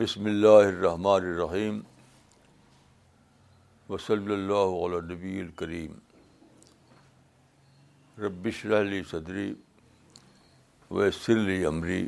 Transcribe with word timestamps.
بسم 0.00 0.24
اللہ 0.24 0.58
الرحمن 0.66 1.06
الرحیم 1.30 1.80
وصلی 3.88 4.32
اللہ 4.34 4.70
علیہ 4.84 5.00
نبی 5.08 5.40
الکریم 5.40 5.92
ربش 8.22 8.64
علی 8.78 9.00
صدری 9.10 9.52
و 10.90 11.02
عمری 11.02 11.58
عمری 11.68 12.00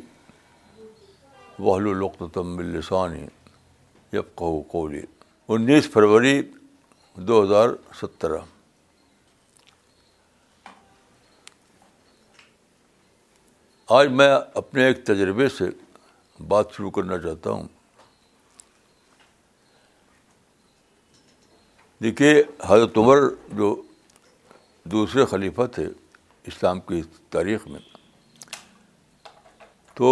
القتم 1.67 2.57
السانی 2.65 3.21
یبقہ 4.17 4.49
کولی 4.71 5.01
انیس 5.57 5.89
فروری 5.93 6.39
دو 7.27 7.43
ہزار 7.43 7.69
سترہ 8.01 8.39
آج 13.99 14.09
میں 14.21 14.31
اپنے 14.63 14.87
ایک 14.87 15.05
تجربے 15.05 15.49
سے 15.59 15.69
بات 16.55 16.73
شروع 16.77 16.91
کرنا 16.97 17.17
چاہتا 17.27 17.49
ہوں 17.51 17.67
دیکھیے 22.03 22.31
حضرت 22.67 22.97
عمر 22.97 23.17
جو 23.57 23.67
دوسرے 24.93 25.25
خلیفہ 25.31 25.65
تھے 25.75 25.85
اسلام 26.51 26.79
کی 26.89 27.01
تاریخ 27.35 27.65
میں 27.67 27.79
تو 29.97 30.09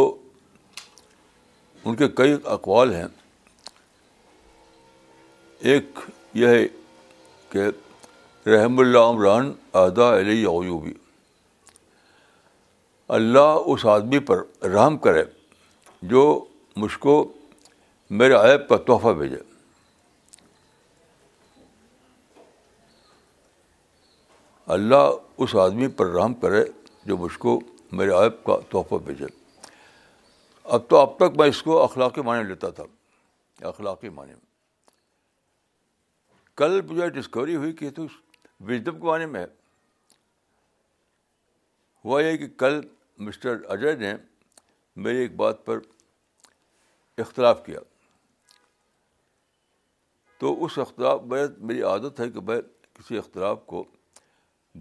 ان 1.83 1.95
کے 2.01 2.07
کئی 2.21 2.35
اقوال 2.53 2.93
ہیں 2.95 3.05
ایک 5.73 5.99
یہ 6.41 6.47
ہے 6.47 6.65
کہ 7.51 7.67
رحم 8.49 8.79
اللہ 8.79 9.11
عمران 9.15 9.51
ادا 9.83 10.09
علیہ 10.19 10.47
اویوبی 10.47 10.93
اللہ 13.19 13.71
اس 13.73 13.85
آدمی 13.97 14.19
پر 14.31 14.41
رحم 14.75 14.97
کرے 15.07 15.23
جو 16.13 16.23
مجھ 16.83 16.97
کو 17.07 17.21
میرے 18.21 18.33
عائب 18.43 18.67
کا 18.69 18.77
تحفہ 18.87 19.13
بھیجے 19.23 19.49
اللہ 24.73 25.07
اس 25.43 25.53
آدمی 25.61 25.87
پر 25.99 26.05
رحم 26.13 26.33
کرے 26.41 26.59
جو 27.05 27.15
مجھ 27.17 27.37
کو 27.45 27.55
میرے 28.01 28.11
عائب 28.19 28.33
کا 28.43 28.55
تحفہ 28.71 28.95
بھیجے 29.05 29.25
اب 30.75 30.81
تو 30.89 30.95
اب 30.97 31.11
تک 31.19 31.31
میں 31.39 31.47
اس 31.53 31.61
کو 31.63 31.73
اخلاقی 31.83 32.21
معنی 32.27 32.43
لیتا 32.49 32.69
تھا 32.77 32.83
اخلاقی 33.69 34.09
معنی 34.19 34.33
میں 34.33 34.49
کل 36.63 36.77
مجھے 36.89 37.07
ڈسکوری 37.19 37.55
ہوئی 37.55 37.71
کہ 37.81 37.89
تو 37.99 38.05
وزڈم 38.71 38.95
کے 39.01 39.05
معنی 39.07 39.25
میں 39.35 39.45
ہوا 42.05 42.17
یہ 42.23 42.37
کہ 42.43 42.47
کل 42.65 42.75
مسٹر 43.27 43.53
اجے 43.75 43.91
نے 44.05 44.11
میری 45.07 45.17
ایک 45.25 45.33
بات 45.45 45.57
پر 45.65 45.77
اختلاف 47.25 47.57
کیا 47.65 47.79
تو 50.39 50.45
اس 50.65 50.73
اختلاف 50.85 51.17
میں 51.33 51.43
میری 51.57 51.81
عادت 51.93 52.13
ہے 52.19 52.27
کہ 52.29 52.39
میں 52.51 52.59
کسی 52.99 53.13
اختلاف 53.17 53.57
کو 53.73 53.79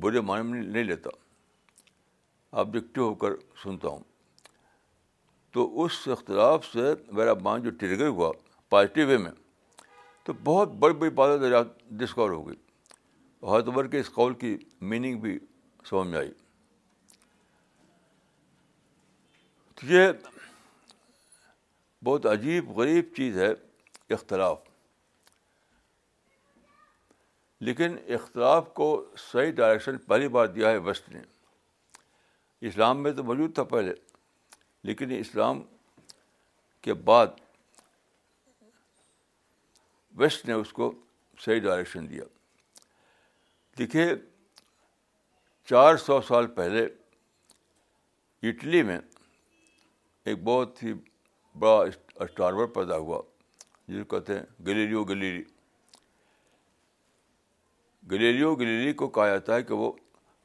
برے 0.01 0.21
معنی 0.21 0.51
میں 0.51 0.63
نہیں 0.63 0.85
لیتا 0.85 1.11
آبجیکٹو 2.61 3.03
ہو 3.09 3.15
کر 3.15 3.33
سنتا 3.63 3.89
ہوں 3.89 4.01
تو 5.53 5.85
اس 5.85 5.93
اختلاف 6.13 6.65
سے 6.73 6.93
میرا 7.19 7.33
مان 7.43 7.63
جو 7.63 7.71
ٹریگر 7.81 8.07
ہوا 8.09 8.31
پازیٹیو 8.71 9.07
وے 9.09 9.17
میں 9.19 9.31
تو 10.25 10.33
بہت 10.45 10.73
بڑی 10.81 10.95
بڑی 10.99 11.11
باتیں 11.21 11.93
ڈسکور 11.99 12.31
ہو 12.31 12.47
گئی 12.49 12.57
حضرت 13.51 13.69
عمر 13.69 13.87
کے 13.89 14.01
اس 14.01 14.11
قول 14.13 14.35
کی 14.39 14.57
میننگ 14.93 15.21
بھی 15.21 15.39
سمجھ 15.89 16.09
میں 16.09 16.19
آئی 16.19 16.31
تو 19.75 19.87
یہ 19.93 20.09
بہت 22.05 22.27
عجیب 22.27 22.69
غریب 22.79 23.05
چیز 23.17 23.37
ہے 23.39 23.53
اختلاف 24.15 24.59
لیکن 27.67 27.97
اختلاف 28.17 28.73
کو 28.75 28.87
صحیح 29.33 29.51
ڈائریکشن 29.53 29.99
پہلی 30.09 30.29
بار 30.37 30.47
دیا 30.49 30.71
ہے 30.71 30.77
ویسٹ 30.85 31.09
نے 31.13 31.21
اسلام 32.69 33.03
میں 33.03 33.13
تو 33.13 33.25
موجود 33.25 33.55
تھا 33.55 33.65
پہلے 33.75 33.93
لیکن 34.89 35.11
اسلام 35.19 35.61
کے 36.83 36.95
بعد 37.11 37.27
ویسٹ 40.19 40.47
نے 40.47 40.53
اس 40.53 40.73
کو 40.73 40.91
صحیح 41.45 41.61
ڈائریکشن 41.61 42.09
دیا 42.11 42.25
دیکھیے 43.79 44.07
چار 45.71 45.97
سو 46.07 46.21
سال 46.29 46.47
پہلے 46.57 46.87
اٹلی 48.49 48.83
میں 48.83 48.99
ایک 50.25 50.43
بہت 50.45 50.83
ہی 50.83 50.93
بڑا 51.59 51.79
اسٹارور 52.25 52.67
پیدا 52.75 52.97
ہوا 52.97 53.23
جس 53.89 54.05
کو 54.09 54.19
کہتے 54.19 54.35
ہیں 54.39 54.65
گلیریو 54.67 55.05
گلیری 55.05 55.43
گلیلیو 58.11 58.55
گلیلی 58.57 58.93
کو 58.99 59.09
کہا 59.09 59.27
جاتا 59.29 59.55
ہے 59.55 59.63
کہ 59.63 59.75
وہ 59.75 59.91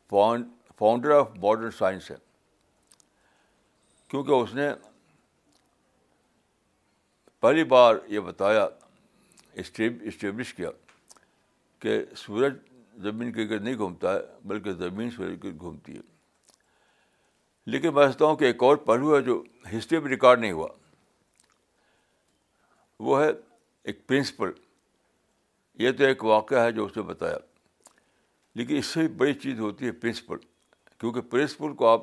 فاؤنڈر 0.09 1.11
آف 1.17 1.27
ماڈرن 1.41 1.71
سائنس 1.77 2.09
ہے 2.11 2.15
کیونکہ 4.09 4.31
اس 4.31 4.53
نے 4.53 4.69
پہلی 7.41 7.63
بار 7.73 7.95
یہ 8.09 8.19
بتایا 8.25 8.67
اسٹیبلش 9.63 10.53
کیا 10.53 10.69
کہ 11.79 11.99
سورج 12.17 12.53
زمین 13.03 13.31
کے 13.31 13.47
گرد 13.49 13.63
نہیں 13.63 13.75
گھومتا 13.77 14.13
ہے 14.13 14.19
بلکہ 14.47 14.71
زمین 14.73 15.09
سورج 15.11 15.35
کے 15.41 15.51
گھومتی 15.59 15.95
ہے 15.95 16.01
لیکن 17.71 17.93
میں 17.93 18.03
سمجھتا 18.05 18.25
ہوں 18.25 18.35
کہ 18.37 18.45
ایک 18.45 18.63
اور 18.63 18.77
پہلو 18.89 19.15
ہے 19.15 19.21
جو 19.23 19.41
ہسٹری 19.77 19.99
میں 19.99 20.09
ریکارڈ 20.11 20.39
نہیں 20.39 20.51
ہوا 20.51 20.67
وہ 23.05 23.21
ہے 23.23 23.29
ایک 23.83 24.05
پرنسپل 24.07 24.51
یہ 25.79 25.91
تو 25.97 26.03
ایک 26.05 26.23
واقعہ 26.25 26.63
ہے 26.63 26.71
جو 26.71 26.85
اس 26.85 26.95
نے 26.97 27.03
بتایا 27.03 27.37
لیکن 28.55 28.75
اس 28.77 28.85
سے 28.85 28.99
بھی 28.99 29.07
بڑی 29.17 29.33
چیز 29.33 29.59
ہوتی 29.59 29.85
ہے 29.85 29.91
پرنسپل 30.01 30.37
کیونکہ 30.99 31.21
پرنسپل 31.31 31.73
کو 31.75 31.87
آپ 31.87 32.01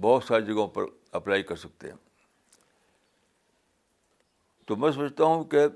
بہت 0.00 0.24
ساری 0.24 0.44
جگہوں 0.46 0.66
پر 0.74 0.84
اپلائی 1.20 1.42
کر 1.42 1.56
سکتے 1.56 1.90
ہیں 1.90 1.96
تو 4.66 4.76
میں 4.76 4.90
سمجھتا 4.92 5.24
ہوں 5.24 5.44
کہ 5.54 5.66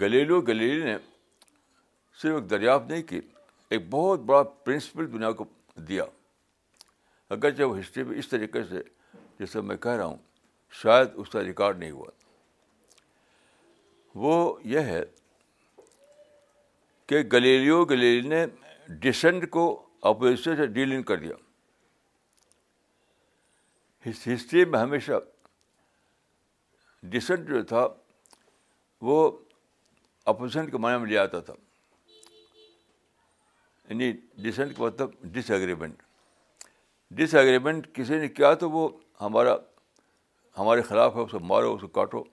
گلیلو 0.00 0.40
گلیلی 0.48 0.82
نے 0.84 0.96
صرف 2.22 2.34
ایک 2.34 2.48
دریافت 2.50 2.90
نہیں 2.90 3.02
کی 3.08 3.20
ایک 3.76 3.86
بہت 3.90 4.20
بڑا 4.30 4.42
پرنسپل 4.42 5.12
دنیا 5.12 5.30
کو 5.40 5.44
دیا 5.88 6.04
اگرچہ 7.36 7.62
وہ 7.62 7.78
ہسٹری 7.78 8.04
میں 8.04 8.18
اس 8.18 8.28
طریقے 8.28 8.62
سے 8.70 8.82
جیسے 9.38 9.60
میں 9.60 9.76
کہہ 9.76 9.96
رہا 9.96 10.04
ہوں 10.04 10.16
شاید 10.82 11.08
اس 11.16 11.28
کا 11.30 11.42
ریکارڈ 11.44 11.78
نہیں 11.78 11.90
ہوا 11.90 12.06
وہ 14.22 14.36
یہ 14.70 14.88
ہے 14.92 15.00
کہ 17.08 17.18
گلیلیو 17.32 17.84
گلیلی 17.90 18.28
نے 18.28 18.44
ڈسینٹ 19.02 19.48
کو 19.56 19.64
اپوزیشن 20.10 20.56
سے 20.56 20.66
ڈیل 20.78 20.92
ان 20.92 21.02
کر 21.10 21.16
دیا 21.24 21.34
ہسٹری 24.08 24.64
میں 24.72 24.78
ہمیشہ 24.78 25.18
ڈسینٹ 27.12 27.48
جو 27.48 27.62
تھا 27.72 27.86
وہ 29.10 29.16
اپوزیشن 30.32 30.70
کے 30.70 30.78
معنی 30.84 30.98
میں 31.02 31.10
لے 31.10 31.18
آتا 31.18 31.40
تھا 31.50 31.54
یعنی 33.90 34.10
ڈسینٹ 34.48 34.76
کا 34.76 34.82
مطلب 34.84 35.10
ڈس 35.36 35.50
ایگریمنٹ 35.58 36.02
ڈس 37.20 37.34
ایگریمنٹ 37.42 37.86
کسی 37.94 38.18
نے 38.24 38.28
کیا 38.40 38.52
تو 38.64 38.70
وہ 38.70 38.88
ہمارا 39.20 39.54
ہمارے 40.58 40.82
خلاف 40.90 41.14
ہے 41.16 41.20
اسے 41.20 41.38
مارو 41.52 41.72
اسے 41.74 41.86
کاٹو 42.00 42.24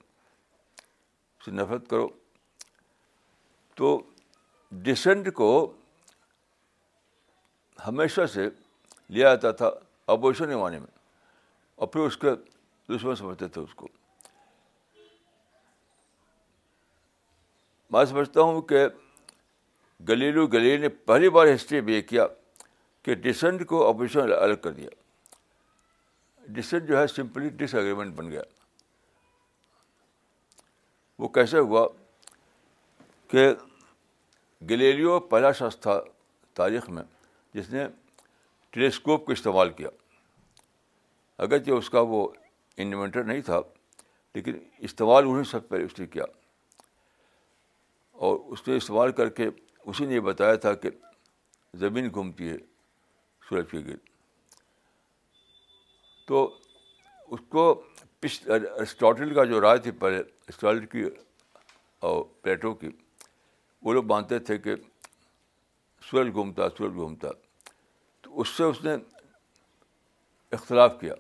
سے 1.46 1.52
نفرت 1.52 1.90
کرو 1.90 2.08
تو 3.78 3.98
ڈسنٹ 4.86 5.34
کو 5.36 5.50
ہمیشہ 7.88 8.26
سے 8.34 8.48
لیا 9.16 9.34
جاتا 9.34 9.52
تھا 9.60 9.70
اپوزیشن 10.14 10.50
کے 10.50 10.56
معنی 10.58 10.80
میں 10.80 10.88
اور 11.76 11.88
پھر 11.94 12.02
اس 12.06 12.18
کے 12.18 12.30
دشمن 12.96 13.16
سمجھتے 13.16 13.48
تھے 13.56 13.62
اس 13.62 13.74
کو 13.76 13.88
میں 17.92 18.04
سمجھتا 18.06 18.42
ہوں 18.42 18.62
کہ 18.70 18.86
گلیلو 20.10 20.46
گلیل 20.54 20.82
نے 20.82 20.90
پہلی 21.10 21.30
بار 21.36 21.54
ہسٹری 21.54 21.82
میں 21.82 21.94
یہ 21.94 22.02
کیا 22.10 22.26
کہ 23.04 23.14
ڈسنٹ 23.26 23.66
کو 23.68 23.88
اپوزیشن 23.88 24.32
الگ 24.42 24.62
کر 24.64 24.72
دیا 24.80 24.90
ڈسینٹ 26.56 26.88
جو 26.88 26.98
ہے 27.00 27.06
سمپلی 27.08 27.50
ڈس 27.60 27.74
ایگریمنٹ 27.76 28.14
بن 28.16 28.32
گیا 28.32 28.42
وہ 31.20 31.28
کیسے 31.36 31.60
ہوا 31.60 31.88
کہ 33.30 33.48
گلیریو 34.70 35.20
پہلا 35.30 35.52
شخص 35.60 35.78
تھا 35.82 36.00
تاریخ 36.60 36.90
میں 36.90 37.04
جس 37.54 37.70
نے 37.70 37.84
ٹیلی 38.72 38.86
اسکوپ 38.88 39.30
استعمال 39.32 39.70
کیا 39.74 39.90
اگرچہ 41.46 41.72
اس 41.72 41.90
کا 41.90 42.00
وہ 42.08 42.28
انوینٹر 42.84 43.24
نہیں 43.24 43.42
تھا 43.46 43.60
لیکن 44.36 44.58
استعمال 44.88 45.24
انہیں 45.28 45.44
سب 45.52 45.68
پہلے 45.70 45.86
اس 45.86 46.00
نے 46.00 46.06
کیا 46.16 46.24
اور 48.26 48.38
اس 48.52 48.68
نے 48.68 48.76
استعمال 48.78 49.12
کر 49.12 49.30
کے 49.40 49.48
اسی 49.86 50.06
نے 50.06 50.16
یہ 50.16 50.20
بتایا 50.28 50.56
تھا 50.66 50.74
کہ 50.84 50.90
زمین 51.80 52.10
گھومتی 52.14 52.50
ہے 52.50 52.58
سورج 53.50 53.66
کے 53.72 53.80
گرد 53.86 54.10
تو 56.28 56.46
اس 57.34 57.40
کو 57.50 57.66
اسٹاٹل 58.34 59.34
کا 59.34 59.44
جو 59.46 59.62
رائے 59.62 59.78
تھی 59.88 59.92
پہلے 60.04 60.22
اسٹاٹل 60.48 60.86
کی 60.94 61.04
اور 62.08 62.24
پلیٹو 62.42 62.74
کی 62.76 62.88
وہ 63.86 63.94
لوگ 63.94 64.06
مانتے 64.12 64.40
تھے 64.50 64.58
کہ 64.58 64.76
سورج 66.10 66.34
گھومتا 66.34 66.70
سورج 66.78 66.94
گھومتا 66.94 67.28
تو 68.22 68.40
اس 68.42 68.50
سے 68.58 68.64
اس 68.64 68.84
نے 68.84 68.96
اختلاف 70.56 71.00
کیا 71.00 71.14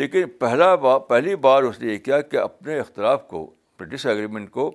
لیکن 0.00 0.28
پہلا 0.38 0.74
با 0.84 0.98
پہلی 1.08 1.34
بار 1.48 1.62
اس 1.62 1.80
نے 1.80 1.92
یہ 1.92 1.98
کیا 2.06 2.20
کہ 2.20 2.36
اپنے 2.36 2.78
اختلاف 2.80 3.26
کو 3.28 3.44
برٹش 3.78 4.06
اگریمنٹ 4.06 4.50
کو 4.50 4.70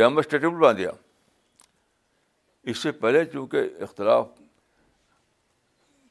ڈیمونسٹریٹیبل 0.00 0.54
بنا 0.58 0.72
دیا 0.78 0.90
اس 2.70 2.78
سے 2.78 2.92
پہلے 3.04 3.24
چونکہ 3.32 3.82
اختلاف 3.84 4.26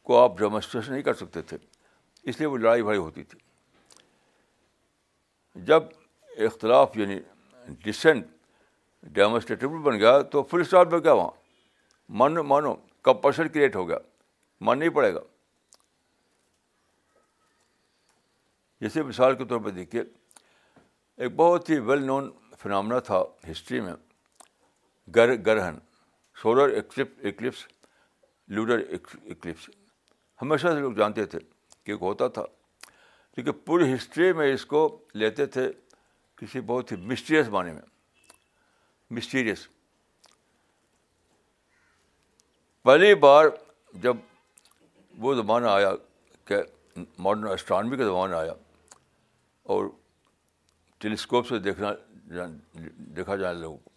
کو 0.10 0.18
آپ 0.22 0.38
ڈیمونسٹریشن 0.38 0.92
نہیں 0.92 1.02
کر 1.04 1.14
سکتے 1.24 1.42
تھے 1.50 1.58
اس 2.30 2.40
لیے 2.40 2.48
وہ 2.48 2.58
لڑائی 2.58 2.84
بھائی 2.84 2.98
ہوتی 3.00 3.24
تھی 3.30 3.40
جب 5.66 5.84
اختلاف 6.46 6.98
یعنی 6.98 7.20
ڈسینٹ 7.84 8.26
ڈیموسٹیبل 9.14 9.78
بن 9.84 10.00
گیا 10.00 10.20
تو 10.32 10.44
فل 10.50 10.62
اسٹار 10.62 10.86
بن 10.86 11.04
گیا 11.04 11.14
وہاں 11.14 11.30
مانو 12.20 12.44
مانو 12.44 12.74
کمپلشن 13.04 13.48
کریٹ 13.54 13.76
ہو 13.76 13.88
گیا 13.90 13.98
مان 14.66 14.80
نہیں 14.80 14.90
پڑے 14.96 15.14
گا 15.14 15.20
جیسے 18.82 19.04
مثال 19.04 19.36
کے 19.38 19.46
طور 19.50 19.60
پہ 19.66 19.70
دیکھیے 19.70 20.02
ایک 21.18 21.36
بہت 21.36 21.70
ہی 21.70 21.78
ویل 21.90 22.06
نون 22.06 22.32
فنامنا 22.62 23.00
تھا 23.10 23.24
ہسٹری 23.52 23.80
میں 23.82 23.94
گر 25.16 25.36
گرہن 25.46 25.78
سولر 26.42 26.70
ایکلپ 26.76 27.26
اکلپس 27.28 27.66
لوڈر 28.56 28.80
اکلپس 28.94 29.70
ہمیشہ 30.42 30.68
سے 30.68 30.80
لوگ 30.80 30.94
جانتے 30.98 31.26
تھے 31.34 31.40
ہوتا 32.02 32.28
تھا 32.38 32.44
کیونکہ 33.36 33.52
پوری 33.66 33.94
ہسٹری 33.94 34.32
میں 34.38 34.54
اس 34.54 34.66
کو 34.66 34.88
لیتے 35.16 35.46
تھے 35.56 35.70
کسی 36.38 36.60
بہت 36.66 36.92
ہی 36.92 36.98
مسٹریس 37.12 37.48
معنی 37.50 37.72
میں 37.72 37.82
مسٹیریس 39.18 39.68
پہلی 42.84 43.14
بار 43.16 43.46
جب 44.04 44.18
وہ 45.26 45.34
زمانہ 45.36 45.68
آیا 45.68 45.92
کہ 46.48 46.56
ماڈرن 47.24 47.48
اسٹرانوی 47.52 47.98
کا 47.98 48.06
زمانہ 48.06 48.36
آیا 48.36 48.54
اور 49.74 49.86
ٹیلیسکوپ 51.00 51.48
سے 51.48 51.60
دیکھنا 51.60 51.94
دیکھا 53.16 53.36
جانے 53.36 53.60
لوگوں 53.60 53.78
کو 53.78 53.90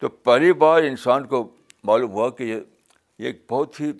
تو 0.00 0.08
پہلی 0.28 0.52
بار 0.64 0.82
انسان 0.82 1.26
کو 1.28 1.48
معلوم 1.84 2.10
ہوا 2.12 2.28
کہ 2.38 2.42
یہ 2.44 3.24
ایک 3.26 3.42
بہت 3.50 3.80
ہی 3.80 3.90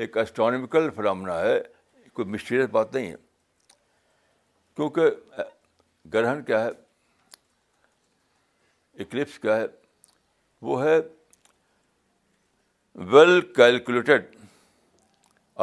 ایک 0.00 0.16
اسٹرانمیکل 0.18 0.88
فرامونا 0.96 1.38
ہے 1.40 1.58
کوئی 2.22 2.28
مسٹیریس 2.32 2.68
بات 2.70 2.92
نہیں 2.94 3.10
ہے 3.10 3.14
کیونکہ 4.76 5.38
گرہن 6.14 6.42
کیا 6.44 6.62
ہے 6.64 6.70
اکلپس 9.02 9.38
کیا 9.38 9.56
ہے 9.56 9.64
وہ 10.68 10.82
ہے 10.82 10.96
well 13.12 13.40
calculated 13.56 14.26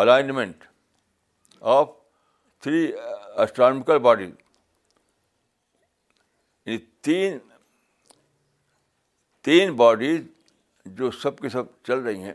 alignment 0.03 0.63
of 1.77 1.89
three 2.63 2.85
astronomical 3.43 3.97
body 4.09 4.31
تین 9.47 9.75
باڈیز 9.75 10.21
جو 10.97 11.11
سب 11.23 11.37
کے 11.39 11.49
سب 11.49 11.65
چل 11.87 11.99
رہی 12.05 12.21
ہیں 12.23 12.33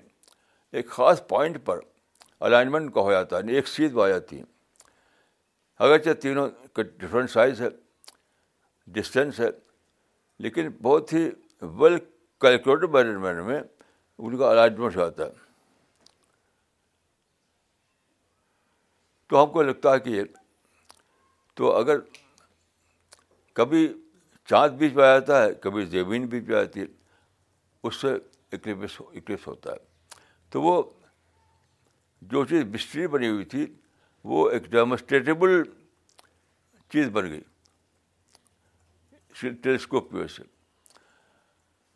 ایک 0.80 0.88
خاص 0.90 1.20
پوائنٹ 1.28 1.56
پر 1.64 1.80
الائنمنٹ 2.46 2.92
کا 2.94 3.00
ہو 3.06 3.12
جاتا 3.12 3.38
ہے 3.38 3.54
ایک 3.56 3.68
سیدھ 3.68 3.94
وہ 3.94 4.04
آ 4.04 4.08
جاتی 4.08 4.38
ہے 4.38 4.44
اگرچہ 5.84 6.12
تینوں 6.22 6.48
کا 6.74 6.82
ڈفرینٹ 6.96 7.30
سائز 7.30 7.60
ہے 7.62 7.68
ڈسٹینس 8.98 9.38
ہے 9.40 9.48
لیکن 10.46 10.68
بہت 10.82 11.12
ہی 11.12 11.28
ویل 11.80 11.98
کیلکولیٹڈ 12.40 12.90
مینجمنٹ 12.94 13.44
میں 13.46 13.60
ان 13.60 14.36
کا 14.38 14.50
الائنمنٹ 14.50 14.82
ہو 14.96 15.00
جاتا 15.00 15.24
ہے 15.26 15.40
تو 19.30 19.42
ہم 19.42 19.50
کو 19.52 19.62
لگتا 19.62 19.92
ہے 19.94 20.00
کہ 20.06 20.22
تو 21.60 21.74
اگر 21.76 21.98
کبھی 23.60 23.86
چاند 24.50 24.72
بیچ 24.78 24.92
میں 24.94 25.04
آ 25.04 25.18
جاتا 25.18 25.42
ہے 25.44 25.52
کبھی 25.62 25.84
زمین 25.94 26.26
بیچ 26.34 26.48
میں 26.48 26.56
آتی 26.60 26.80
ہے 26.80 26.86
اس 27.88 27.96
سے 28.00 28.12
اکلپس 28.56 29.46
ہوتا 29.48 29.72
ہے 29.72 30.20
تو 30.52 30.62
وہ 30.62 30.82
جو 32.30 32.44
چیز 32.44 32.62
مسٹری 32.72 33.06
بنی 33.14 33.28
ہوئی 33.28 33.44
تھی 33.54 33.66
وہ 34.30 34.48
ایک 34.50 34.66
ڈیمونسٹریٹیبل 34.70 35.62
چیز 36.92 37.08
بن 37.12 37.30
گئی 37.30 37.40
ٹیلیسکوپ 39.62 40.10
کی 40.10 40.16
وجہ 40.16 40.26
سے 40.34 40.42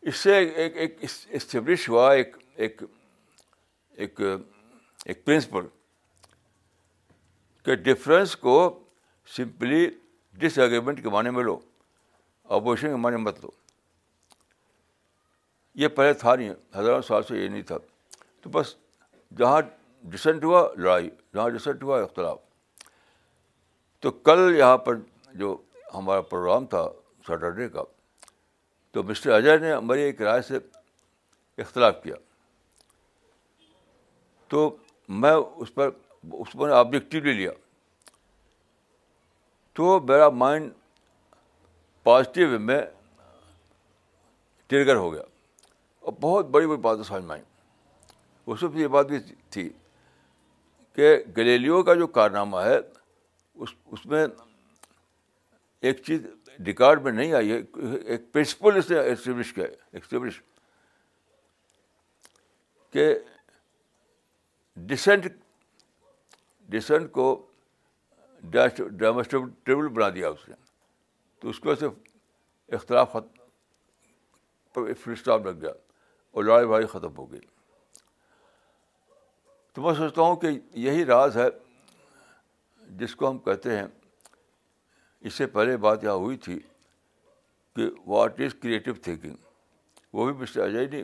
اس 0.09 0.15
سے 0.23 0.37
ایک 0.39 0.75
ایک 0.83 0.97
اسٹیبلش 1.03 1.87
ہوا 1.89 2.11
ایک 2.13 2.35
ایک 2.55 2.83
ایک 5.07 5.23
پرنسپل 5.25 5.67
کہ 7.65 7.75
ڈفرینس 7.85 8.35
کو 8.37 8.55
سمپلی 9.35 9.89
ڈس 10.39 10.57
ایگریمنٹ 10.59 11.01
کے 11.03 11.09
معنی 11.09 11.29
میں 11.37 11.43
لو 11.43 11.59
اپوزیشن 12.57 12.89
کے 12.89 12.95
معنی 13.05 13.17
مت 13.21 13.39
لو 13.45 13.49
یہ 15.81 15.87
پہلے 15.95 16.13
تھا 16.21 16.35
نہیں 16.35 16.49
ہزاروں 16.77 17.01
سال 17.07 17.23
سے 17.27 17.37
یہ 17.43 17.47
نہیں 17.49 17.61
تھا 17.71 17.77
تو 18.41 18.49
بس 18.49 18.75
جہاں 19.37 19.61
ڈسنٹ 20.13 20.43
ہوا 20.43 20.67
لڑائی 20.77 21.09
جہاں 21.33 21.47
ڈسنٹ 21.49 21.83
ہوا 21.83 22.01
اختلاف 22.01 22.37
تو 24.01 24.11
کل 24.27 24.53
یہاں 24.57 24.77
پر 24.77 24.95
جو 25.39 25.55
ہمارا 25.93 26.21
پروگرام 26.21 26.65
تھا 26.73 26.85
سٹرڈے 27.27 27.67
کا 27.69 27.83
تو 28.91 29.03
مسٹر 29.03 29.31
اجے 29.33 29.57
نے 29.61 29.71
ہماری 29.73 30.01
ایک 30.01 30.21
رائے 30.21 30.41
سے 30.47 30.57
اختلاف 31.61 32.01
کیا 32.03 32.15
تو 34.49 34.69
میں 35.21 35.31
اس 35.31 35.73
پر 35.73 35.89
اس 36.33 36.51
پر 36.59 36.69
آبجیکٹیو 36.73 37.23
لے 37.23 37.33
لیا 37.33 37.51
تو 39.75 39.99
میرا 40.09 40.29
مائنڈ 40.43 40.71
پازیٹیو 42.03 42.59
میں 42.59 42.81
ٹرگر 44.67 44.95
ہو 44.95 45.11
گیا 45.13 45.21
اور 46.01 46.11
بہت 46.21 46.45
بڑی 46.55 46.67
بڑی 46.67 46.77
بات 46.81 46.97
ہے 46.97 47.03
سمجھ 47.07 47.23
میں 47.23 47.33
آئیں 47.35 47.43
اس 48.45 48.63
وقت 48.63 48.75
یہ 48.77 48.87
بات 48.87 49.05
بھی 49.07 49.17
تھی 49.51 49.69
کہ 50.97 51.15
گلیلیو 51.37 51.81
کا 51.83 51.93
جو 51.95 52.05
کارنامہ 52.17 52.57
ہے 52.65 52.77
اس 53.61 53.69
اس 53.91 54.05
میں 54.11 54.25
ایک 55.87 56.01
چیز 56.05 56.21
ریکارڈ 56.67 57.01
میں 57.03 57.11
نہیں 57.11 57.33
آئی 57.39 57.51
ہے 57.51 57.57
ایک 58.11 58.31
پرنسپل 58.33 58.77
اس 58.77 58.89
نے 58.89 58.99
اسٹیبلش 59.11 59.51
کیا 59.53 59.65
اسٹیبلش 59.99 60.41
کہ 62.93 63.05
ڈسینٹ 64.93 65.25
ڈسینٹ 66.77 67.11
کو 67.17 67.27
ڈائموسٹیبل 68.57 69.87
بنا 69.87 70.07
دیا 70.15 70.29
اس 70.29 70.47
نے 70.49 70.55
تو 71.41 71.49
اس 71.49 71.59
کو 71.59 71.73
اختلاف 72.77 73.15
فرسٹاف 75.03 75.45
لگ 75.45 75.61
گیا 75.61 75.71
اور 76.31 76.43
لڑائی 76.43 76.65
بھاڑی 76.67 76.85
ختم 76.95 77.15
ہو 77.17 77.31
گئی 77.31 77.39
تو 79.77 79.81
میں 79.83 79.93
سوچتا 79.93 80.21
ہوں 80.21 80.35
کہ 80.41 80.47
یہی 80.83 81.03
راز 81.05 81.35
ہے 81.37 81.43
جس 82.99 83.15
کو 83.15 83.29
ہم 83.29 83.37
کہتے 83.47 83.75
ہیں 83.77 83.85
اس 85.27 85.33
سے 85.33 85.45
پہلے 85.57 85.75
بات 85.85 86.03
یہاں 86.03 86.13
ہوئی 86.23 86.37
تھی 86.45 86.57
کہ 87.75 87.83
واٹ 88.05 88.39
از 88.45 88.55
کریٹو 88.61 88.93
تھینکنگ 89.07 89.35
وہ 90.13 90.25
بھی 90.31 90.41
مسٹر 90.41 90.61
اجے 90.63 90.85
نے 90.91 91.03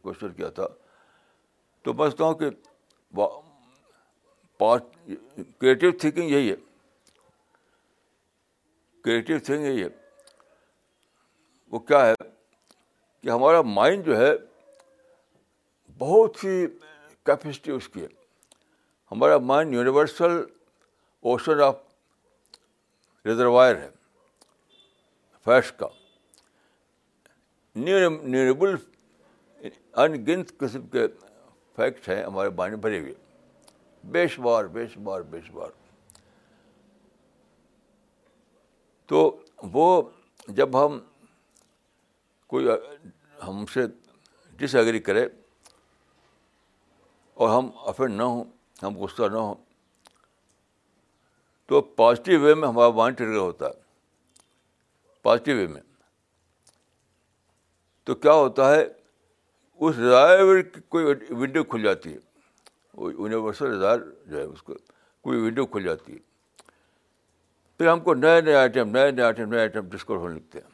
کوشچن 0.00 0.32
کیا 0.36 0.48
تھا 0.60 0.66
تو 1.84 1.92
میں 1.94 2.08
سوچتا 2.10 2.24
ہوں 2.24 2.34
کہ 2.40 2.50
کریٹیو 5.58 5.90
تھینکنگ 6.00 6.30
یہی 6.30 6.50
ہے 6.50 6.56
کریٹیو 9.04 9.38
تھینک 9.46 9.66
یہی 9.66 9.82
ہے 9.82 9.88
وہ 11.72 11.78
کیا 11.90 12.04
ہے 12.06 12.14
کہ 13.22 13.30
ہمارا 13.30 13.60
مائنڈ 13.74 14.06
جو 14.06 14.16
ہے 14.26 14.32
بہت 15.98 16.44
ہی 16.44 16.58
کیپیسٹی 17.26 17.70
اس 17.72 17.88
کی 17.88 18.02
ہے 18.02 18.06
ہمارا 19.12 19.36
mind 19.50 19.74
universal 19.74 20.30
ocean 21.32 21.60
of 21.62 21.76
reservoir 23.26 23.76
ہے 23.76 23.88
فیش 25.44 25.72
کا 25.78 25.86
نیوریبل 27.76 28.74
ان 29.62 30.24
گنت 30.26 30.56
قسم 30.58 30.86
کے 30.92 31.06
فیکٹ 31.76 32.08
ہیں 32.08 32.22
ہمارے 32.24 32.50
بائن 32.60 32.74
بھرے 32.80 32.98
ہوئے 33.00 33.14
بے 34.14 34.26
شمار 34.34 34.64
بے 34.74 34.86
شمار 34.94 35.20
بے 35.30 35.40
شمار 35.46 35.70
تو 39.08 39.20
وہ 39.72 39.86
جب 40.58 40.84
ہم 40.84 40.98
کوئی 42.52 42.66
ہم 43.46 43.64
سے 43.74 43.86
ڈس 44.56 44.74
ایگری 44.80 44.98
کرے 45.08 45.26
اور 47.40 47.48
ہم 47.56 47.68
افینڈ 47.88 48.14
نہ 48.16 48.22
ہوں 48.22 48.44
ہم 48.82 48.96
غصہ 48.98 49.28
نہ 49.32 49.36
ہوں 49.38 49.54
تو 51.68 51.80
پازیٹیو 52.00 52.40
وے 52.40 52.54
میں 52.54 52.68
ہمارا 52.68 52.90
مائنڈ 52.98 53.16
ٹریگر 53.18 53.36
ہوتا 53.36 53.66
ہے 53.68 53.82
پازیٹیو 55.22 55.56
وے 55.56 55.66
میں 55.66 55.80
تو 58.06 58.14
کیا 58.26 58.32
ہوتا 58.32 58.74
ہے 58.74 58.84
اس 58.84 59.98
رائر 59.98 60.60
کی 60.62 60.80
کوئی 60.88 61.04
ونڈو 61.30 61.62
کھل 61.72 61.82
جاتی 61.82 62.12
ہے 62.12 62.18
وہ 62.96 63.12
یونیورسل 63.12 63.80
رائر 63.82 63.98
جو 64.30 64.36
ہے 64.38 64.42
اس 64.42 64.62
کو 64.62 64.74
کوئی 65.24 65.38
ونڈو 65.46 65.64
کھل 65.72 65.84
جاتی 65.84 66.12
ہے 66.12 66.18
پھر 67.78 67.86
ہم 67.90 68.00
کو 68.00 68.14
نئے 68.14 68.40
نئے 68.40 68.54
آئٹم 68.54 68.90
نئے 68.96 69.10
نئے 69.10 69.24
آئٹم 69.24 69.48
نئے 69.52 69.60
آئٹم 69.60 69.88
ڈسکور 69.92 70.16
ہونے 70.16 70.34
لگتے 70.34 70.58
ہیں 70.60 70.72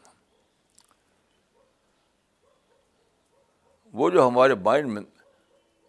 وہ 4.01 4.11
جو 4.17 4.27
ہمارے 4.29 4.55
مائنڈ 4.65 4.89
میں 4.93 5.03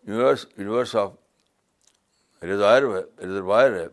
یونیورس 0.08 0.46
یونیورس 0.58 0.96
آف 0.96 1.12
ریزائر 2.44 2.84
ہے 2.96 3.02
ریزروائر 3.26 3.74
ہے 3.80 3.86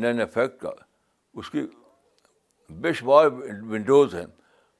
نئے 0.00 0.12
نئے 0.12 0.26
فیکٹ 0.34 0.60
کا 0.60 0.70
اس 1.40 1.50
کی 1.50 1.60
بے 2.80 2.92
شمار 2.92 3.26
ونڈوز 3.70 4.14
ہیں 4.14 4.26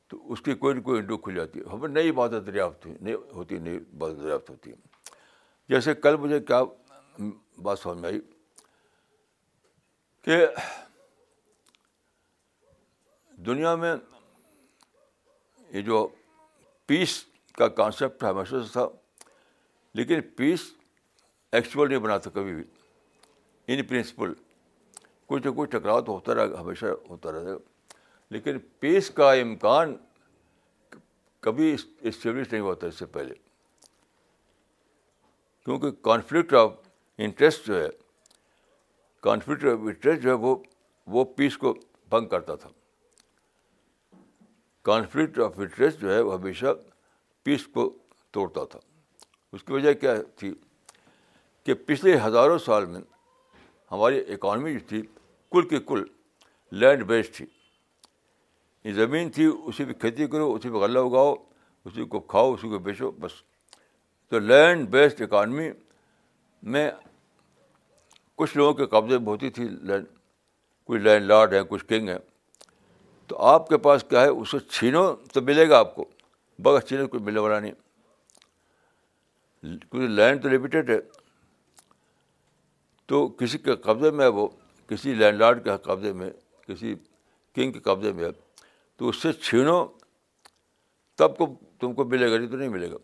تو 0.08 0.20
اس 0.32 0.40
کی 0.42 0.54
کوئی 0.54 0.74
نہ 0.74 0.80
کوئی 0.80 0.98
ونڈو 1.00 1.16
کھل 1.18 1.34
جاتی 1.34 1.60
ہے 1.60 1.70
ہمیں 1.72 1.88
نئی 1.88 2.12
باتیں 2.18 2.38
دریافت 2.40 2.86
نہیں 2.86 3.14
ہوتی 3.34 3.58
نئی 3.58 3.78
باتیں 3.98 4.16
دریافت 4.22 4.50
ہوتی 4.50 4.70
ہیں 4.70 5.12
جیسے 5.68 5.94
کل 5.94 6.16
مجھے 6.20 6.40
کیا 6.50 6.62
بات 7.62 7.78
سمجھ 7.78 7.98
میں 7.98 8.08
آئی 8.08 8.20
کہ 10.24 10.36
دنیا 13.46 13.74
میں 13.76 13.94
یہ 15.72 15.80
جو 15.88 16.06
پیس 16.86 17.22
کا 17.58 17.68
کانسیپٹ 17.82 18.22
ہمیشہ 18.24 18.62
سے 18.64 18.72
تھا 18.72 18.86
لیکن 19.98 20.20
پیس 20.36 20.60
ایکچوئل 21.58 21.88
نہیں 21.88 21.98
بناتا 22.00 22.30
کبھی 22.34 22.52
بھی 22.54 22.62
ان 23.74 23.82
پرنسپل 23.86 24.32
کچھ 25.28 25.46
نہ 25.46 25.50
کچھ 25.56 25.70
ٹکراؤ 25.70 26.00
تو 26.08 26.12
ہوتا 26.12 26.34
رہا 26.34 26.60
ہمیشہ 26.60 26.86
ہوتا 27.08 27.32
رہتا 27.32 27.56
لیکن 28.34 28.58
پیس 28.80 29.08
کا 29.16 29.32
امکان 29.46 29.94
کبھی 31.46 31.74
اسٹیبلش 31.74 32.52
نہیں 32.52 32.62
ہوا 32.62 32.74
تھا 32.82 32.86
اس 32.88 32.98
سے 32.98 33.06
پہلے 33.16 33.34
کیونکہ 35.64 35.90
کانفلکٹ 36.10 36.54
آف 36.60 36.74
انٹرسٹ 37.26 37.66
جو 37.66 37.80
ہے 37.82 37.88
کانفلکٹ 39.28 39.64
آف 39.72 39.78
انٹرسٹ 39.86 40.22
جو 40.22 40.30
ہے 40.30 40.34
وہ 40.46 40.54
وہ 41.16 41.24
پیس 41.40 41.56
کو 41.64 41.74
بھنگ 42.14 42.28
کرتا 42.36 42.54
تھا 42.64 42.70
کانفلکٹ 44.90 45.38
آف 45.48 45.58
انٹرسٹ 45.58 46.00
جو 46.00 46.12
ہے 46.14 46.20
وہ 46.28 46.34
ہمیشہ 46.40 46.74
پیس 47.48 47.66
کو 47.74 47.92
توڑتا 48.38 48.64
تھا 48.64 48.78
اس 49.52 49.62
کی 49.64 49.72
وجہ 49.72 49.92
کیا 50.00 50.14
تھی 50.36 50.52
کہ 51.66 51.74
پچھلے 51.86 52.16
ہزاروں 52.24 52.58
سال 52.64 52.84
میں 52.86 53.00
ہماری 53.92 54.18
اکانومی 54.32 54.72
جو 54.72 54.78
تھی 54.88 55.00
کل 55.52 55.68
کے 55.68 55.78
کل 55.88 56.02
لینڈ 56.80 57.02
بیسڈ 57.06 57.34
تھی 57.34 57.46
یہ 58.84 58.92
زمین 58.94 59.30
تھی 59.34 59.46
اسی 59.68 59.84
پہ 59.84 59.92
کھیتی 60.00 60.26
کرو 60.32 60.52
اسی 60.54 60.68
پہ 60.70 60.76
غلہ 60.84 60.98
اگاؤ 60.98 61.34
اسی 61.84 62.04
کو 62.14 62.20
کھاؤ 62.32 62.52
اسی 62.54 62.68
کو 62.68 62.78
بیچو 62.88 63.10
بس 63.20 63.32
تو 64.30 64.38
لینڈ 64.38 64.88
بیسڈ 64.90 65.22
اکانومی 65.22 65.68
میں 66.72 66.90
کچھ 68.38 68.56
لوگوں 68.56 68.72
کے 68.74 69.00
میں 69.08 69.20
ہوتی 69.26 69.50
تھی 69.50 69.68
لینڈ 69.68 70.06
کچھ 70.86 71.00
لینڈ 71.02 71.24
لارڈ 71.26 71.52
ہیں 71.54 71.62
کچھ 71.68 71.84
کنگ 71.86 72.08
ہیں 72.08 72.18
تو 73.28 73.38
آپ 73.46 73.68
کے 73.68 73.76
پاس 73.86 74.04
کیا 74.08 74.20
ہے 74.22 74.28
اسے 74.28 74.58
چھینو 74.68 75.12
تو 75.32 75.40
ملے 75.48 75.68
گا 75.68 75.78
آپ 75.78 75.94
کو 75.94 76.04
بغیر 76.64 76.80
چھینو 76.88 77.06
کچھ 77.08 77.22
ملنے 77.22 77.40
والا 77.40 77.58
نہیں 77.60 77.72
کیونکہ 79.60 80.06
لینڈ 80.08 80.42
تو 80.42 80.48
لمیٹیڈ 80.48 80.90
ہے 80.90 80.98
تو 83.08 83.26
کسی 83.38 83.58
کے 83.58 83.76
قبضے 83.84 84.10
میں 84.20 84.26
وہ 84.38 84.48
کسی 84.88 85.14
لینڈ 85.14 85.38
لارڈ 85.40 85.62
کے 85.64 85.76
قبضے 85.82 86.12
میں 86.20 86.30
کسی 86.66 86.94
کنگ 87.54 87.72
کے 87.72 87.80
قبضے 87.84 88.12
میں 88.12 88.24
ہے 88.24 88.30
تو 88.98 89.08
اس 89.08 89.22
سے 89.22 89.32
چھینو 89.42 89.84
تب 91.18 91.36
کو 91.36 91.46
تم 91.80 91.94
کو 91.94 92.04
ملے 92.04 92.30
گا 92.30 92.36
نہیں 92.38 92.50
تو 92.50 92.56
نہیں 92.56 92.68
ملے 92.68 92.90
گا 92.90 92.96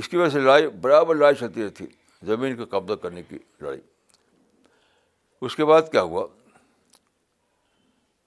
اس 0.00 0.08
کی 0.08 0.16
وجہ 0.16 0.28
سے 0.32 0.40
لڑائی 0.40 0.66
برابر 0.82 1.14
لڑائی 1.14 1.34
چلتی 1.40 1.64
رہتی 1.64 1.86
زمین 2.26 2.56
کا 2.56 2.64
قبضہ 2.78 2.94
کرنے 3.02 3.22
کی 3.28 3.38
لڑائی 3.60 3.80
اس 5.46 5.56
کے 5.56 5.64
بعد 5.64 5.90
کیا 5.92 6.02
ہوا 6.02 6.26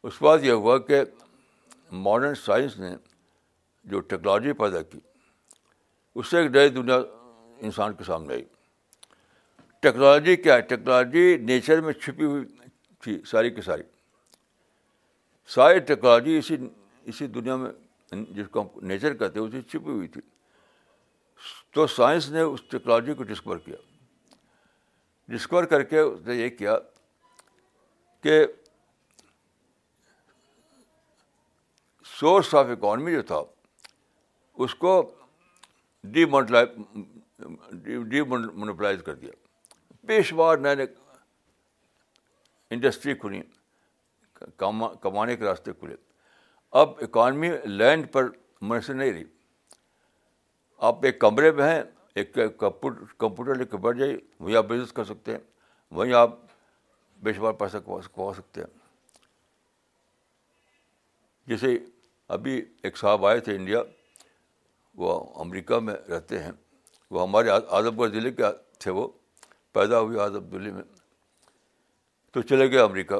اس 0.07 0.17
کے 0.19 0.25
بعد 0.25 0.43
یہ 0.43 0.51
ہوا 0.61 0.77
کہ 0.87 1.01
ماڈرن 2.05 2.35
سائنس 2.45 2.77
نے 2.79 2.95
جو 3.91 3.99
ٹیکنالوجی 3.99 4.53
پیدا 4.61 4.81
کی 4.91 4.99
اس 6.19 6.27
سے 6.31 6.37
ایک 6.41 6.51
نئی 6.55 6.69
دنیا 6.69 6.99
انسان 7.65 7.93
کے 7.95 8.03
سامنے 8.03 8.33
آئی 8.33 8.43
ٹیکنالوجی 9.81 10.35
کیا 10.43 10.55
ہے 10.55 10.61
ٹیکنالوجی 10.71 11.35
نیچر 11.49 11.81
میں 11.81 11.93
چھپی 11.93 12.25
ہوئی 12.25 12.45
تھی 13.03 13.19
ساری 13.31 13.49
کی 13.55 13.61
ساری 13.61 13.83
ساری 15.55 15.79
ٹیکنالوجی 15.91 16.37
اسی 16.37 16.57
اسی 17.11 17.27
دنیا 17.37 17.55
میں 17.61 17.71
جس 18.35 18.47
کو 18.51 18.61
ہم 18.61 18.85
نیچر 18.87 19.13
کہتے 19.17 19.39
ہیں 19.39 19.61
چھپی 19.61 19.89
ہوئی 19.91 20.07
تھی 20.15 20.21
تو 21.75 21.87
سائنس 21.95 22.29
نے 22.31 22.41
اس 22.41 22.61
ٹیکنالوجی 22.71 23.13
کو 23.13 23.23
ڈسکور 23.33 23.57
کیا 23.65 23.75
ڈسکور 25.35 25.63
کر 25.73 25.83
کے 25.93 25.99
اس 25.99 26.19
نے 26.27 26.35
یہ 26.35 26.49
کیا 26.57 26.77
کہ 28.23 28.39
سورس 32.19 32.53
آف 32.55 32.65
اکانومی 32.77 33.11
جو 33.13 33.21
تھا 33.31 33.41
اس 34.65 34.75
کو 34.83 34.93
ڈی 36.15 36.25
ڈی 37.83 37.97
جی 38.11 38.21
مونوپلائز 38.29 39.03
کر 39.05 39.15
دیا 39.15 39.31
پیشوار 40.07 40.57
نئے 40.57 40.75
نئے 40.75 40.85
انڈسٹری 42.71 43.13
کھلی 43.19 43.41
کمانے 44.57 45.35
کے 45.37 45.43
راستے 45.45 45.73
کھلے 45.79 45.95
اب 46.81 46.93
اکانمی 47.03 47.49
لینڈ 47.65 48.11
پر 48.11 48.27
منحصر 48.61 48.93
نہیں 48.93 49.11
رہی 49.13 49.23
آپ 50.87 51.05
ایک 51.05 51.19
کمرے 51.19 51.51
میں 51.59 51.69
ہیں 51.73 51.83
ایک 52.21 52.37
کمپیوٹر 52.59 53.55
لے 53.55 53.65
کے 53.65 53.77
بڑھ 53.83 53.97
جائیے 53.97 54.17
وہیں 54.39 54.55
آپ 54.57 54.65
بزنس 54.69 54.93
کر 54.93 55.03
سکتے 55.05 55.31
ہیں 55.31 55.39
وہیں 55.95 56.13
آپ 56.13 56.35
پیشوار 57.23 57.53
پیسہ 57.61 57.77
کما 57.85 58.31
سکتے 58.33 58.61
ہیں 58.61 58.79
جیسے 61.47 61.77
ابھی 62.35 62.61
ایک 62.83 62.97
صاحب 62.97 63.25
آئے 63.25 63.39
تھے 63.47 63.55
انڈیا 63.55 63.81
وہ 65.01 65.19
امریکہ 65.41 65.79
میں 65.79 65.93
رہتے 66.09 66.39
ہیں 66.43 66.51
وہ 67.13 67.21
ہمارے 67.21 67.49
اعظم 67.77 67.99
گڑھ 67.99 68.11
ضلع 68.11 68.29
کے 68.37 68.43
تھے 68.79 68.91
وہ 68.91 69.07
پیدا 69.73 69.99
ہوئے 69.99 70.19
اعظم 70.21 70.45
دلی 70.51 70.71
میں 70.71 70.83
تو 72.33 72.41
چلے 72.51 72.71
گئے 72.71 72.79
امریکہ 72.79 73.15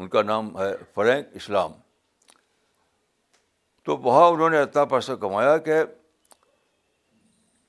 ان 0.00 0.08
کا 0.08 0.22
نام 0.22 0.56
ہے 0.58 0.70
فرینک 0.94 1.34
اسلام 1.40 1.72
تو 3.86 3.96
وہاں 4.04 4.26
انہوں 4.30 4.50
نے 4.50 4.60
اتنا 4.62 4.84
پیسہ 4.92 5.12
کمایا 5.22 5.56
کہ 5.68 5.82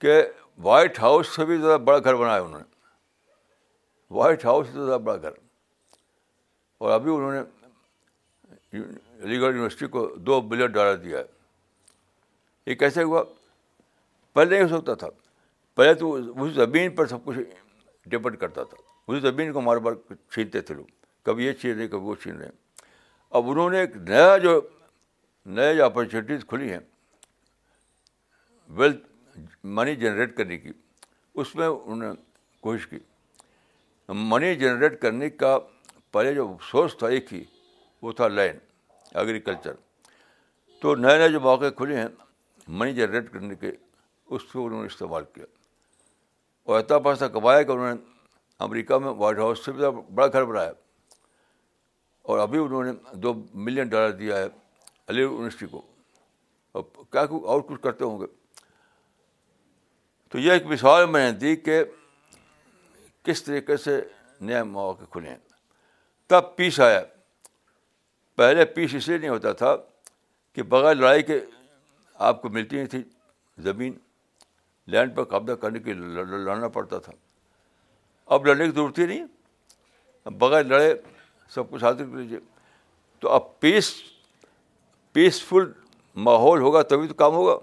کہ 0.03 0.19
وائٹ 0.67 0.99
ہاؤس 0.99 1.27
سے 1.35 1.45
بھی 1.45 1.57
زیادہ 1.61 1.77
بڑا 1.87 1.97
گھر 1.99 2.15
بنایا 2.21 2.41
انہوں 2.41 2.59
نے 2.59 2.67
وائٹ 4.19 4.45
ہاؤس 4.45 4.67
سے 4.67 4.73
زیادہ 4.85 4.99
بڑا 5.07 5.17
گھر 5.21 5.33
اور 6.77 6.91
ابھی 6.91 7.15
انہوں 7.15 7.31
نے 7.31 8.79
علی 9.23 9.39
گڑھ 9.39 9.53
یونیورسٹی 9.55 9.87
کو 9.95 10.07
دو 10.29 10.39
بلین 10.53 10.71
ڈالر 10.71 10.95
دیا 11.07 11.19
ہے 11.19 11.37
یہ 12.71 12.75
کیسے 12.83 13.03
ہوا 13.03 13.23
پہلے 14.33 14.57
نہیں 14.59 14.69
ہو 14.71 14.77
سکتا 14.77 14.93
تھا 15.03 15.07
پہلے 15.75 15.93
تو 16.01 16.13
اس 16.13 16.53
زمین 16.53 16.95
پر 16.95 17.05
سب 17.07 17.23
کچھ 17.25 17.37
ڈپینڈ 18.09 18.37
کرتا 18.39 18.63
تھا 18.73 18.77
اس 19.13 19.21
زمین 19.21 19.51
کو 19.53 19.59
ہمارے 19.59 19.79
بار 19.85 19.93
چھینتے 20.33 20.61
تھے 20.61 20.75
لوگ 20.75 20.85
کبھی 21.25 21.45
یہ 21.45 21.53
چھین 21.61 21.77
رہے 21.77 21.87
کبھی 21.87 22.07
وہ 22.07 22.15
چھین 22.23 22.37
رہے 22.37 22.49
اب 23.39 23.49
انہوں 23.51 23.69
نے 23.69 23.79
ایک 23.79 23.95
نیا 24.09 24.37
جو 24.43 24.59
نئے 25.57 25.73
جو 25.75 25.85
اپرچونیٹیز 25.85 26.45
کھلی 26.47 26.71
ہیں 26.71 26.79
ویلتھ 28.79 29.07
منی 29.77 29.95
جنریٹ 29.95 30.35
کرنے 30.37 30.57
کی 30.57 30.71
اس 31.41 31.55
میں 31.55 31.67
انہوں 31.67 31.97
نے 32.13 32.19
کوشش 32.61 32.87
کی 32.87 32.97
منی 34.31 34.53
جنریٹ 34.59 35.01
کرنے 35.01 35.29
کا 35.29 35.57
پہلے 36.11 36.33
جو 36.33 36.47
سورس 36.71 36.97
تھا 36.97 37.07
ایک 37.17 37.33
ہی 37.33 37.43
وہ 38.01 38.11
تھا 38.19 38.27
لین 38.27 38.57
ایگریکلچر 39.19 39.73
تو 40.81 40.95
نئے 40.95 41.17
نئے 41.17 41.29
جو 41.29 41.39
مواقع 41.39 41.69
کھلے 41.77 41.97
ہیں 41.97 42.07
منی 42.67 42.93
جنریٹ 42.95 43.31
کرنے 43.33 43.55
کے 43.61 43.71
اس 44.35 44.51
پہ 44.51 44.57
انہوں 44.59 44.81
نے 44.81 44.85
استعمال 44.87 45.23
کیا 45.33 45.45
اور 46.71 46.79
اتنا 46.79 46.97
پیسہ 47.07 47.25
کمایا 47.33 47.61
کہ 47.61 47.71
انہوں 47.71 47.93
نے 47.93 48.01
امریکہ 48.65 48.97
میں 48.99 49.11
وائٹ 49.17 49.37
ہاؤس 49.39 49.63
سے 49.65 49.71
بھی 49.71 49.83
بڑا 50.15 50.27
گھر 50.27 50.45
بنایا 50.45 50.71
اور 52.29 52.39
ابھی 52.39 52.59
انہوں 52.59 52.83
نے 52.83 52.91
دو 53.23 53.33
ملین 53.67 53.87
ڈالر 53.89 54.11
دیا 54.17 54.37
ہے 54.37 54.43
علی 54.43 55.21
گڑھ 55.21 55.31
یونیورسٹی 55.31 55.65
کو 55.67 55.81
اور 56.73 56.83
کیا 57.11 57.21
اور 57.51 57.61
کچھ 57.69 57.81
کرتے 57.83 58.03
ہوں 58.05 58.19
گے 58.21 58.25
تو 60.31 60.39
یہ 60.39 60.51
ایک 60.51 60.65
مثال 60.73 61.05
میں 61.09 61.31
نے 61.31 61.37
دی 61.39 61.55
کہ 61.67 61.83
کس 63.23 63.43
طریقے 63.43 63.77
سے 63.85 63.99
نئے 64.49 64.63
مواقع 64.63 65.03
کھلے 65.11 65.29
ہیں 65.29 65.37
تب 66.29 66.55
پیس 66.55 66.79
آیا 66.79 67.01
پہلے 68.37 68.65
پیس 68.75 68.93
اس 68.95 69.07
لیے 69.07 69.17
نہیں 69.17 69.29
ہوتا 69.29 69.51
تھا 69.61 69.75
کہ 70.53 70.63
بغیر 70.75 70.95
لڑائی 70.95 71.23
کے 71.23 71.39
آپ 72.27 72.41
کو 72.41 72.49
ملتی 72.49 72.75
نہیں 72.75 72.85
تھی 72.87 73.03
زمین 73.63 73.97
لینڈ 74.91 75.15
پر 75.15 75.23
قبضہ 75.33 75.53
کرنے 75.61 75.79
کے 75.87 75.93
لیے 75.93 76.23
لڑنا 76.45 76.67
پڑتا 76.77 76.97
تھا 77.07 77.11
اب 78.35 78.45
لڑنے 78.45 78.65
کی 78.65 78.71
ضرورت 78.71 78.99
ہی 78.99 79.05
نہیں 79.05 80.31
بغیر 80.45 80.63
لڑے 80.71 80.93
سب 81.55 81.69
کچھ 81.71 81.83
حاصل 81.83 81.97
کر 82.09 82.17
لیجیے 82.17 82.39
تو 83.19 83.29
اب 83.37 83.59
پیس 83.59 83.91
پیسفل 85.13 85.71
ماحول 86.29 86.61
ہوگا 86.61 86.81
تبھی 86.93 87.07
تو 87.07 87.13
کام 87.23 87.33
ہوگا 87.33 87.55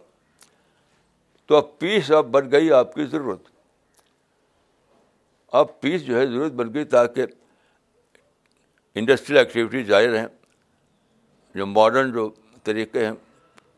تو 1.46 1.56
اب 1.56 1.78
پیس 1.78 2.10
اب 2.20 2.30
بن 2.36 2.50
گئی 2.52 2.72
آپ 2.80 2.94
کی 2.94 3.04
ضرورت 3.10 3.48
اب 5.62 5.80
پیس 5.80 6.04
جو 6.06 6.18
ہے 6.18 6.26
ضرورت 6.26 6.52
بن 6.62 6.72
گئی 6.74 6.84
تاکہ 6.94 7.26
انڈسٹریل 9.00 9.38
ایکٹیویٹی 9.38 9.82
جاری 9.92 10.08
رہیں 10.12 10.26
جو 11.54 11.66
ماڈرن 11.66 12.12
جو 12.12 12.28
طریقے 12.70 13.04
ہیں 13.06 13.12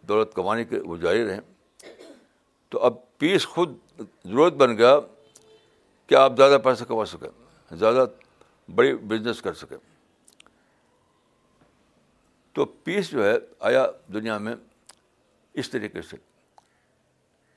دولت 0.09 0.35
کمانے 0.35 0.65
کے 0.65 0.81
وہ 0.87 0.97
جاری 1.05 1.25
رہیں 1.29 1.41
تو 2.71 2.83
اب 2.87 2.95
پیس 3.19 3.47
خود 3.47 3.79
ضرورت 4.25 4.53
بن 4.63 4.77
گیا 4.79 4.99
کہ 6.07 6.15
آپ 6.15 6.33
زیادہ 6.37 6.59
پیسہ 6.65 6.85
کما 6.89 7.05
سکیں 7.05 7.29
زیادہ 7.77 8.05
بڑی 8.75 8.95
بزنس 9.09 9.41
کر 9.43 9.55
سکیں 9.55 9.77
تو 12.55 12.65
پیس 12.85 13.11
جو 13.11 13.25
ہے 13.25 13.37
آیا 13.69 13.87
دنیا 14.15 14.39
میں 14.47 14.55
اس 15.63 15.71
طریقے 15.71 16.03
سے 16.11 16.17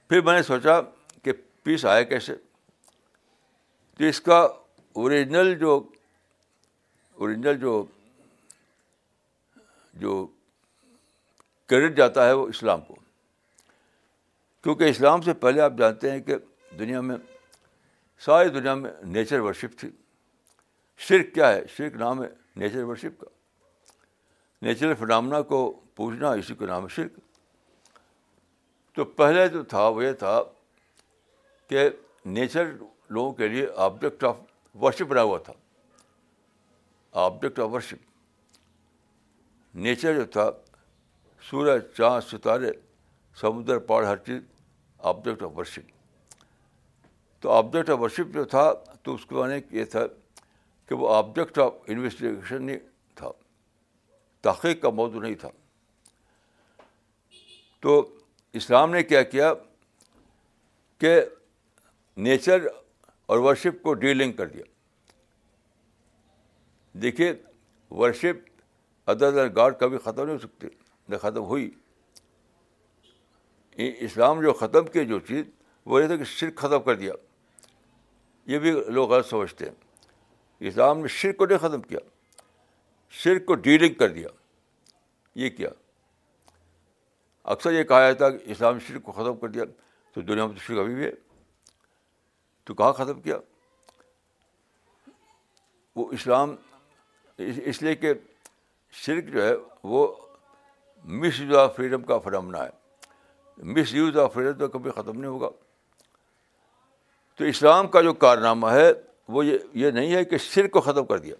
پھر 0.10 0.22
میں 0.25 0.34
نے 0.36 0.44
سوچا 0.44 0.80
کہ 1.24 1.32
پیس 1.63 1.86
آیا 1.86 2.03
کیسے 2.03 2.36
تو 3.98 4.03
اس 4.06 4.22
کا 4.22 4.38
اوریجنل 4.94 5.53
جو 5.60 5.77
اوریجنل 7.20 7.58
جو 7.60 7.84
جو 10.01 10.25
کریڈٹ 11.70 11.98
جاتا 11.98 12.25
ہے 12.27 12.34
وہ 12.34 12.48
اسلام 12.48 12.82
کو 12.82 12.96
کیونکہ 14.63 14.84
اسلام 14.89 15.22
سے 15.22 15.34
پہلے 15.44 15.62
آپ 15.62 15.74
جانتے 15.77 16.12
ہیں 16.12 16.20
کہ 16.22 16.36
دنیا 16.80 17.01
میں 17.01 17.15
ساری 18.25 18.50
دنیا 18.50 18.74
میں 18.75 18.91
نیچر 19.13 19.39
ورشپ 19.39 19.77
تھی 19.80 19.89
شرک 21.08 21.34
کیا 21.36 21.48
ہے 21.53 21.62
شرک 21.75 21.96
نام 22.00 22.22
ہے 22.24 22.27
نیچر 22.62 22.84
ورشپ 22.84 23.20
کا 23.22 23.27
نیچرل 24.65 24.94
فنامنا 25.00 25.41
کو 25.53 25.58
پوچھنا 25.96 26.32
اسی 26.39 26.53
کو 26.56 26.65
نام 26.65 26.84
ہے 26.84 26.89
شرک 26.96 27.18
تو 28.96 29.06
پہلے 29.22 29.48
جو 29.48 29.63
تھا 29.74 29.88
وہ 29.88 30.03
یہ 30.03 30.12
تھا 30.20 30.39
کہ 31.70 31.89
نیچر 32.38 32.65
لوگوں 33.10 33.32
کے 33.34 33.48
لیے 33.48 33.65
آبجیکٹ 33.86 34.24
آف 34.24 34.36
ورشپ 34.82 35.08
بنا 35.08 35.22
ہوا 35.22 35.38
تھا 35.46 35.53
آبجیکٹ 37.25 37.60
آف 37.60 37.70
ورشپ 37.74 38.10
نیچر 39.86 40.13
جو 40.18 40.25
تھا 40.32 40.50
سورج 41.50 41.82
چاند 41.98 42.22
ستارے 42.32 42.72
سمندر 43.40 43.80
پار 43.90 44.04
ہر 44.04 44.18
چیز 44.26 44.42
آبجیکٹ 45.10 45.44
آف 45.44 45.52
ورشپ 45.58 45.92
تو 47.42 47.50
آبجیکٹ 47.52 47.90
آف 47.90 48.00
ورشپ 48.00 48.34
جو 48.34 48.44
تھا 48.56 48.72
تو 49.04 49.14
اس 49.16 49.26
کے 49.30 49.36
یہ 49.76 49.86
تھا 49.92 50.06
کہ 50.90 50.96
وہ 50.96 51.14
آبجیکٹ 51.16 51.58
آف 51.60 51.74
انویسٹیگیشن 51.88 52.64
نہیں 52.66 52.80
تھا 53.16 53.30
تحقیق 54.44 54.82
کا 54.82 54.90
موضوع 55.00 55.22
نہیں 55.22 55.36
تھا 55.42 55.50
تو 57.82 58.00
اسلام 58.60 58.92
نے 58.94 59.04
کیا 59.04 59.22
کیا 59.36 59.54
کہ 61.00 61.20
نیچر 62.26 62.66
اور 63.32 63.40
ورشپ 63.40 63.82
کو 63.84 63.94
ڈیلنگ 64.04 64.32
کر 64.42 64.48
دیا 64.48 64.64
دیکھیے 67.02 67.34
ورشپ 68.00 68.50
ادر 69.10 69.28
ادر 69.28 69.56
گاڈ 69.56 69.74
کبھی 69.80 69.98
ختم 70.04 70.24
نہیں 70.26 70.34
ہو 70.36 70.40
سکتی 70.40 70.68
نہ 71.10 71.18
ختم 71.22 71.44
ہوئی 71.44 71.70
اسلام 73.77 74.42
جو 74.42 74.53
ختم 74.53 74.86
کیے 74.86 75.03
جو 75.05 75.20
چیز 75.27 75.44
وہ 75.86 76.01
یہ 76.01 76.07
تھا 76.07 76.16
کہ 76.16 76.24
شرک 76.38 76.57
ختم 76.60 76.81
کر 76.86 76.96
دیا 76.96 77.14
یہ 78.48 78.60
بھی 78.60 78.72
لوگ 78.94 79.10
غلط 79.12 79.27
سمجھتے 79.29 79.66
ہیں 79.66 80.68
اسلام 80.68 81.00
نے 81.00 81.07
شرک 81.07 81.38
کو 81.38 81.46
نہیں 81.46 81.57
ختم 81.62 81.81
کیا 81.81 82.00
شرک 83.24 83.46
کو 83.46 83.55
ڈیلنگ 83.68 83.94
کر 84.00 84.10
دیا 84.14 84.27
یہ 85.42 85.50
کیا 85.50 85.70
اکثر 87.53 87.72
یہ 87.74 87.84
کہا 87.84 88.12
جاتا 88.12 88.29
کہ 88.38 88.51
اسلام 88.51 88.74
نے 88.77 88.84
شرک 88.88 89.03
کو 89.03 89.12
ختم 89.12 89.38
کر 89.42 89.48
دیا 89.50 89.64
تو 90.14 90.22
دنیا 90.22 90.46
میں 90.48 90.55
تو 90.55 90.60
شرک 90.66 90.79
ابھی 90.79 90.96
بھی 90.96 91.05
ہے 91.05 91.12
تو 92.66 92.74
کہاں 92.74 92.92
ختم 92.94 93.22
کیا 93.22 93.38
وہ 95.96 96.07
اسلام 96.14 96.55
اس 97.48 97.81
لیے 97.81 97.96
کہ 97.96 98.14
شرک 99.05 99.34
جو 99.34 99.46
ہے 99.48 99.53
وہ 99.94 100.07
مس 101.20 101.38
جو 101.50 101.68
فریڈم 101.75 102.01
کا 102.05 102.18
فرامنا 102.25 102.64
ہے 102.64 102.70
مس 103.57 103.94
یوز 103.94 104.18
آف 104.18 104.33
تو 104.59 104.68
کبھی 104.70 104.92
ختم 104.92 105.20
نہیں 105.20 105.29
ہوگا 105.31 105.50
تو 107.37 107.46
اسلام 107.46 107.87
کا 107.92 108.01
جو 108.01 108.14
کارنامہ 108.24 108.68
ہے 108.72 108.92
وہ 109.33 109.46
یہ 109.46 109.57
یہ 109.83 109.92
نہیں 109.92 110.14
ہے 110.16 110.24
کہ 110.25 110.37
شرک 110.37 110.72
کو 110.74 110.81
ختم 110.81 111.05
کر 111.05 111.18
دیا 111.20 111.35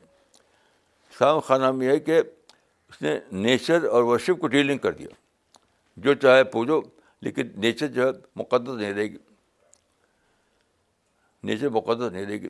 اسلام 1.14 1.40
کا 1.40 1.48
کارنامہ 1.48 1.84
یہ 1.84 1.90
ہے 1.90 2.00
کہ 2.00 2.20
اس 2.22 3.02
نے 3.02 3.18
نیچر 3.32 3.84
اور 3.88 4.04
ورشپ 4.04 4.40
کو 4.42 4.48
ڈیلنگ 4.56 4.78
کر 4.86 4.92
دیا 4.94 5.08
جو 6.06 6.14
چاہے 6.22 6.44
پوجو 6.54 6.80
لیکن 7.26 7.50
نیچر 7.62 7.88
جو 7.96 8.06
ہے 8.08 8.12
مقدس 8.36 8.78
نہیں 8.80 8.94
رہے 8.94 9.04
گی 9.12 9.18
نیچر 11.44 11.70
مقدس 11.80 12.12
نہیں 12.12 12.26
رہے 12.26 12.42
گی 12.42 12.50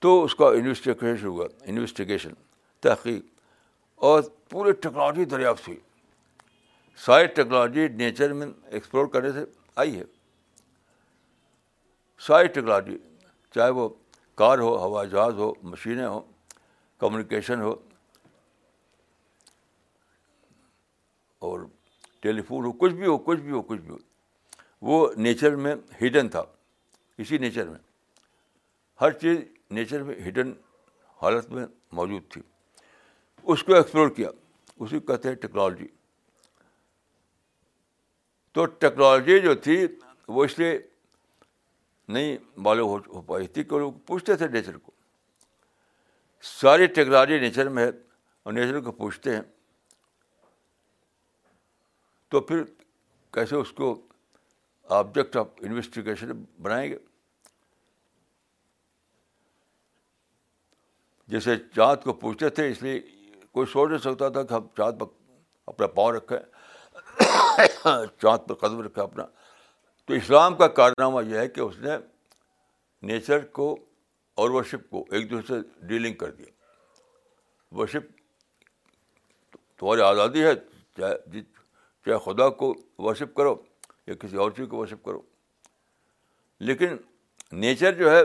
تو 0.00 0.22
اس 0.24 0.34
کا 0.36 0.46
انویسٹیگیشن 0.46 1.26
ہوا 1.26 1.46
انویسٹیگیشن 1.66 2.32
تحقیق 2.80 3.22
اور 4.08 4.22
پورے 4.50 4.72
ٹیکنالوجی 4.72 5.24
دریافت 5.30 5.68
ہوئی 5.68 5.78
ساری 7.04 7.26
ٹیکنالوجی 7.34 7.86
نیچر 7.96 8.32
میں 8.34 8.46
ایکسپلور 8.76 9.06
کرنے 9.08 9.30
سے 9.32 9.44
آئی 9.80 9.98
ہے 9.98 10.04
ساری 12.26 12.46
ٹیکنالوجی 12.54 12.96
چاہے 13.54 13.70
وہ 13.70 13.88
کار 14.42 14.58
ہو 14.58 14.74
ہوائی 14.86 15.10
جہاز 15.10 15.34
ہو 15.38 15.52
مشینیں 15.70 16.06
ہوں 16.06 16.20
کمیونیکیشن 17.00 17.60
ہو 17.60 17.74
اور 21.48 21.60
ٹیلیفون 22.20 22.64
ہو 22.64 22.72
کچھ 22.80 22.94
بھی 22.94 23.06
ہو 23.06 23.16
کچھ 23.28 23.40
بھی 23.40 23.52
ہو 23.52 23.60
کچھ 23.70 23.80
بھی 23.80 23.90
ہو 23.90 23.98
وہ 24.90 25.08
نیچر 25.16 25.56
میں 25.64 25.74
ہڈن 26.00 26.28
تھا 26.28 26.42
اسی 27.22 27.38
نیچر 27.38 27.68
میں 27.68 27.78
ہر 29.00 29.10
چیز 29.22 29.38
نیچر 29.74 30.02
میں 30.02 30.14
ہڈن 30.28 30.52
حالت 31.22 31.50
میں 31.50 31.66
موجود 32.00 32.30
تھی 32.32 32.40
اس 33.52 33.62
کو 33.64 33.74
ایکسپلور 33.74 34.08
کیا 34.16 34.28
اسی 34.76 34.98
کو 34.98 35.06
کہتے 35.12 35.28
ہیں 35.28 35.36
ٹیکنالوجی 35.42 35.86
تو 38.58 38.64
ٹیکنالوجی 38.66 39.38
جو 39.40 39.52
تھی 39.64 39.74
وہ 40.36 40.44
اس 40.44 40.58
لیے 40.58 40.78
نہیں 42.12 42.36
معلوم 42.66 42.88
ہو 43.14 43.20
پائی 43.28 43.46
تھی 43.56 43.62
کہ 43.64 43.78
لوگ 43.78 43.92
پوچھتے 44.06 44.36
تھے 44.36 44.46
نیچر 44.52 44.76
کو 44.78 44.92
ساری 46.60 46.86
ٹیکنالوجی 46.94 47.38
نیچر 47.40 47.68
میں 47.76 47.84
ہے 47.84 47.90
اور 48.44 48.52
نیچر 48.52 48.80
کو 48.84 48.92
پوچھتے 49.02 49.34
ہیں 49.34 49.40
تو 52.30 52.40
پھر 52.48 52.64
کیسے 53.34 53.56
اس 53.56 53.72
کو 53.82 53.94
آبجیکٹ 54.98 55.36
آف 55.42 55.48
انویسٹیگیشن 55.62 56.32
بنائیں 56.62 56.90
گے 56.92 56.98
جیسے 61.36 61.56
چاند 61.76 62.04
کو 62.04 62.12
پوچھتے 62.26 62.48
تھے 62.58 62.68
اس 62.70 62.82
لیے 62.82 63.00
کوئی 63.52 63.66
سوچ 63.72 63.88
نہیں 63.90 64.12
سکتا 64.12 64.28
تھا 64.28 64.42
کہ 64.42 64.54
ہم 64.54 64.66
چاند 64.76 64.98
پر 65.00 65.16
اپنا 65.72 65.86
پاؤں 65.86 66.12
رکھیں 66.16 66.38
چاند 68.20 68.46
پر 68.48 68.54
قدم 68.54 68.80
رکھا 68.82 69.02
اپنا 69.02 69.24
تو 70.06 70.14
اسلام 70.14 70.54
کا 70.56 70.66
کارنامہ 70.78 71.24
یہ 71.28 71.38
ہے 71.38 71.48
کہ 71.48 71.60
اس 71.60 71.78
نے 71.80 71.96
نیچر 73.08 73.44
کو 73.58 73.74
اور 74.40 74.50
ورشپ 74.50 74.88
کو 74.90 75.04
ایک 75.14 75.30
دوسرے 75.30 75.60
سے 75.60 75.86
ڈیلنگ 75.86 76.14
کر 76.22 76.30
دیا 76.32 76.46
ورشپ 77.78 78.16
تمہاری 79.80 80.00
آزادی 80.02 80.42
ہے 80.44 80.54
چاہے 80.98 81.14
جی، 81.32 81.42
چاہے 81.42 82.18
خدا 82.24 82.48
کو 82.60 82.74
ورشپ 83.06 83.34
کرو 83.36 83.54
یا 84.06 84.14
کسی 84.20 84.36
اور 84.42 84.50
چیز 84.56 84.66
کو 84.70 84.76
ورشپ 84.78 85.04
کرو 85.04 85.20
لیکن 86.68 86.96
نیچر 87.64 87.92
جو 87.98 88.10
ہے 88.14 88.20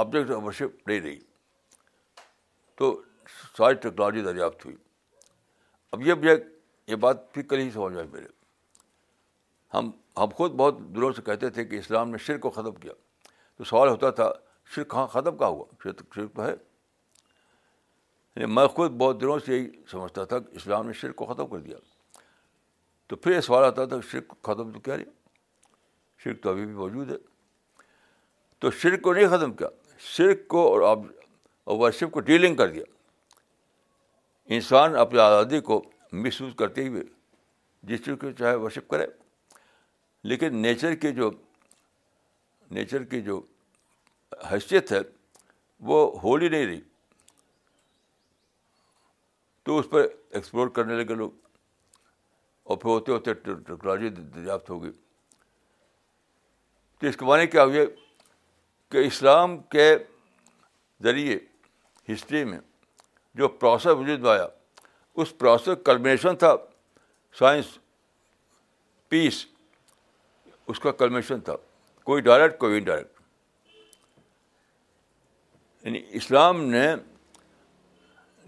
آبجیکٹ 0.00 0.30
ورشپ 0.30 0.88
نہیں 0.88 1.00
رہی 1.00 1.18
تو 2.78 2.94
ساری 3.56 3.74
ٹیکنالوجی 3.74 4.20
دریافت 4.24 4.64
ہوئی 4.64 4.76
اب 5.92 6.02
یہ 6.06 6.14
یہ 6.88 6.94
بات 7.04 7.22
پھر 7.34 7.42
کل 7.48 7.58
ہی 7.58 7.68
سمجھ 7.70 7.96
آئی 7.96 8.06
میرے 8.12 8.26
ہم 9.74 9.84
ہم 10.18 10.28
خود 10.36 10.50
بہت 10.56 10.74
دلوں 10.94 11.12
سے 11.12 11.22
کہتے 11.26 11.46
تھے 11.50 11.64
کہ 11.64 11.76
اسلام 11.78 12.08
نے 12.10 12.18
شرک 12.24 12.40
کو 12.40 12.50
ختم 12.50 12.74
کیا 12.74 12.92
تو 13.56 13.64
سوال 13.64 13.88
ہوتا 13.88 14.10
تھا 14.18 14.28
شرک 14.74 14.86
کہاں 14.90 15.06
ختم 15.12 15.36
کا 15.36 15.46
ہوا 15.46 15.64
شرک 15.84 16.02
شرک 16.14 16.38
ہے 16.40 16.50
یعنی 16.52 18.46
میں 18.54 18.66
خود 18.66 18.92
بہت 18.98 19.20
دنوں 19.20 19.38
سے 19.46 19.52
یہی 19.56 19.68
سمجھتا 19.90 20.24
تھا 20.30 20.38
کہ 20.38 20.56
اسلام 20.56 20.86
نے 20.86 20.92
شرک 21.00 21.16
کو 21.16 21.24
ختم 21.34 21.46
کر 21.50 21.58
دیا 21.60 21.76
تو 23.08 23.16
پھر 23.16 23.32
یہ 23.34 23.40
سوال 23.48 23.64
آتا 23.64 23.84
تھا 23.84 23.96
کہ 24.00 24.08
شرک 24.10 24.26
کو 24.28 24.36
ختم 24.52 24.66
تو 24.72 24.80
کیا 24.80 24.96
نہیں 24.96 25.06
شرک 26.24 26.36
تو 26.42 26.48
ابھی 26.50 26.64
بھی 26.66 26.74
موجود 26.74 27.08
ہے 27.10 27.16
تو 28.60 28.66
شرک 28.82 29.00
کو 29.02 29.10
نہیں 29.14 29.28
ختم 29.36 29.50
کیا 29.52 29.68
شرک 30.14 30.38
کو 30.48 30.60
اور 30.72 30.80
آپ 30.90 30.98
اور 31.72 31.78
کو 32.12 32.20
ڈیلنگ 32.20 32.56
کر 32.56 32.68
دیا 32.70 32.84
انسان 34.54 34.96
اپنی 35.00 35.18
آزادی 35.18 35.60
کو 35.68 35.82
مس 36.22 36.40
یوز 36.40 36.52
کرتے 36.58 36.86
ہوئے 36.88 37.02
جس 37.88 38.04
چیز 38.04 38.14
کو 38.20 38.30
چاہے 38.38 38.54
ورشپ 38.64 38.88
کرے 38.90 39.06
لیکن 40.32 40.56
نیچر 40.62 40.94
کے 41.04 41.10
جو 41.12 41.30
نیچر 42.76 43.04
کی 43.12 43.20
جو 43.22 43.40
حیثیت 44.50 44.92
ہے 44.92 44.98
وہ 45.90 45.98
ہولی 46.22 46.48
نہیں 46.48 46.66
رہی 46.66 46.80
تو 49.64 49.78
اس 49.78 49.86
پہ 49.90 50.02
ایکسپلور 50.36 50.68
کرنے 50.76 50.96
لگے 51.02 51.14
لوگ 51.14 51.30
اور 52.68 52.76
پھر 52.78 52.90
ہوتے 52.90 53.12
ہوتے 53.12 53.34
ٹیکنالوجی 53.42 54.08
دریافت 54.34 54.70
ہوگی 54.70 54.90
تو 56.98 57.06
اس 57.06 57.16
کے 57.16 57.24
معنی 57.26 57.46
کیا 57.54 57.64
ہوئے 57.64 57.86
کہ 58.90 59.06
اسلام 59.06 59.56
کے 59.76 59.88
ذریعے 61.04 61.38
ہسٹری 62.12 62.44
میں 62.50 62.58
جو 63.40 63.48
پروسیس 63.60 63.92
وجود 63.98 64.20
میں 64.24 64.30
آیا 64.30 64.46
اس 65.22 65.36
پروسیس 65.38 65.78
کلمیشن 65.86 66.36
تھا 66.36 66.54
سائنس 67.38 67.66
پیس 69.08 69.44
اس 70.68 70.80
کا 70.80 70.92
کلمیشن 71.02 71.40
تھا 71.48 71.54
کوئی 72.04 72.22
ڈائریکٹ 72.22 72.58
کوئی 72.58 72.76
انڈائریکٹ 72.78 73.12
یعنی 75.84 76.00
اسلام 76.16 76.62
نے 76.70 76.86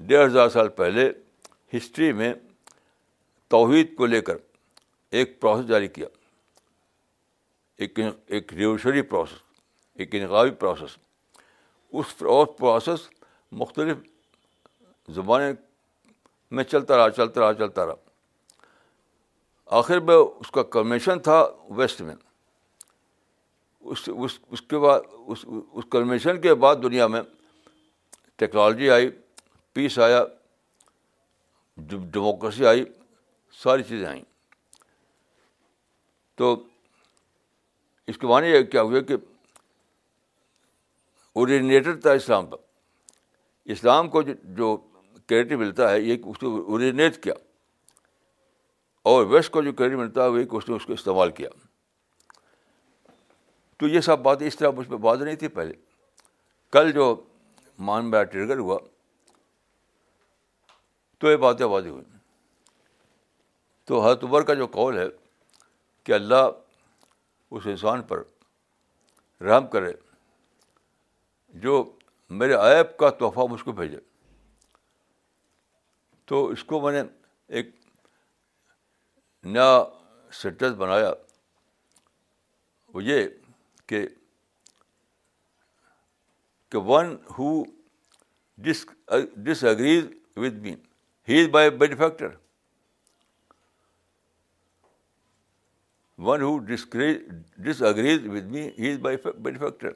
ڈیڑھ 0.06 0.26
ہزار 0.26 0.48
سال 0.48 0.68
پہلے 0.80 1.08
ہسٹری 1.76 2.12
میں 2.22 2.32
توحید 3.54 3.94
کو 3.96 4.06
لے 4.06 4.20
کر 4.28 4.36
ایک 5.20 5.40
پروسیس 5.40 5.68
جاری 5.68 5.88
کیا 5.88 6.06
ایک 7.84 7.98
ایک 8.26 8.52
ریوشری 8.54 9.02
پروسیس 9.14 9.38
ایک 10.00 10.14
انقابی 10.14 10.50
پروسیس 10.60 10.96
اس 11.98 12.16
پروسیس 12.18 13.08
مختلف 13.60 13.96
زبانیں 15.14 15.52
میں 16.54 16.64
چلتا 16.64 16.96
رہا 16.96 17.10
چلتا 17.10 17.40
رہا 17.40 17.52
چلتا 17.58 17.86
رہا 17.86 17.94
آخر 19.78 20.00
میں 20.08 20.16
اس 20.16 20.50
کا 20.54 20.62
کرمیشن 20.76 21.18
تھا 21.28 21.44
ویسٹ 21.76 22.00
میں 22.02 22.14
اس 23.94 24.08
اس 24.12 24.38
اس 24.50 24.62
کے 24.62 24.78
بعد 24.78 25.00
اس 25.32 25.44
اس 25.72 25.84
کرمیشن 25.92 26.40
کے 26.40 26.54
بعد 26.64 26.76
دنیا 26.82 27.06
میں 27.06 27.22
ٹیکنالوجی 28.38 28.90
آئی 28.90 29.10
پیس 29.74 29.98
آیا 30.06 30.24
ڈیموکریسی 31.94 32.66
آئی 32.66 32.84
ساری 33.62 33.82
چیزیں 33.88 34.06
آئیں 34.06 34.22
تو 36.36 36.56
اس 38.06 38.18
کے 38.18 38.26
معنی 38.26 38.52
کیا 38.72 38.82
ہوا 38.82 39.00
کہ 39.08 39.14
اورینیٹر 41.40 41.96
تھا 42.00 42.12
اسلام 42.20 42.46
کا 42.50 42.56
اسلام 43.74 44.08
کو 44.10 44.22
جو 44.56 44.76
کریڈٹ 45.28 45.52
ملتا 45.58 45.90
ہے 45.90 46.00
یہ 46.00 46.16
اس 46.22 46.38
کو 46.38 46.54
اوریجنیٹ 46.66 47.22
کیا 47.22 47.34
اور 49.12 49.26
ویسٹ 49.26 49.50
کو 49.52 49.62
جو 49.62 49.72
کریڈٹ 49.78 49.96
ملتا 49.98 50.22
ہے 50.24 50.28
وہ 50.28 50.36
ایک 50.38 50.54
اس 50.54 50.68
نے 50.68 50.74
اس 50.76 50.86
کو 50.86 50.92
استعمال 50.92 51.30
کیا 51.38 51.48
تو 53.78 53.88
یہ 53.88 54.00
سب 54.00 54.18
باتیں 54.22 54.46
اس 54.46 54.56
طرح 54.56 54.70
مجھ 54.76 54.88
پہ 54.88 54.96
بات 55.06 55.18
نہیں 55.20 55.36
تھی 55.36 55.48
پہلے 55.56 55.72
کل 56.72 56.90
جو 56.92 57.14
مان 57.88 58.10
میرا 58.10 58.22
ٹرگر 58.34 58.58
ہوا 58.58 58.78
تو 61.20 61.30
یہ 61.30 61.36
باتیں 61.46 61.64
واضح 61.66 61.88
ہوئیں 61.88 62.14
تو 63.88 64.04
ہر 64.04 64.14
تبر 64.22 64.42
کا 64.44 64.54
جو 64.54 64.66
قول 64.72 64.98
ہے 64.98 65.04
کہ 66.04 66.12
اللہ 66.12 66.46
اس 67.56 67.66
انسان 67.70 68.02
پر 68.08 68.22
رحم 69.44 69.66
کرے 69.72 69.92
جو 71.64 71.82
میرے 72.42 72.54
عیب 72.60 72.96
کا 72.98 73.10
تحفہ 73.18 73.46
مجھ 73.50 73.62
کو 73.64 73.72
بھیجے 73.72 73.98
تو 76.26 76.46
اس 76.52 76.64
کو 76.70 76.80
میں 76.80 76.92
نے 76.92 77.02
ایک 77.58 77.68
نیا 79.46 79.72
سٹس 80.42 80.72
بنایا 80.78 81.12
وہ 82.94 83.04
یہ 83.04 83.26
کہ 83.88 84.06
one 86.88 87.14
who 87.38 87.52
dish 88.64 88.84
disagrees 89.64 90.04
with 90.36 90.54
me 90.62 90.74
he 91.28 91.40
is 91.40 91.48
my 91.54 91.68
benefactor 91.78 92.28
one 96.26 96.42
who 96.42 96.58
disagrees 96.72 97.16
disagrees 97.88 98.26
with 98.26 98.50
me 98.52 98.62
he 98.78 98.92
is 98.92 99.06
his 99.06 99.26
benefactor 99.42 99.92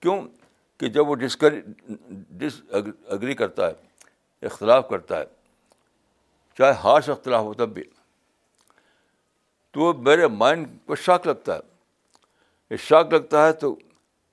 کیوں 0.00 0.20
کہ 0.78 0.88
جب 0.96 1.08
وہ 1.08 1.14
ڈسکری 1.24 1.60
ڈس 2.38 2.60
اگری 2.72 3.34
کرتا 3.34 3.68
ہے 3.68 4.46
اختلاف 4.46 4.88
کرتا 4.88 5.20
ہے 5.20 5.24
چاہے 6.58 6.72
ہارش 6.84 7.08
اختلاف 7.10 7.44
ہو 7.44 7.52
تب 7.54 7.72
بھی 7.74 7.82
تو 9.72 9.92
میرے 10.06 10.26
مائنڈ 10.42 10.66
کو 10.86 10.94
شاک 11.06 11.26
لگتا 11.26 11.54
ہے 11.56 11.60
یہ 12.70 12.76
شاک 12.84 13.12
لگتا 13.14 13.46
ہے 13.46 13.52
تو 13.64 13.74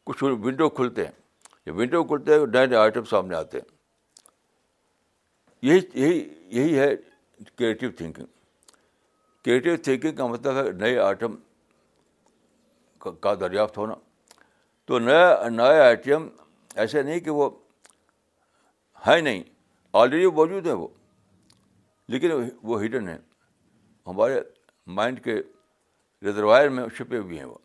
کچھ 0.07 0.23
ونڈو 0.23 0.69
کھلتے 0.77 1.05
ہیں 1.05 1.71
ونڈو 1.79 2.03
کھلتے 2.07 2.37
ہیں 2.39 2.45
نئے 2.53 2.65
نئے 2.65 2.77
آئٹم 2.79 3.03
سامنے 3.09 3.35
آتے 3.35 3.59
ہیں 3.59 3.71
یہی 5.69 5.79
یہی 6.01 6.23
یہی 6.59 6.79
ہے 6.79 6.89
کریٹیو 7.57 7.91
تھینکنگ 7.97 8.25
کریٹیو 9.45 9.75
تھینکنگ 9.83 10.15
کا 10.15 10.25
مطلب 10.27 10.57
ہے 10.65 10.71
نئے 10.79 10.97
آئٹم 10.99 11.35
کا 13.21 13.33
دریافت 13.39 13.77
ہونا 13.77 13.93
تو 14.87 14.99
نیا 14.99 15.49
نئے 15.51 15.79
آئٹم 15.81 16.27
ایسے 16.81 17.01
نہیں 17.03 17.19
کہ 17.27 17.31
وہ 17.39 17.49
ہے 19.07 19.19
نہیں 19.21 19.43
آلریڈی 20.01 20.27
موجود 20.35 20.65
ہیں 20.67 20.73
وہ 20.73 20.87
لیکن 22.11 22.31
وہ 22.69 22.83
ہڈن 22.83 23.07
ہیں 23.09 23.17
ہمارے 24.07 24.39
مائنڈ 24.95 25.23
کے 25.23 25.35
ریزروائر 26.25 26.69
میں 26.69 26.87
چھپے 26.97 27.17
ہوئے 27.17 27.37
ہیں 27.37 27.45
وہ 27.45 27.57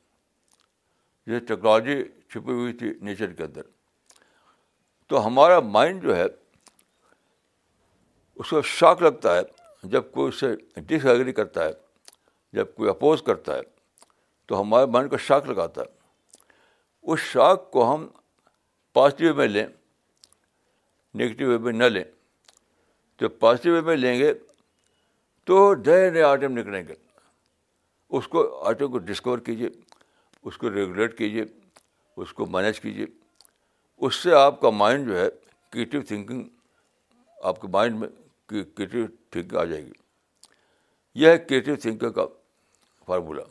جیسے 1.26 1.44
ٹیکنالوجی 1.46 2.02
چھپی 2.32 2.52
ہوئی 2.52 2.72
تھی 2.82 2.92
نیچر 3.06 3.32
کے 3.32 3.42
اندر 3.44 3.62
تو 5.08 5.26
ہمارا 5.26 5.58
مائنڈ 5.74 6.02
جو 6.02 6.16
ہے 6.16 6.24
اس 8.36 8.50
کو 8.50 8.62
شاک 8.62 9.02
لگتا 9.02 9.36
ہے 9.36 9.88
جب 9.94 10.10
کوئی 10.12 10.28
اس 10.28 10.40
سے 10.40 10.54
ڈس 10.86 11.06
ایگری 11.06 11.32
کرتا 11.32 11.64
ہے 11.64 11.72
جب 12.56 12.74
کوئی 12.74 12.90
اپوز 12.90 13.22
کرتا 13.22 13.56
ہے 13.56 13.62
تو 14.48 14.60
ہمارے 14.60 14.86
مائنڈ 14.90 15.10
کو 15.10 15.16
شاک 15.26 15.48
لگاتا 15.48 15.82
ہے 15.82 15.96
اس 17.12 17.20
شاک 17.32 17.70
کو 17.72 17.94
ہم 17.94 18.06
پازیٹیو 18.94 19.34
میں 19.34 19.46
لیں 19.48 19.66
نگیٹیو 21.18 21.48
وے 21.50 21.58
میں 21.66 21.72
نہ 21.72 21.84
لیں 21.84 22.04
جب 23.20 23.38
پازیٹیو 23.40 23.72
وے 23.74 23.80
میں 23.82 23.96
لیں 23.96 24.18
گے 24.18 24.32
تو 25.46 25.74
نئے 25.86 26.08
نئے 26.10 26.22
آئٹم 26.22 26.58
نکلیں 26.58 26.82
گے 26.88 26.94
اس 28.16 28.28
کو 28.28 28.42
آئٹم 28.68 28.90
کو 28.92 28.98
ڈسکور 29.08 29.38
کیجیے 29.46 29.68
اس 30.48 30.56
کو 30.58 30.70
ریگولیٹ 30.74 31.16
کیجیے 31.18 31.44
اس 32.22 32.32
کو 32.34 32.46
مینیج 32.56 32.80
کیجیے 32.80 33.06
اس 34.06 34.14
سے 34.22 34.34
آپ 34.34 34.60
کا 34.60 34.70
مائنڈ 34.70 35.06
جو 35.06 35.18
ہے 35.20 35.26
کریٹیو 35.70 36.02
تھنکنگ 36.08 36.42
آپ 37.50 37.60
کے 37.60 37.68
مائنڈ 37.72 37.98
میں 37.98 38.08
کریٹیو 38.50 39.06
تھنکنگ 39.30 39.56
آ 39.58 39.64
جائے 39.64 39.84
گی 39.86 39.92
یہ 41.24 41.28
ہے 41.30 41.38
کریٹیو 41.38 41.76
تھنکنگ 41.82 42.12
کا 42.12 42.26
فارمولہ 43.06 43.42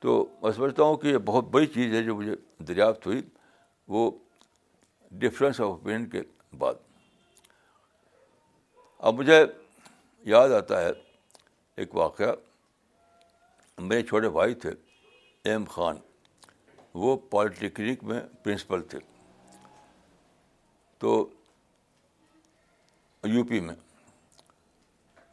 تو 0.00 0.24
میں 0.42 0.52
سمجھتا 0.56 0.82
ہوں 0.82 0.96
کہ 1.02 1.08
یہ 1.08 1.18
بہت 1.26 1.44
بڑی 1.52 1.66
چیز 1.74 1.94
ہے 1.94 2.02
جو 2.04 2.14
مجھے 2.16 2.34
دریافت 2.68 3.06
ہوئی 3.06 3.20
وہ 3.94 4.10
ڈفرینس 5.20 5.60
آف 5.60 5.66
اوپینین 5.68 6.06
کے 6.10 6.22
بعد 6.58 6.85
اب 8.98 9.14
مجھے 9.14 9.42
یاد 10.24 10.50
آتا 10.56 10.80
ہے 10.82 10.90
ایک 11.76 11.94
واقعہ 11.96 12.32
میرے 13.88 14.02
چھوٹے 14.06 14.28
بھائی 14.36 14.54
تھے 14.62 14.70
ایم 15.50 15.64
خان 15.70 15.96
وہ 17.02 17.16
پالیٹیکنک 17.30 18.04
میں 18.10 18.20
پرنسپل 18.44 18.82
تھے 18.90 18.98
تو 21.00 21.12
یو 23.32 23.42
پی 23.48 23.60
میں 23.66 23.74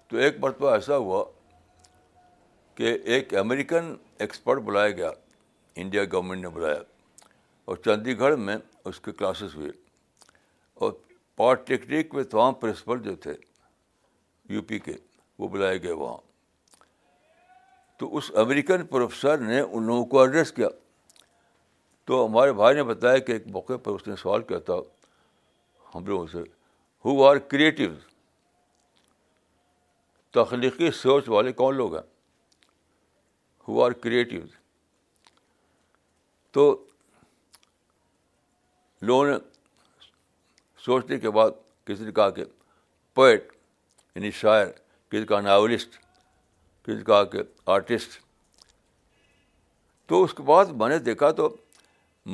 تو 0.07 0.17
ایک 0.23 0.35
مرتبہ 0.41 0.71
ایسا 0.73 0.97
ہوا 0.97 1.23
کہ 2.75 2.93
ایک 3.13 3.33
امریکن 3.39 3.95
ایکسپرٹ 4.25 4.61
بلایا 4.63 4.91
گیا 4.97 5.11
انڈیا 5.83 6.03
گورنمنٹ 6.11 6.41
نے 6.43 6.49
بلایا 6.55 6.81
اور 7.65 7.77
چندی 7.85 8.17
گڑھ 8.19 8.37
میں 8.39 8.57
اس 8.85 8.99
کے 8.99 9.11
کلاسز 9.11 9.55
ہوئے 9.55 9.71
اور 10.85 10.91
پالیٹیکنک 11.35 12.13
میں 12.15 12.23
تمام 12.23 12.53
پرنسپل 12.61 12.99
جو 13.03 13.15
تھے 13.25 13.33
یو 14.49 14.61
پی 14.67 14.79
کے 14.79 14.93
وہ 15.39 15.47
بلائے 15.47 15.81
گئے 15.83 15.91
وہاں 16.01 16.17
تو 17.99 18.15
اس 18.17 18.31
امریکن 18.43 18.85
پروفیسر 18.87 19.37
نے 19.37 19.59
ان 19.59 19.85
لوگوں 19.85 20.05
کو 20.05 20.21
ایڈریس 20.21 20.51
کیا 20.53 20.67
تو 22.05 22.25
ہمارے 22.25 22.53
بھائی 22.53 22.75
نے 22.75 22.83
بتایا 22.83 23.17
کہ 23.27 23.31
ایک 23.31 23.45
موقع 23.51 23.77
پر 23.83 23.91
اس 23.91 24.07
نے 24.07 24.15
سوال 24.21 24.41
کیا 24.43 24.59
تھا 24.69 24.75
ہم 25.95 26.05
لوگوں 26.05 26.25
سے 26.31 26.41
ہو 27.05 27.23
آر 27.25 27.37
کریٹیوز 27.53 27.97
تخلیقی 30.35 30.91
سوچ 31.01 31.29
والے 31.29 31.51
کون 31.53 31.75
لوگ 31.75 31.95
ہیں 31.95 32.03
ہو 33.67 33.83
آر 33.85 33.91
کریٹیوز 34.05 34.49
تو 36.53 36.65
لوگوں 39.01 39.25
نے 39.27 39.33
سوچنے 40.85 41.19
کے 41.19 41.29
بعد 41.37 41.51
کسی 41.85 42.05
نے 42.05 42.11
کہا 42.11 42.29
کہ 42.29 42.43
پوئٹ 43.15 43.52
یعنی 44.15 44.31
شاعر 44.41 44.65
کسی 45.11 45.25
کا 45.25 45.39
ناولسٹ 45.41 45.95
کسی 46.85 47.03
کا 47.03 47.23
کہ 47.31 47.41
آرٹسٹ 47.75 48.19
تو 50.09 50.23
اس 50.23 50.33
کے 50.33 50.43
بعد 50.43 50.65
میں 50.81 50.89
نے 50.89 50.97
دیکھا 50.99 51.29
تو 51.39 51.49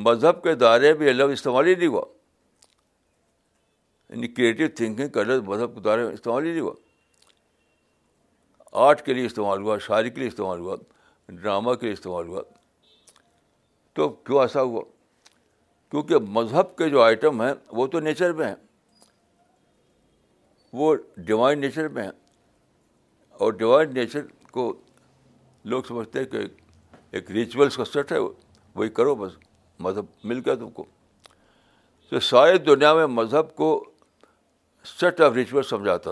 مذہب 0.06 0.42
کے 0.44 0.54
دائرے 0.56 0.94
میں 0.94 1.08
یہ 1.08 1.14
لفظ 1.14 1.32
استعمال 1.32 1.66
ہی 1.68 1.76
نہیں 1.76 1.88
ہوا 1.88 2.02
یعنی 4.10 4.28
کریٹیو 4.28 4.68
تھنکنگ 4.76 5.10
کا 5.18 5.24
لفظ 5.24 5.48
مذہب 5.48 5.74
کے 5.76 5.82
دائرے 5.82 6.04
میں 6.06 6.14
استعمال 6.14 6.46
ہی 6.46 6.52
نہیں 6.52 6.62
ہوا 6.62 6.74
آرٹ 8.88 9.06
کے 9.06 9.14
لیے 9.14 9.26
استعمال 9.26 9.62
ہوا 9.62 9.78
شاعری 9.88 10.10
کے 10.10 10.20
لیے 10.20 10.28
استعمال 10.28 10.60
ہوا 10.60 10.76
ڈرامہ 11.28 11.74
کے 11.74 11.86
لیے 11.86 11.94
استعمال 11.94 12.28
ہوا 12.28 12.42
تو 13.96 14.10
کیوں 14.10 14.40
ایسا 14.42 14.62
ہوا 14.62 14.82
کیونکہ 15.92 16.18
مذہب 16.40 16.76
کے 16.78 16.90
جو 16.90 17.02
آئٹم 17.02 17.42
ہیں 17.42 17.54
وہ 17.80 17.86
تو 17.94 18.00
نیچر 18.00 18.34
میں 18.42 18.48
ہیں 18.48 18.56
وہ 20.78 20.94
ڈیوائن 21.26 21.60
نیچر 21.62 21.88
میں 21.94 22.04
ہیں 22.04 22.12
اور 23.44 23.54
ڈیوائن 23.62 23.94
نیچر 23.94 24.26
کو 24.52 24.72
لوگ 25.72 25.84
سمجھتے 25.88 26.20
ہیں 26.20 26.26
کہ 26.32 26.40
ایک 27.18 27.32
ریچولس 27.32 27.78
کا 27.78 27.86
سیٹ 27.86 28.12
ہے 28.12 28.18
وہی 28.20 28.90
کرو 29.00 29.16
بس 29.16 29.32
مذہب 29.86 30.06
مل 30.30 30.42
گیا 30.46 30.56
تم 30.56 30.70
کو 30.72 30.86
تو 32.10 32.20
سارے 32.20 32.58
دنیا 32.58 32.94
میں 32.96 33.08
مذہب 33.08 33.56
کو 33.56 33.70
سیٹ 35.00 35.22
آف 35.22 35.34
ریچولس 35.36 35.70
سمجھاتا 35.70 36.12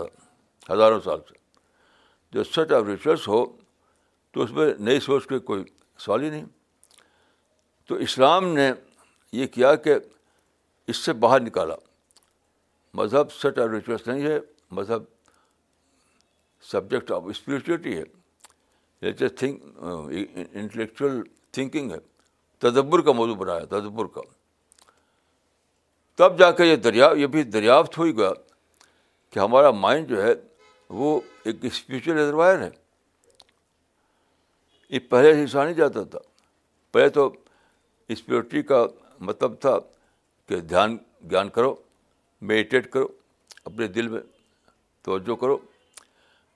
ہزاروں 0.70 1.00
سال 1.04 1.20
سے 1.28 1.36
جو 2.32 2.44
سیٹ 2.44 2.72
آف 2.72 2.84
ریچولس 2.88 3.26
ہو 3.28 3.44
تو 4.32 4.42
اس 4.42 4.50
میں 4.52 4.66
نئی 4.86 5.00
سوچ 5.00 5.26
کے 5.26 5.38
کوئی 5.50 5.64
سوال 6.04 6.22
ہی 6.22 6.30
نہیں 6.30 6.44
تو 7.88 7.94
اسلام 8.08 8.48
نے 8.54 8.70
یہ 9.32 9.46
کیا 9.54 9.74
کہ 9.86 9.94
اس 10.90 10.96
سے 11.04 11.12
باہر 11.22 11.40
نکالا 11.40 11.74
مذہب 12.94 13.32
سیٹ 13.40 13.58
اور 13.58 13.70
ریچوس 13.70 14.06
نہیں 14.06 14.22
ہے 14.26 14.38
مذہب 14.76 15.02
سبجیکٹ 16.70 17.10
آف 17.12 17.22
اسپریچولیٹی 17.30 17.98
ہے 17.98 19.12
تھنک 19.28 19.62
انٹلیکچوئل 20.60 21.20
تھنکنگ 21.52 21.90
ہے 21.92 21.98
تدبر 22.62 23.00
کا 23.04 23.12
موضوع 23.12 23.34
بنایا 23.44 23.64
تدبر 23.76 24.04
کا 24.14 24.20
تب 26.16 26.38
جا 26.38 26.50
کے 26.50 26.64
یہ 26.64 26.76
دریا 26.86 27.10
یہ 27.16 27.26
بھی 27.34 27.42
دریافت 27.56 27.98
ہو 27.98 28.04
ہی 28.04 28.16
گیا 28.16 28.30
کہ 29.30 29.38
ہمارا 29.38 29.70
مائنڈ 29.70 30.08
جو 30.08 30.22
ہے 30.22 30.32
وہ 31.00 31.18
ایک 31.44 31.64
اسپریچل 31.64 32.16
ریزروائر 32.18 32.58
ہے 32.62 32.70
یہ 34.90 34.98
پہلے 35.10 35.32
حصہ 35.44 35.58
نہیں 35.58 35.74
جاتا 35.74 36.02
تھا 36.10 36.18
پہلے 36.92 37.08
تو 37.18 37.28
اسپریچولیٹی 38.08 38.62
کا 38.68 38.86
مطلب 39.28 39.58
تھا 39.60 39.78
کہ 40.48 40.60
دھیان 40.72 40.96
گیان 41.30 41.48
کرو 41.54 41.74
میڈیٹیٹ 42.46 42.90
کرو 42.90 43.06
اپنے 43.64 43.86
دل 43.96 44.08
میں 44.08 44.20
توجہ 45.04 45.34
کرو 45.40 45.56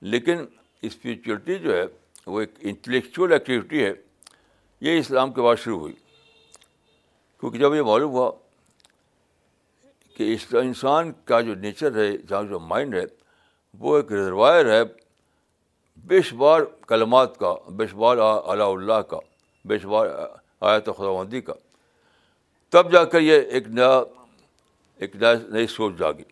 لیکن 0.01 0.45
اسپریچولیٹی 0.81 1.57
جو 1.63 1.75
ہے 1.77 1.83
وہ 2.25 2.39
ایک 2.41 2.49
انٹلیکچوئل 2.67 3.33
ایکٹیویٹی 3.33 3.83
ہے 3.83 3.91
یہ 4.81 4.97
اسلام 4.99 5.33
کے 5.33 5.41
بعد 5.41 5.55
شروع 5.63 5.79
ہوئی 5.79 5.93
کیونکہ 7.39 7.57
جب 7.59 7.75
یہ 7.75 7.81
معلوم 7.87 8.11
ہوا 8.11 8.31
کہ 10.17 10.33
اس 10.33 10.45
انسان 10.61 11.11
کا 11.25 11.39
جو 11.41 11.55
نیچر 11.61 11.97
ہے 11.99 12.09
جہاں 12.17 12.41
جو 12.49 12.59
مائنڈ 12.59 12.95
ہے 12.95 13.03
وہ 13.79 13.95
ایک 13.97 14.11
ریزروائر 14.11 14.71
ہے 14.71 14.81
بے 16.07 16.21
شمار 16.29 16.61
کلمات 16.87 17.37
کا 17.37 17.53
بے 17.77 17.87
شمار 17.87 18.17
علاء 18.53 18.65
اللہ 18.71 19.01
کا 19.09 19.17
بے 19.67 19.77
شمار 19.79 20.07
آیت 20.71 20.85
خدا 20.97 21.11
مندی 21.19 21.41
کا 21.41 21.53
تب 22.69 22.91
جا 22.91 23.03
کر 23.05 23.21
یہ 23.21 23.41
ایک 23.53 23.67
نیا 23.67 24.01
ایک 24.99 25.15
نئی 25.51 25.67
سوچ 25.67 25.97
جاگی 25.99 26.23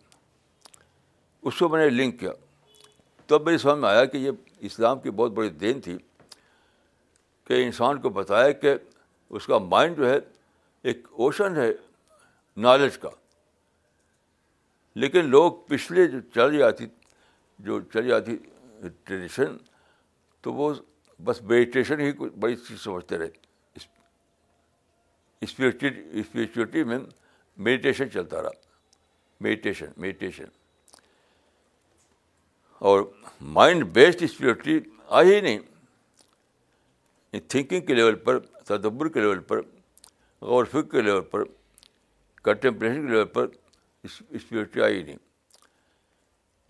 اس 1.48 1.58
کو 1.58 1.68
میں 1.68 1.84
نے 1.84 1.88
لنک 1.90 2.18
کیا 2.20 2.32
تب 3.26 3.44
میری 3.46 3.58
سمجھ 3.58 3.78
میں 3.78 3.88
آیا 3.88 4.04
کہ 4.04 4.16
یہ 4.18 4.30
اسلام 4.68 4.98
کی 5.00 5.10
بہت 5.10 5.32
بڑی 5.32 5.48
دین 5.62 5.80
تھی 5.80 5.96
کہ 7.46 7.64
انسان 7.64 8.00
کو 8.00 8.08
بتایا 8.18 8.50
کہ 8.62 8.74
اس 9.30 9.46
کا 9.46 9.58
مائنڈ 9.58 9.96
جو 9.96 10.08
ہے 10.10 10.18
ایک 10.90 11.06
اوشن 11.24 11.56
ہے 11.56 11.70
نالج 12.62 12.98
کا 12.98 13.08
لیکن 15.02 15.28
لوگ 15.30 15.52
پچھلے 15.68 16.06
جو 16.08 16.18
چل 16.34 16.62
آتی 16.62 16.86
جو 17.66 17.80
چلی 17.92 18.12
آتی 18.12 18.36
ٹریڈیشن 19.04 19.56
تو 20.42 20.52
وہ 20.52 20.72
بس 21.24 21.40
میڈیٹیشن 21.42 22.00
ہی 22.00 22.12
بڑی 22.40 22.56
چیز 22.66 22.80
سمجھتے 22.84 23.18
رہے 23.18 23.28
اسپریچو 25.44 25.86
اسپریچولیٹی 26.20 26.82
میں 26.90 26.98
میڈیٹیشن 27.56 28.10
چلتا 28.10 28.42
رہا 28.42 28.50
میڈیٹیشن 29.40 29.86
میڈیٹیشن 30.00 30.44
اور 32.90 33.02
مائنڈ 33.56 33.84
بیسڈ 33.94 34.22
اسپیورٹی 34.22 34.78
آئی 35.20 35.34
ہی 35.34 35.40
نہیں 35.40 35.60
تھنکنگ 37.48 37.86
کے 37.86 37.94
لیول 37.94 38.14
پر 38.24 38.38
تدبر 38.68 39.08
کے 39.08 39.20
لیول 39.20 39.38
پر 39.48 39.60
غور 40.42 40.64
فکر 40.70 40.90
کے 40.90 41.02
لیول 41.02 41.20
پر 41.30 41.44
کنٹمپریشن 42.44 43.06
کے 43.06 43.12
لیول 43.12 43.24
پر 43.34 43.46
اسپیورٹی 44.04 44.80
آئی 44.82 44.96
ہی 44.96 45.02
نہیں 45.02 45.16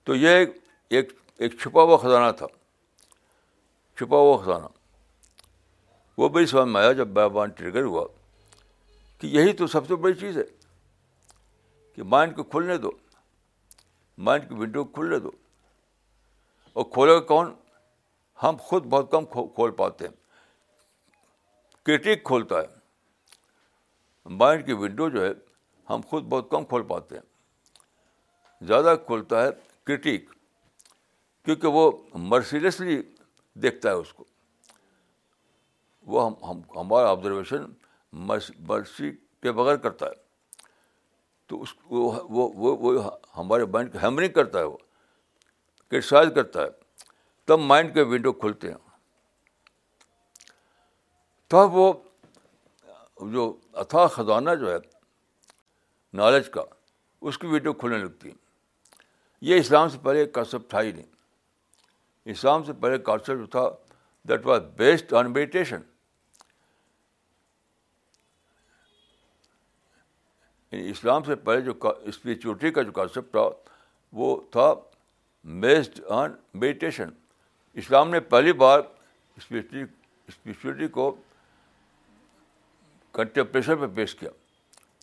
تو 0.04 0.14
یہ 0.16 0.44
ایک 0.88 1.12
ایک 1.42 1.58
چھپا 1.60 1.82
ہوا 1.82 1.96
خزانہ 1.96 2.30
تھا 2.38 2.46
چھپا 3.98 4.16
ہوا 4.16 4.36
خزانہ 4.42 4.66
وہ 6.18 6.28
بھی 6.28 6.46
سمجھ 6.46 6.68
میں 6.68 6.80
آیا 6.80 6.92
جب 6.92 7.08
بیابان 7.08 7.50
ٹرگر 7.56 7.82
ہوا 7.84 8.06
کہ 9.18 9.26
یہی 9.26 9.52
تو 9.56 9.66
سب 9.66 9.86
سے 9.88 9.96
بڑی 9.96 10.14
چیز 10.20 10.36
ہے 10.38 10.42
کہ 11.94 12.02
مائنڈ 12.12 12.36
کو 12.36 12.42
کھلنے 12.52 12.76
دو 12.84 12.90
مائنڈ 14.28 14.48
کی 14.48 14.54
ونڈو 14.58 14.84
کو 14.84 14.92
کھلنے 14.92 15.18
دو 15.20 15.30
اور 16.72 16.84
کھولے 16.92 17.14
گا 17.14 17.20
کون 17.32 17.54
ہم 18.42 18.56
خود 18.68 18.84
بہت 18.92 19.10
کم 19.10 19.24
کھول 19.54 19.70
پاتے 19.76 20.06
ہیں 20.08 20.14
کرٹک 21.86 22.24
کھولتا 22.26 22.60
ہے 22.60 24.28
مائنڈ 24.40 24.66
کی 24.66 24.72
ونڈو 24.82 25.08
جو 25.16 25.24
ہے 25.26 25.30
ہم 25.90 26.00
خود 26.10 26.24
بہت 26.28 26.50
کم 26.50 26.64
کھول 26.70 26.82
پاتے 26.88 27.16
ہیں 27.16 28.66
زیادہ 28.66 28.94
کھولتا 29.06 29.42
ہے 29.42 29.48
کرٹیک 29.86 30.28
کیونکہ 31.44 31.66
وہ 31.78 31.90
مرسیلیسلی 32.32 33.00
دیکھتا 33.62 33.90
ہے 33.90 33.94
اس 33.94 34.12
کو 34.14 34.24
وہ 36.12 36.26
ہم 36.48 36.60
ہمارا 36.76 37.08
آبزرویشن 37.10 37.64
مرسی 38.66 39.10
کے 39.42 39.52
بغیر 39.52 39.76
کرتا 39.86 40.06
ہے 40.06 40.20
تو 41.52 41.60
اس 41.62 41.68
وہ 41.90 42.12
وہ, 42.34 42.76
وہ, 42.80 43.02
ہمارے 43.36 43.64
مائنڈ 43.72 43.92
کو 43.92 43.98
ہیمرنگ 44.02 44.32
کرتا 44.32 44.58
ہے 44.58 44.64
وہ 44.64 44.76
کرٹیسائز 45.90 46.28
کرتا 46.34 46.62
ہے 46.62 46.68
تب 47.46 47.58
مائنڈ 47.72 47.92
کے 47.94 48.02
ونڈو 48.12 48.32
کھلتے 48.42 48.70
ہیں 48.70 48.76
تب 51.50 51.74
وہ 51.76 51.92
جو 53.32 53.44
اتھا 53.82 54.06
خزانہ 54.14 54.54
جو 54.60 54.72
ہے 54.72 54.78
نالج 56.22 56.48
کا 56.50 56.62
اس 57.28 57.38
کی 57.38 57.46
ویڈیو 57.54 57.72
کھلنے 57.82 57.98
لگتی 58.04 58.28
ہیں 58.28 58.40
یہ 59.50 59.60
اسلام 59.60 59.88
سے 59.88 59.98
پہلے 60.02 60.24
کانسیپٹ 60.38 60.70
تھا 60.70 60.82
ہی 60.82 60.92
نہیں 60.92 61.06
اسلام 62.36 62.62
سے 62.64 62.72
پہلے 62.82 62.98
کانسیپٹ 63.10 63.38
جو 63.40 63.46
تھا 63.58 63.68
that 64.28 64.46
was 64.46 64.62
based 64.76 65.12
on 65.20 65.32
meditation 65.32 65.82
یعنی 70.72 70.90
اسلام 70.90 71.22
سے 71.22 71.34
پہلے 71.46 71.60
جو 71.72 71.72
اسپریچولیٹی 72.06 72.70
کا 72.72 72.82
جو 72.82 72.92
کانسیپٹ 72.92 73.30
تھا 73.32 73.40
وہ 74.20 74.36
تھا 74.52 74.72
میسڈ 75.62 76.00
آن 76.20 76.32
میڈیٹیشن 76.54 77.08
اسلام 77.82 78.10
نے 78.10 78.20
پہلی 78.34 78.52
بار 78.62 78.80
اسپیچولی 79.36 79.82
اسپریچولیٹی 80.28 80.86
کو 80.92 81.10
کنٹمپریشن 83.14 83.76
پہ 83.80 83.86
پیش 83.94 84.14
کیا 84.14 84.30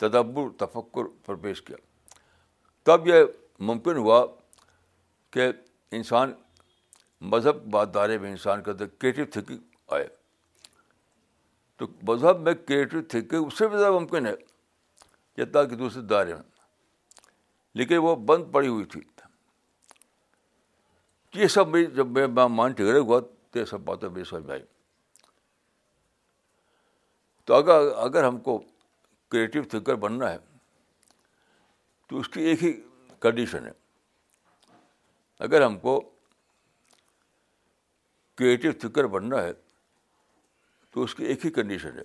تدبر 0.06 0.48
تفکر 0.64 1.08
پر 1.26 1.34
پیش 1.42 1.62
کیا 1.62 1.76
تب 2.84 3.06
یہ 3.08 3.24
ممکن 3.70 3.96
ہوا 3.96 4.24
کہ 5.32 5.50
انسان 5.96 6.32
مذہب 7.30 7.64
بات 7.70 7.94
دارے 7.94 8.18
میں 8.18 8.30
انسان 8.30 8.62
کے 8.62 8.70
اندر 8.70 8.86
کریٹو 8.98 9.24
تھینکنگ 9.32 9.58
آئے 9.94 10.06
تو 11.78 11.86
مذہب 12.08 12.40
میں 12.48 12.54
کریٹو 12.66 13.02
تھینکنگ 13.08 13.44
اس 13.46 13.58
سے 13.58 13.68
بھی 13.68 13.78
زیادہ 13.78 13.92
ممکن 13.94 14.26
ہے 14.26 14.34
جتنا 15.36 15.62
کہ 15.64 15.76
دوسرے 15.76 16.02
دائرے 16.12 16.34
میں 16.34 16.42
لیکن 17.78 17.96
وہ 18.02 18.14
بند 18.26 18.52
پڑی 18.52 18.68
ہوئی 18.68 18.84
تھی 18.92 19.00
یہ 21.40 21.46
سب 21.54 21.68
میری 21.68 21.86
جب 21.96 22.06
میں 22.18 22.26
مان 22.50 22.72
ٹکرا 22.76 22.98
ہوا 22.98 23.20
تو 23.20 23.58
یہ 23.58 23.64
سب 23.64 23.80
باتیں 23.84 24.08
میری 24.08 24.24
سمجھ 24.28 24.44
میں 24.44 24.52
آئی 24.52 24.62
تو 27.46 27.54
اگر 27.54 27.86
اگر 28.06 28.24
ہم 28.26 28.38
کو 28.48 28.58
کریٹیو 29.32 29.62
تھنکر 29.70 29.94
بننا 30.04 30.30
ہے 30.30 30.36
تو 32.08 32.18
اس 32.20 32.28
کی 32.28 32.40
ایک 32.48 32.64
ہی 32.64 32.72
کنڈیشن 33.20 33.66
ہے 33.66 33.70
اگر 35.44 35.64
ہم 35.64 35.78
کو 35.80 36.00
کریٹیو 38.38 38.72
تھنکر 38.80 39.06
بننا 39.14 39.42
ہے 39.42 39.52
تو 40.92 41.02
اس 41.02 41.14
کی 41.14 41.24
ایک 41.24 41.44
ہی 41.46 41.50
کنڈیشن 41.58 41.98
ہے 41.98 42.02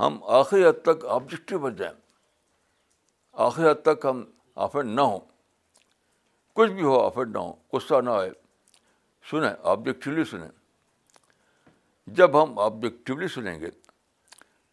ہم 0.00 0.18
آخری 0.40 0.64
حد 0.66 0.82
تک 0.84 1.04
آبجیکٹو 1.14 1.58
بن 1.58 1.74
جائیں 1.76 1.94
آخر 3.44 3.70
حد 3.70 3.82
تک 3.84 4.04
ہم 4.10 4.22
آفر 4.64 4.82
نہ 4.84 5.00
ہوں 5.00 5.18
کچھ 6.56 6.70
بھی 6.72 6.82
ہو 6.82 6.98
آفر 7.04 7.26
نہ 7.32 7.38
ہو 7.38 7.52
غصہ 7.72 8.00
نہ 8.04 8.10
آئے 8.10 8.30
سنیں 9.30 9.52
آبجیکٹیولی 9.72 10.24
سنیں 10.30 10.48
جب 12.18 12.42
ہم 12.42 12.58
آبجیکٹیولی 12.66 13.26
سنیں 13.34 13.58
گے 13.60 13.70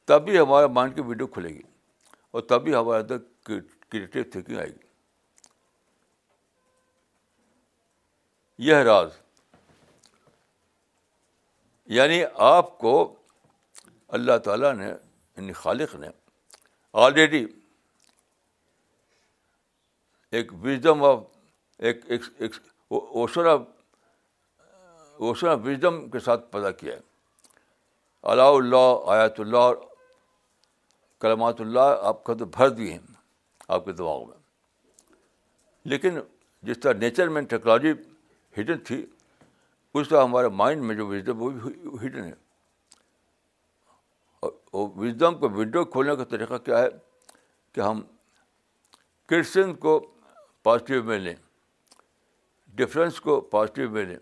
تبھی 0.07 0.39
ہمارے 0.39 0.67
مائنڈ 0.77 0.95
کی 0.95 1.01
ویڈیو 1.07 1.27
کھلے 1.33 1.49
گی 1.53 1.61
اور 2.31 2.41
تبھی 2.49 2.75
ہمارے 2.75 3.01
اندر 3.01 3.17
کریٹیو 3.47 4.23
تھینکنگ 4.31 4.57
آئے 4.59 4.67
گی 4.69 4.81
یہ 8.69 8.75
راز 8.89 9.09
یعنی 11.97 12.21
آپ 12.47 12.77
کو 12.79 12.93
اللہ 14.17 14.37
تعالیٰ 14.45 14.73
نے 14.73 14.87
یعنی 14.87 15.53
خالق 15.61 15.95
نے 15.99 16.07
آلریڈی 17.05 17.45
ایک 20.37 20.51
وزڈم 20.63 21.03
آف 21.05 21.17
آف 21.79 22.29
ایک 22.39 22.55
آف 25.21 25.59
وزڈم 25.65 25.99
کے 26.11 26.19
ساتھ 26.27 26.45
پیدا 26.51 26.69
کیا 26.79 26.93
ہے 26.95 27.01
علاء 28.31 28.47
اللہ 28.51 29.09
آیات 29.15 29.39
اللہ 29.39 29.67
کلمات 31.21 31.59
اللہ 31.61 31.99
آپ 32.11 32.23
کا 32.29 32.33
تو 32.39 32.45
بھر 32.55 32.69
دیے 32.79 32.91
ہیں 32.91 32.99
آپ 33.77 33.85
کے 33.85 33.91
دماغ 33.99 34.23
میں 34.27 34.37
لیکن 35.93 36.17
جس 36.69 36.79
طرح 36.83 36.93
نیچر 37.03 37.29
میں 37.35 37.41
ٹیکنالوجی 37.51 37.91
ہڈن 38.57 38.77
تھی 38.87 39.05
اس 39.93 40.09
طرح 40.09 40.23
ہمارے 40.23 40.47
مائنڈ 40.63 40.83
میں 40.85 40.95
جو 40.95 41.07
وزڈم 41.07 41.41
وہ 41.41 41.49
بھی 41.51 41.81
ہڈن 42.07 42.23
ہے 42.23 42.33
اور 44.49 44.89
وزڈم 45.03 45.37
کو 45.39 45.49
ونڈو 45.59 45.85
کھولنے 45.97 46.15
کا 46.15 46.23
طریقہ 46.35 46.57
کیا 46.65 46.79
ہے 46.81 46.89
کہ 47.73 47.81
ہم 47.81 48.01
کرسچن 49.29 49.73
کو 49.85 49.99
پازیٹیو 50.63 51.03
میں 51.03 51.17
لیں 51.19 51.35
ڈفرینس 52.75 53.19
کو 53.21 53.39
پازیٹیو 53.53 53.89
میں 53.91 54.03
لیں 54.05 54.17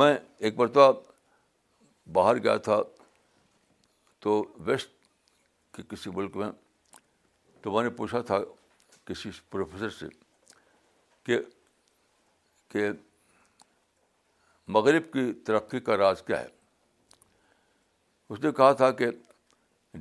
میں 0.00 0.16
ایک 0.46 0.58
مرتبہ 0.58 0.92
باہر 2.14 2.42
گیا 2.42 2.56
تھا 2.66 2.76
تو 4.22 4.42
ویسٹ 4.66 4.88
کے 5.74 5.82
کسی 5.88 6.10
ملک 6.14 6.36
میں 6.36 6.50
تو 7.62 7.70
میں 7.72 7.82
نے 7.84 7.90
پوچھا 7.96 8.20
تھا 8.30 8.38
کسی 9.06 9.30
پروفیسر 9.50 9.90
سے 9.98 11.36
کہ 12.70 12.80
مغرب 14.76 15.12
کی 15.12 15.32
ترقی 15.46 15.80
کا 15.80 15.96
راز 15.96 16.22
کیا 16.26 16.40
ہے 16.40 16.46
اس 18.28 18.40
نے 18.44 18.52
کہا 18.56 18.72
تھا 18.80 18.90
کہ 19.00 19.10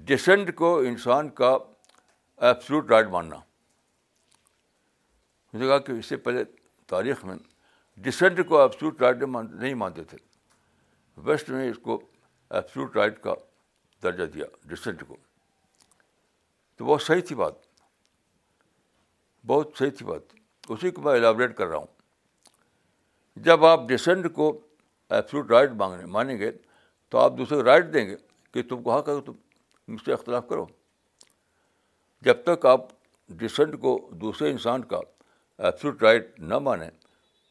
ڈسینٹ 0.06 0.56
کو 0.56 0.78
انسان 0.88 1.30
کا 1.42 1.56
ایپسلوٹ 2.46 2.90
رائٹ 2.92 3.08
ماننا 3.12 3.36
کہا 5.52 5.78
کہ 5.86 5.92
اس 5.92 6.06
سے 6.06 6.18
پہلے 6.26 6.44
تاریخ 6.90 7.24
میں 7.26 7.36
ڈسینٹ 8.04 8.40
کو 8.50 8.60
ایپسلوٹ 8.62 9.02
رائٹ 9.02 9.24
نہیں 9.52 9.74
مانتے 9.76 10.04
تھے 10.10 10.18
ویسٹ 11.26 11.50
میں 11.50 11.70
اس 11.70 11.78
کو 11.84 12.00
ایپسلوٹ 12.60 12.98
رائٹ 12.98 13.20
کا 13.24 13.34
درجہ 14.04 14.24
دیا 14.34 14.46
ڈسینٹ 14.74 15.04
کو 15.08 15.16
تو 16.78 16.86
بہت 16.86 17.02
صحیح 17.02 17.22
تھی 17.28 17.36
بات 17.36 17.54
بہت 19.48 19.72
صحیح 19.80 19.90
تھی 19.98 20.06
بات 20.06 20.34
اسی 20.70 20.92
کو 20.92 21.02
میں 21.02 21.14
الیبریٹ 21.14 21.58
کر 21.58 21.68
رہا 21.68 21.78
ہوں 21.78 23.40
جب 23.50 23.66
آپ 23.66 23.88
ڈسینٹ 23.90 24.32
کو 24.34 24.52
ایپسلوٹ 25.16 25.52
رائٹ 25.52 25.72
مانگنے 25.78 26.06
مانیں 26.18 26.38
گے 26.38 26.52
تو 27.10 27.18
آپ 27.20 27.38
دوسرے 27.38 27.58
کو 27.58 27.64
رائٹ 27.66 27.94
دیں 27.94 28.08
گے 28.10 28.16
کہ 28.54 28.64
تم 28.70 28.84
کو 28.84 28.98
حق 28.98 29.10
ہے 29.10 29.20
تم 29.26 29.34
مجھ 29.88 30.02
سے 30.06 30.14
اختلاف 30.14 30.48
کرو 30.50 30.66
جب 32.26 32.42
تک 32.46 32.66
آپ 32.66 32.86
ڈسنٹ 33.40 33.80
کو 33.82 33.98
دوسرے 34.22 34.50
انسان 34.52 34.84
کا 34.94 35.00
ایپسوٹ 35.66 36.04
رائٹ 36.04 36.40
نہ 36.40 36.58
مانیں 36.68 36.90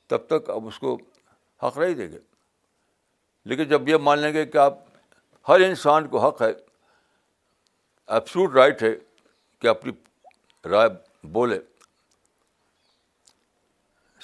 تب 0.09 0.27
تک 0.29 0.51
آپ 0.51 0.63
اس 0.67 0.79
کو 0.79 0.97
حق 1.63 1.79
رہی 1.79 1.95
دیں 1.95 2.11
گے 2.13 2.19
لیکن 3.49 3.65
جب 3.69 3.89
یہ 3.89 3.97
مان 4.03 4.19
لیں 4.19 4.33
گے 4.33 4.45
کہ 4.47 4.59
آپ 4.59 4.79
ہر 5.49 5.61
انسان 5.69 6.09
کو 6.09 6.27
حق 6.27 6.43
ہے 6.43 6.51
ایپسوٹ 8.17 8.55
رائٹ 8.55 8.83
ہے 8.83 8.93
کہ 9.61 9.69
اپنی 9.69 9.93
رائے 10.71 10.89
بولے 11.33 11.59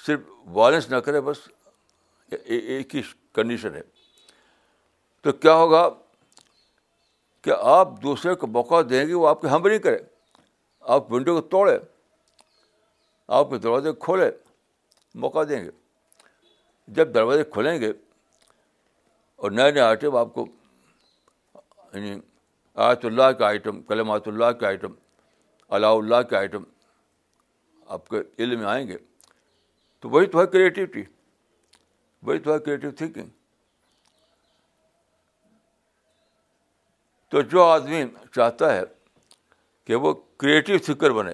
صرف 0.05 0.19
وائلنس 0.55 0.89
نہ 0.89 0.95
کرے 1.05 1.21
بس 1.21 1.47
ایک 2.43 2.95
ہی 2.95 3.01
کنڈیشن 3.33 3.75
ہے 3.75 3.81
تو 5.23 5.31
کیا 5.31 5.53
ہوگا 5.55 5.87
کہ 7.43 7.51
آپ 7.77 8.01
دوسرے 8.03 8.33
کو 8.41 8.47
موقع 8.47 8.81
دیں 8.89 9.05
گے 9.07 9.13
وہ 9.13 9.27
آپ 9.27 9.41
کی 9.41 9.47
ہم 9.51 9.67
نہیں 9.67 9.79
کرے 9.85 9.97
آپ 10.91 11.11
ونڈو 11.11 11.33
کو 11.41 11.41
توڑے 11.49 11.77
آپ 13.35 13.49
کے 13.49 13.57
دروازے 13.57 13.91
کھولے 13.99 14.29
موقع 15.25 15.43
دیں 15.49 15.63
گے 15.63 15.69
جب 16.95 17.13
دروازے 17.13 17.43
کھولیں 17.51 17.79
گے 17.81 17.89
اور 19.35 19.51
نئے 19.51 19.71
نئے 19.71 19.81
آئٹم 19.81 20.15
آپ 20.15 20.33
کو 20.33 20.45
یعنی 21.93 22.17
آیت 22.85 23.05
اللہ 23.05 23.31
کا 23.39 23.47
آئٹم 23.47 23.81
کلمات 23.91 24.21
آت 24.21 24.27
اللّہ 24.27 24.51
کا 24.59 24.67
آئٹم 24.67 24.93
علاء 25.75 25.91
اللہ 25.95 26.21
کے 26.29 26.35
آئٹم 26.35 26.63
آپ 27.95 28.07
کے 28.09 28.21
علم 28.43 28.59
میں 28.59 28.67
آئیں 28.69 28.87
گے 28.87 28.97
تو 30.01 30.09
وہی 30.09 30.25
تو 30.35 30.41
ہے 30.41 30.45
کریٹیوٹی 30.55 31.03
وہی 32.27 32.39
تو 32.39 32.53
ہے 32.53 32.59
کریٹیو 32.65 32.91
تھینکنگ 32.97 33.29
تو 37.31 37.41
جو 37.51 37.63
آدمی 37.63 38.03
چاہتا 38.35 38.73
ہے 38.75 38.81
کہ 39.85 39.95
وہ 40.03 40.13
کریٹو 40.43 40.77
فکر 40.93 41.11
بنے 41.15 41.31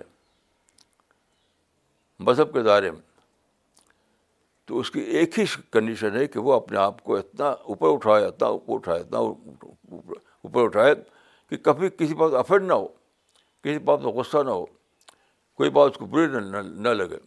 مذہب 2.25 2.51
کے 2.53 2.61
دائرے 2.63 2.91
میں 2.91 2.99
تو 4.67 4.79
اس 4.79 4.91
کی 4.91 4.99
ایک 5.17 5.39
ہی 5.39 5.43
کنڈیشن 5.71 6.15
ہے 6.15 6.25
کہ 6.33 6.39
وہ 6.47 6.53
اپنے 6.53 6.77
آپ 6.77 7.01
کو 7.03 7.15
اتنا 7.17 7.47
اوپر 7.49 7.93
اٹھائے 7.93 8.25
اتنا 8.25 8.47
اوپر 8.57 8.73
اٹھائے 8.75 8.99
اتنا 9.01 9.17
اوپر 9.19 10.61
اٹھائے 10.63 10.93
کہ 11.49 11.57
کبھی 11.69 11.89
کسی 11.97 12.15
بات 12.21 12.33
افیڈ 12.43 12.63
نہ 12.63 12.73
ہو 12.73 12.87
کسی 13.63 13.77
بات 13.89 13.99
میں 14.03 14.11
غصہ 14.19 14.43
نہ 14.45 14.49
ہو 14.49 14.65
کوئی 15.57 15.69
بات 15.79 15.91
اس 15.91 15.97
کو 15.97 16.05
بری 16.15 16.45
نہ 16.85 16.89
لگے 17.01 17.17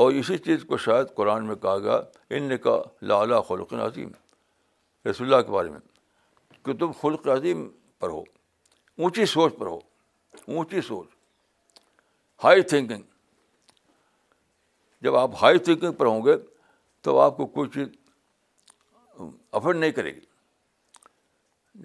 اور 0.00 0.12
اسی 0.22 0.38
چیز 0.46 0.64
کو 0.68 0.76
شاید 0.86 1.14
قرآن 1.14 1.46
میں 1.46 1.56
کہا 1.62 1.78
گیا 1.88 2.00
ان 2.36 2.42
نے 2.48 2.58
کہا 2.68 2.82
لالا 3.12 3.40
خلق 3.50 3.72
عظیم 3.88 4.10
رسول 5.10 5.32
اللہ 5.32 5.46
کے 5.46 5.52
بارے 5.52 5.70
میں 5.70 5.80
کہ 6.64 6.76
تم 6.84 6.90
خلق 7.02 7.26
عظیم 7.36 7.68
پر 8.00 8.10
ہو 8.18 8.22
اونچی 9.02 9.24
سوچ 9.26 9.54
پر 9.58 9.66
ہو 9.66 9.76
اونچی 10.56 10.80
سوچ 10.86 11.06
ہائی 12.44 12.62
تھنکنگ 12.72 13.02
جب 15.04 15.16
آپ 15.16 15.40
ہائی 15.42 15.58
تھنکنگ 15.68 15.92
پر 16.00 16.06
ہوں 16.06 16.24
گے 16.24 16.32
تو 17.06 17.18
آپ 17.20 17.36
کو 17.36 17.46
کوئی 17.54 17.70
چیز 17.74 17.86
افرڈ 19.60 19.76
نہیں 19.76 19.90
کرے 19.98 20.14
گی 20.14 20.24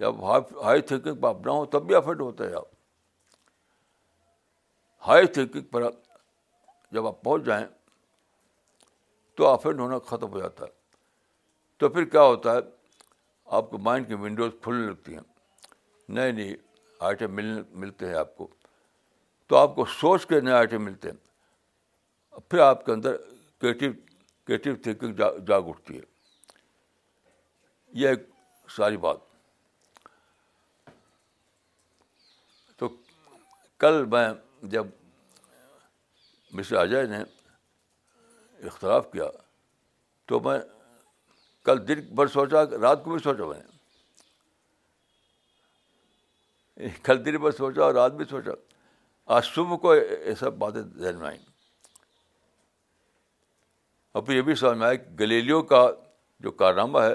جب 0.00 0.22
ہائی 0.28 0.80
تھنکنگ 0.90 1.16
پر 1.20 1.28
آپ 1.28 1.40
نہ 1.46 1.50
ہو 1.60 1.64
تب 1.76 1.86
بھی 1.86 1.94
افرڈ 1.94 2.20
ہوتا 2.20 2.48
ہے 2.48 2.54
آپ 2.60 2.68
ہائی 5.08 5.26
تھنکنگ 5.38 5.64
پر 5.70 5.88
جب 6.98 7.06
آپ 7.06 7.22
پہنچ 7.22 7.44
جائیں 7.46 7.66
تو 9.36 9.48
افرڈ 9.52 9.80
ہونا 9.80 9.98
ختم 10.10 10.32
ہو 10.32 10.38
جاتا 10.40 10.64
ہے 10.64 10.70
تو 11.78 11.88
پھر 11.96 12.04
کیا 12.16 12.22
ہوتا 12.34 12.54
ہے 12.56 12.60
آپ 13.60 13.70
کو 13.70 13.78
مائنڈ 13.88 14.08
کی 14.08 14.14
ونڈوز 14.26 14.52
کھلنے 14.62 14.86
لگتی 14.90 15.14
ہیں 15.14 15.26
نئے 16.18 16.30
نئے 16.32 16.54
آئٹم 16.98 17.32
مل 17.34 17.60
ملتے 17.82 18.08
ہیں 18.08 18.14
آپ 18.16 18.36
کو 18.36 18.48
تو 19.48 19.56
آپ 19.56 19.74
کو 19.74 19.84
سوچ 20.00 20.26
کے 20.26 20.40
نئے 20.40 20.52
آئٹم 20.54 20.84
ملتے 20.84 21.10
ہیں 21.10 22.40
پھر 22.50 22.58
آپ 22.60 22.84
کے 22.86 22.92
اندر 22.92 23.16
کریٹو 23.60 23.86
کریٹو 24.46 24.74
تھینکنگ 24.82 25.14
جاگ 25.46 25.68
اٹھتی 25.68 25.96
ہے 25.98 26.02
یہ 28.00 28.08
ایک 28.08 28.26
ساری 28.76 28.96
بات 29.06 29.18
تو 32.78 32.88
کل 33.80 34.04
میں 34.12 34.28
جب 34.72 34.86
مسٹر 36.54 36.76
اجے 36.76 37.04
نے 37.10 37.18
اختلاف 38.68 39.10
کیا 39.12 39.28
تو 40.28 40.40
میں 40.40 40.58
کل 41.64 41.86
دن 41.88 42.00
بھر 42.16 42.26
سوچا 42.38 42.62
رات 42.82 43.04
کو 43.04 43.10
بھی 43.10 43.18
سوچا 43.22 43.44
میں 43.48 43.58
نے 43.58 43.74
کل 47.02 47.24
دن 47.24 47.36
بھر 47.40 47.50
سوچا 47.50 47.82
اور 47.84 47.94
رات 47.94 48.12
بھی 48.14 48.24
سوچا 48.30 48.50
آج 49.36 49.44
صبح 49.54 49.76
کو 49.82 49.94
یہ 49.94 50.34
سب 50.40 50.56
باتیں 50.58 50.80
ذہن 50.82 51.16
میں 51.18 51.26
آئیں 51.28 51.38
اور 54.16 54.22
پھر 54.22 54.34
یہ 54.36 54.42
بھی 54.42 54.54
سمجھ 54.54 54.78
میں 54.78 54.86
آیا 54.86 54.94
کہ 54.96 55.10
گلیلیوں 55.20 55.62
کا 55.72 55.86
جو 56.44 56.50
کارنامہ 56.62 56.98
ہے 57.02 57.14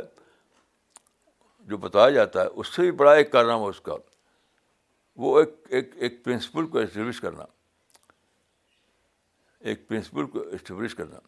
جو 1.70 1.78
بتایا 1.78 2.09
جاتا 2.09 2.41
ہے 2.41 2.47
اس 2.59 2.68
سے 2.76 2.82
بھی 2.82 2.91
بڑا 3.03 3.14
ایک 3.14 3.32
کارنامہ 3.32 3.66
اس 3.68 3.82
کا 3.82 3.95
وہ 5.22 5.30
ایک 5.39 5.51
ایک 5.78 5.91
ایک 6.03 6.24
پرنسپل 6.26 6.66
کو 6.74 6.78
اسٹیبلش 6.80 7.20
کرنا 7.22 7.45
ایک 9.70 9.88
پرنسپل 9.88 10.26
کو 10.36 10.39
اسٹیبلش 10.55 10.95
کرنا 10.95 11.20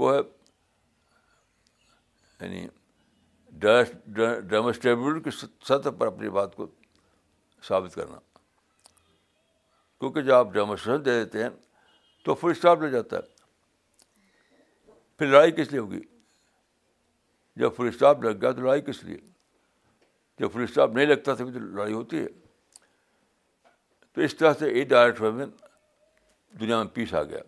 وہ 0.00 0.06
ہے 0.14 0.20
یعنی 2.40 2.66
ڈیمونسٹریبل 3.60 5.20
کی 5.22 5.30
سطح 5.68 5.88
پر 5.98 6.06
اپنی 6.06 6.28
بات 6.36 6.54
کو 6.56 6.66
ثابت 7.68 7.94
کرنا 7.94 8.18
کیونکہ 10.00 10.20
جب 10.20 10.34
آپ 10.34 10.52
ڈیمونسٹریشن 10.52 11.04
دے 11.04 11.22
دیتے 11.24 11.42
ہیں 11.42 11.48
تو 12.24 12.34
فل 12.34 12.50
اسٹاپ 12.50 12.82
لے 12.82 12.90
جاتا 12.90 13.16
ہے 13.16 13.30
پھر 15.18 15.26
لڑائی 15.26 15.52
کس 15.52 15.70
لیے 15.70 15.80
ہوگی 15.80 16.00
جب 17.60 17.74
فل 17.76 17.88
اسٹاپ 17.88 18.22
لگ 18.24 18.40
گیا 18.42 18.50
تو 18.52 18.60
لڑائی 18.62 18.80
کس 18.82 19.02
لیے 19.04 19.16
جب 20.40 20.50
فل 20.52 20.62
اسٹاپ 20.62 20.92
نہیں 20.94 21.06
لگتا 21.06 21.34
تھا 21.34 21.44
تو 21.52 21.58
لڑائی 21.58 21.92
ہوتی 21.94 22.20
ہے 22.22 22.26
تو 24.14 24.20
اس 24.20 24.36
طرح 24.36 24.52
سے 24.58 24.68
ایک 24.70 24.88
ڈائریکٹ 24.88 25.20
میں 25.20 25.46
دنیا 26.60 26.82
میں 26.82 26.90
پیس 26.94 27.14
آ 27.14 27.22
گیا 27.24 27.40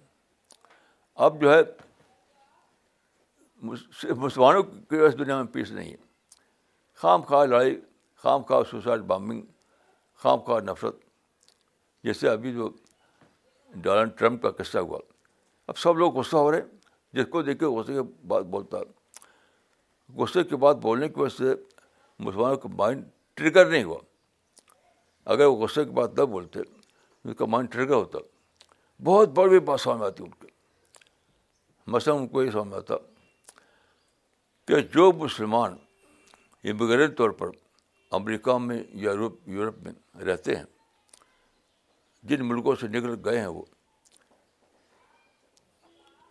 اب 1.25 1.41
جو 1.41 1.53
ہے 1.53 1.61
مسلمانوں 3.65 4.63
کی 4.63 4.97
وجہ 4.97 5.09
سے 5.11 5.17
دنیا 5.17 5.37
میں 5.43 5.53
پیس 5.53 5.71
نہیں 5.73 5.91
ہے 5.91 5.97
خام 7.03 7.23
خواہ 7.29 7.45
لڑائی 7.47 7.77
خام 8.23 8.43
خواہ 8.49 8.63
سوسائڈ 8.71 9.01
بامبنگ 9.13 9.43
خام 10.23 10.39
خواہ 10.47 10.61
نفرت 10.65 10.97
جیسے 12.05 12.29
ابھی 12.29 12.53
جو 12.55 12.69
ڈونلڈ 13.85 14.11
ٹرمپ 14.19 14.43
کا 14.43 14.51
قصہ 14.63 14.79
ہوا 14.79 14.99
اب 15.73 15.79
سب 15.79 15.97
لوگ 15.99 16.17
غصہ 16.19 16.37
ہو 16.37 16.51
رہے 16.51 16.61
ہیں 16.61 17.17
جس 17.21 17.27
کو 17.33 17.43
دیکھ 17.43 17.59
کے 17.61 17.67
غصے 17.79 17.93
کے 17.95 18.03
بعد 18.29 18.43
بولتا 18.55 18.79
غصے 20.17 20.45
کے 20.51 20.57
بعد 20.65 20.75
بولنے 20.83 21.09
کی 21.09 21.21
وجہ 21.21 21.37
سے 21.37 21.55
مسلمانوں 22.25 22.57
کا 22.65 22.69
مائنڈ 22.79 23.05
ٹرگر 23.37 23.71
نہیں 23.71 23.85
ہوا 23.85 23.99
اگر 25.35 25.47
وہ 25.47 25.57
غصے 25.65 25.85
کے 25.85 25.91
بعد 26.01 26.19
نہ 26.19 26.25
بولتے 26.35 26.61
ان 26.69 27.35
کا 27.35 27.47
مائنڈ 27.55 27.73
ٹرگر 27.73 27.95
ہوتا 27.95 28.19
بہت 29.05 29.29
بڑی 29.37 29.59
بات 29.71 29.81
سامنے 29.81 30.05
آتی 30.07 30.25
ان 30.25 30.31
کے 30.41 30.49
مثلاً 31.95 32.17
ان 32.19 32.27
کو 32.35 32.43
یہ 32.43 32.51
سامنے 32.51 32.77
آتا 32.77 32.95
کہ 34.69 34.81
جو 34.95 35.11
مسلمان 35.19 35.73
امیگریٹ 36.71 37.17
طور 37.17 37.31
پر 37.41 37.49
امریکہ 38.19 38.57
میں 38.67 38.83
یا 39.03 39.13
یورپ 39.55 39.79
میں 39.85 39.93
رہتے 40.25 40.57
ہیں 40.57 40.65
جن 42.29 42.47
ملکوں 42.49 42.75
سے 42.81 42.87
نکل 42.89 43.15
گئے 43.29 43.39
ہیں 43.39 43.47
وہ 43.47 43.63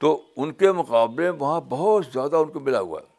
تو 0.01 0.19
ان 0.41 0.53
کے 0.61 0.71
مقابلے 0.79 1.29
وہاں 1.43 1.59
بہت 1.69 2.05
زیادہ 2.13 2.36
ان 2.36 2.49
کو 2.51 2.59
ملا 2.59 2.79
ہوا 2.79 3.01
ہے 3.01 3.11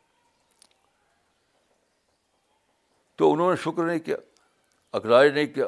تو 3.18 3.32
انہوں 3.32 3.50
نے 3.50 3.56
شکر 3.64 3.86
نہیں 3.86 3.98
کیا 4.08 4.16
اقراج 4.98 5.30
نہیں 5.34 5.46
کیا 5.54 5.66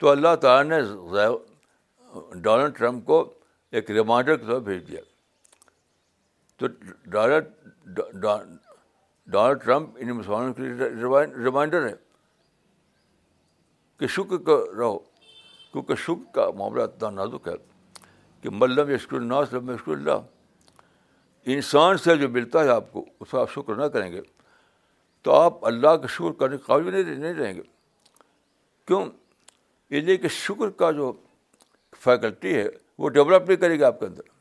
تو 0.00 0.08
اللہ 0.08 0.34
تعالیٰ 0.42 0.70
نے 0.70 0.82
ڈونلڈ 2.40 2.76
ٹرمپ 2.78 3.04
کو 3.06 3.22
ایک 3.78 3.90
ریمائنڈر 3.90 4.36
کے 4.36 4.46
طور 4.46 4.60
بھیج 4.68 4.86
دیا 4.90 5.00
تو 6.58 6.66
ڈالڈ 7.10 7.44
ڈونلڈ 8.20 9.62
ٹرمپ 9.64 9.96
ان 10.00 10.08
مسلمانوں 10.16 10.52
کے 10.54 10.62
لیے 10.62 11.26
ریمائنڈر 11.44 11.86
ہے 11.88 11.92
کہ 13.98 14.06
شکر 14.16 14.36
کا 14.46 14.56
رہو 14.78 14.98
کیونکہ 15.72 15.94
شکر 16.04 16.24
کا 16.34 16.48
معاملہ 16.58 16.82
اتنا 16.82 17.10
نازک 17.10 17.48
ہے 17.48 17.54
کہ 18.40 18.50
ملم 18.52 18.90
یشک 18.94 19.14
اللہ 19.14 19.72
یشکر 19.74 19.92
اللہ 19.92 20.26
انسان 21.54 21.96
سے 22.04 22.16
جو 22.22 22.28
ملتا 22.28 22.64
ہے 22.64 22.68
آپ 22.70 22.92
کو 22.92 23.04
اس 23.20 23.30
کا 23.30 23.40
آپ 23.40 23.50
شکر 23.52 23.76
نہ 23.76 23.84
کریں 23.92 24.10
گے 24.12 24.20
تو 25.26 25.32
آپ 25.34 25.64
اللہ 25.66 25.96
کا 26.02 26.06
شکر 26.16 26.32
کرنے 26.38 26.56
کے 26.56 26.62
قابل 26.66 27.02
نہیں 27.20 27.34
رہیں 27.34 27.54
گے 27.54 27.62
کیوں 28.86 29.04
یہ 29.90 30.16
کہ 30.24 30.28
شکر 30.40 30.70
کا 30.82 30.90
جو 31.00 31.12
فیکلٹی 32.04 32.54
ہے 32.56 32.66
وہ 33.02 33.08
ڈیولپ 33.18 33.46
نہیں 33.48 33.56
کرے 33.58 33.78
گا 33.80 33.86
آپ 33.86 33.98
کے 34.00 34.06
اندر 34.06 34.36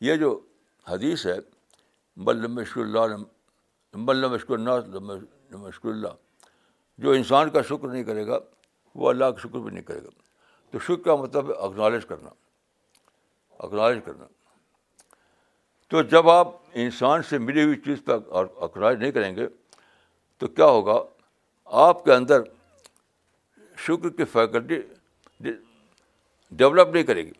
یہ 0.00 0.16
جو 0.20 0.38
حدیث 0.88 1.26
ہے 1.26 1.36
بل 2.24 2.44
اللہ 2.74 3.16
بل 4.04 4.26
مشک 4.32 4.50
اللہ 4.50 6.08
جو 7.02 7.10
انسان 7.10 7.50
کا 7.50 7.62
شکر 7.68 7.88
نہیں 7.88 8.04
کرے 8.04 8.26
گا 8.26 8.38
وہ 9.00 9.08
اللہ 9.10 9.30
کا 9.30 9.40
شکر 9.42 9.58
بھی 9.58 9.70
نہیں 9.70 9.84
کرے 9.84 10.02
گا 10.04 10.08
تو 10.70 10.78
شکر 10.78 11.02
کا 11.04 11.14
مطلب 11.16 11.48
ہے 11.50 11.54
اکنالج 11.66 12.06
کرنا 12.08 12.30
اکنالج 13.66 13.98
کرنا 14.04 14.24
تو 15.90 16.02
جب 16.14 16.28
آپ 16.30 16.48
انسان 16.84 17.22
سے 17.28 17.38
ملی 17.38 17.64
ہوئی 17.64 17.76
چیز 17.84 17.98
پہ 18.06 18.12
اور 18.40 18.46
نہیں 18.94 19.10
کریں 19.12 19.34
گے 19.36 19.46
تو 20.38 20.46
کیا 20.48 20.66
ہوگا 20.66 21.00
آپ 21.86 22.04
کے 22.04 22.12
اندر 22.12 22.40
شکر 23.86 24.08
کی 24.16 24.24
فیکلٹی 24.32 24.78
ڈیولپ 26.58 26.94
نہیں 26.94 27.04
کرے 27.04 27.24
گی 27.26 27.32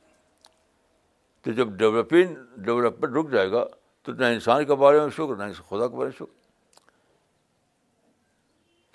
تو 1.47 1.53
جب 1.53 1.69
ڈیولپنگ 1.79 2.35
ڈیولپمنٹ 2.65 3.17
رک 3.17 3.31
جائے 3.33 3.51
گا 3.51 3.63
تو 4.05 4.13
نہ 4.13 4.25
انسان 4.35 4.65
کے 4.67 4.75
بارے 4.77 5.01
میں 5.01 5.11
شکر 5.17 5.35
نہ 5.37 5.53
خدا 5.69 5.87
کے 5.89 5.97
بارے 5.97 6.09
میں 6.09 6.15
شکر 6.19 6.33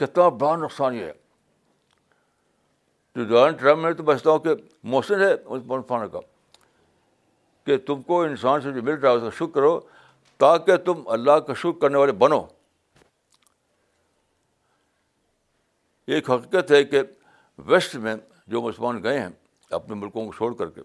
کتنا 0.06 0.28
بڑا 0.40 0.56
نقصان 0.64 0.96
یہ 0.96 1.04
ہے 1.06 1.12
تو 3.14 3.24
دوران 3.30 3.54
ٹرمپ 3.60 3.84
میں 3.84 3.92
تو 3.94 4.04
بچتا 4.12 4.32
ہوں 4.32 4.40
کہ 4.44 4.56
موسم 4.96 5.22
ہے 5.22 5.32
مسفانوں 5.46 6.10
کا 6.10 6.20
کہ 7.66 7.78
تم 7.88 8.02
کو 8.12 8.22
انسان 8.24 8.62
سے 8.62 8.72
جو 8.74 8.84
مل 8.84 8.94
رہا 9.00 9.10
ہے 9.12 9.16
اس 9.16 9.22
کا 9.24 9.30
شکر 9.38 9.52
کرو 9.56 9.80
تاکہ 10.40 10.78
تم 10.86 11.08
اللہ 11.18 11.40
کا 11.48 11.54
شکر 11.64 11.80
کرنے 11.82 11.98
والے 11.98 12.12
بنو 12.26 12.44
ایک 16.16 16.30
حقیقت 16.32 16.72
ہے 16.72 16.84
کہ 16.84 17.02
ویسٹ 17.68 17.96
میں 18.08 18.16
جو 18.52 18.62
مسلمان 18.62 19.04
گئے 19.04 19.20
ہیں 19.20 19.30
اپنے 19.80 19.96
ملکوں 19.96 20.26
کو 20.26 20.32
چھوڑ 20.38 20.56
کر 20.58 20.70
کے 20.70 20.82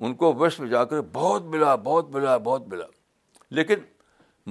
ان 0.00 0.14
کو 0.14 0.32
ویسٹ 0.38 0.60
میں 0.60 0.68
جا 0.68 0.84
کر 0.84 1.00
بہت 1.12 1.42
ملا 1.54 1.74
بہت 1.84 2.08
ملا 2.14 2.36
بہت 2.36 2.66
ملا 2.68 2.84
لیکن 3.58 3.80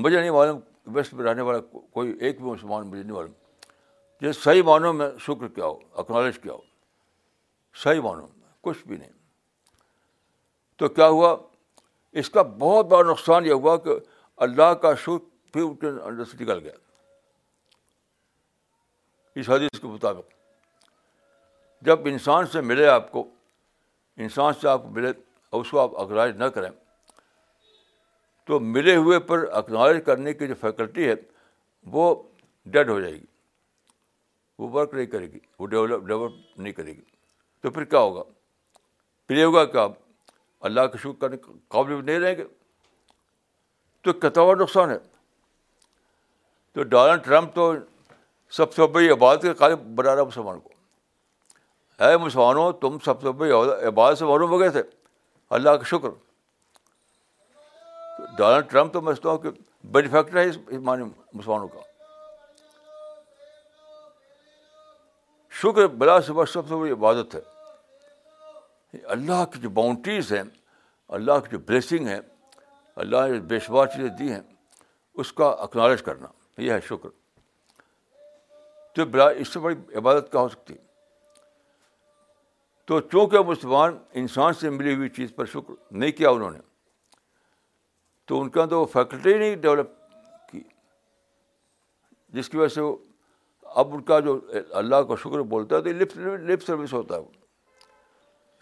مجھے 0.03 0.19
نہیں 0.19 0.31
معلوم 0.31 0.59
ویسٹ 0.95 1.13
میں 1.13 1.25
رہنے 1.25 1.41
والا 1.41 1.59
کوئی 1.93 2.13
ایک 2.27 2.41
بھی 2.41 2.49
مسلمان 2.49 2.87
مجھے 2.87 3.01
نہیں 3.01 3.15
معلوم 3.15 3.31
کہ 4.19 4.31
صحیح 4.31 4.63
معنوں 4.65 4.93
میں 4.93 5.07
شکر 5.25 5.47
کیا 5.55 5.65
ہو 5.65 5.77
اکنالج 6.01 6.39
کیا 6.39 6.53
ہو 6.53 6.61
صحیح 7.83 8.01
معنوں 8.01 8.27
میں 8.27 8.47
کچھ 8.63 8.85
بھی 8.87 8.97
نہیں 8.97 9.09
تو 10.77 10.87
کیا 10.99 11.07
ہوا 11.07 11.35
اس 12.21 12.29
کا 12.29 12.41
بہت 12.59 12.85
بڑا 12.91 13.09
نقصان 13.11 13.45
یہ 13.45 13.53
ہوا 13.53 13.75
کہ 13.83 13.95
اللہ 14.45 14.73
کا 14.81 14.93
شکر 15.03 15.33
پھر 15.53 15.61
ان 15.61 15.75
کے 15.81 15.87
اندر 15.87 16.23
سے 16.31 16.43
نکل 16.43 16.59
گیا 16.63 16.71
اس 19.39 19.49
حدیث 19.49 19.79
کے 19.79 19.87
مطابق 19.87 20.33
جب 21.85 22.05
انسان 22.07 22.45
سے 22.51 22.61
ملے 22.61 22.87
آپ 22.87 23.11
کو 23.11 23.27
انسان 24.25 24.53
سے 24.61 24.67
آپ 24.67 24.81
کو 24.83 24.89
ملے 24.89 25.11
اور 25.55 25.63
اس 25.63 25.69
کو 25.71 25.79
آپ 25.79 25.99
اکنالج 26.01 26.37
نہ 26.37 26.45
کریں 26.55 26.69
تو 28.47 28.59
ملے 28.75 28.95
ہوئے 28.95 29.19
پر 29.27 29.43
اکنالج 29.59 30.03
کرنے 30.05 30.33
کی 30.39 30.47
جو 30.47 30.55
فیکلٹی 30.61 31.07
ہے 31.07 31.13
وہ 31.95 32.07
ڈیڈ 32.75 32.89
ہو 32.89 32.99
جائے 32.99 33.13
گی 33.13 33.23
وہ 34.63 34.69
ورک 34.73 34.93
نہیں 34.93 35.05
کرے 35.13 35.31
گی 35.31 35.39
وہ 35.59 35.67
ڈیولپ 35.75 36.03
ڈیولپ 36.11 36.59
نہیں 36.59 36.73
کرے 36.73 36.91
گی 36.95 37.01
تو 37.61 37.71
پھر 37.77 37.83
کیا 37.93 37.99
ہوگا 38.07 38.23
پھر 39.27 39.37
یہ 39.37 39.43
ہوگا 39.51 39.63
کہ 39.73 39.77
آپ 39.83 39.91
اللہ 40.69 40.89
کا 40.91 40.97
شکر 41.03 41.17
کرنے 41.23 41.37
کے 41.45 41.51
قابل 41.77 42.03
نہیں 42.05 42.19
رہیں 42.25 42.35
گے 42.37 42.43
تو 44.05 44.13
کتاب 44.27 44.53
نقصان 44.61 44.89
ہے 44.91 44.97
تو 46.75 46.83
ڈونلڈ 46.95 47.23
ٹرمپ 47.25 47.55
تو 47.55 47.71
سب 48.59 48.73
سے 48.73 48.87
بڑی 48.97 49.09
عبادت 49.17 49.41
کے 49.43 49.53
قابل 49.63 49.75
بنا 50.01 50.15
رہا 50.15 50.23
مسلمان 50.33 50.59
کو 50.59 52.03
اے 52.05 52.15
مسلمانوں 52.27 52.71
تم 52.85 52.97
سب 53.09 53.21
سے 53.21 53.31
بڑی 53.41 53.51
عبادت 53.93 54.17
سے 54.17 54.25
معلوم 54.33 54.49
ہو 54.51 54.59
گئے 54.59 54.69
تھے 54.77 54.81
اللہ 55.53 55.75
کا 55.79 55.83
شکر 55.87 56.09
ڈونلڈ 58.37 58.69
ٹرمپ 58.69 58.93
تو 58.93 59.01
میں 59.01 59.11
استا 59.13 59.29
ہوں 59.29 59.37
کہ 59.37 59.49
بینیفیکٹر 59.93 60.37
ہے 60.37 60.45
اس 60.49 60.57
معنی 60.83 61.03
مسلمانوں 61.33 61.67
کا 61.67 61.79
شکر 65.61 65.87
بلا 66.01 66.19
صبح 66.27 66.45
سب 66.53 66.67
سے 66.67 66.75
بڑی 66.75 66.91
عبادت 66.91 67.35
ہے 67.35 67.41
اللہ 69.17 69.43
کی 69.53 69.59
جو 69.61 69.69
باؤنڈریز 69.79 70.31
ہیں 70.33 70.43
اللہ 71.17 71.39
کی 71.43 71.51
جو 71.51 71.59
بلیسنگ 71.67 72.07
ہے 72.07 72.19
اللہ 73.03 73.27
نے 73.31 73.39
بے 73.53 73.59
شمار 73.59 73.85
چیزیں 73.95 74.09
دی 74.19 74.31
ہیں 74.31 74.41
اس 75.23 75.31
کا 75.33 75.49
اکنالج 75.67 76.01
کرنا 76.03 76.27
یہ 76.61 76.71
ہے 76.71 76.79
شکر 76.89 77.09
تو 78.95 79.05
بلا 79.13 79.27
اس 79.43 79.53
سے 79.53 79.59
بڑی 79.59 79.75
عبادت 79.97 80.31
کیا 80.31 80.39
ہو 80.41 80.49
سکتی 80.49 80.73
ہے 80.73 80.83
تو 82.87 82.99
چونکہ 83.11 83.39
مسلمان 83.47 83.97
انسان 84.21 84.53
سے 84.59 84.69
ملی 84.69 84.93
ہوئی 84.95 85.09
چیز 85.09 85.31
پر 85.35 85.45
شکر 85.53 85.73
نہیں 85.91 86.11
کیا 86.17 86.29
انہوں 86.31 86.51
نے 86.51 86.59
تو 88.27 88.41
ان 88.41 88.49
کا 88.49 88.65
تو 88.65 88.83
فیکلٹی 88.91 89.37
نہیں 89.37 89.55
ڈیولپ 89.63 89.87
کی 90.51 90.61
جس 92.33 92.49
کی 92.49 92.57
وجہ 92.57 92.73
سے 92.73 92.81
وہ 92.81 92.95
اب 93.83 93.93
ان 93.93 94.01
کا 94.11 94.19
جو 94.27 94.39
اللہ 94.81 95.01
کا 95.09 95.15
شکر 95.23 95.39
بولتا 95.53 95.75
ہے 95.75 95.81
تو 95.81 95.89
لپ 95.99 96.17
لپ 96.49 96.63
سروس 96.65 96.93
ہوتا 96.93 97.15
ہے 97.17 97.21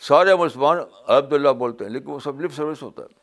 سارے 0.07 0.35
مسلمان 0.35 0.77
عبد 1.15 1.33
اللہ 1.33 1.49
بولتے 1.59 1.85
ہیں 1.85 1.91
لیکن 1.91 2.11
وہ 2.11 2.19
سب 2.23 2.41
لپ 2.41 2.53
سروس 2.55 2.83
ہوتا 2.83 3.03
ہے 3.03 3.21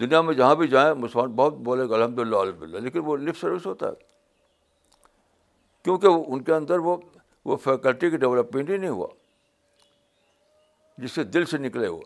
دنیا 0.00 0.20
میں 0.22 0.34
جہاں 0.34 0.54
بھی 0.54 0.68
جائیں 0.68 0.92
مسلمان 0.94 1.32
بہت 1.36 1.54
بولے 1.68 1.88
گا 1.88 1.94
الحمد 1.96 2.18
للہ 2.18 2.36
الحمد 2.36 2.62
للہ 2.68 2.80
لیکن 2.80 3.00
وہ 3.04 3.16
لپ 3.16 3.38
سروس 3.40 3.66
ہوتا 3.66 3.88
ہے 3.88 4.06
کیونکہ 5.84 6.24
ان 6.32 6.42
کے 6.44 6.54
اندر 6.54 6.78
وہ 6.88 6.96
وہ 7.48 7.56
فیکلٹی 7.64 8.08
کی 8.10 8.16
ڈیولپمنٹ 8.22 8.70
ہی 8.70 8.76
نہیں 8.76 8.90
ہوا 8.90 9.06
جس 11.02 11.12
سے 11.12 11.22
دل 11.36 11.44
سے 11.52 11.58
نکلے 11.58 11.88
وہ 11.88 12.00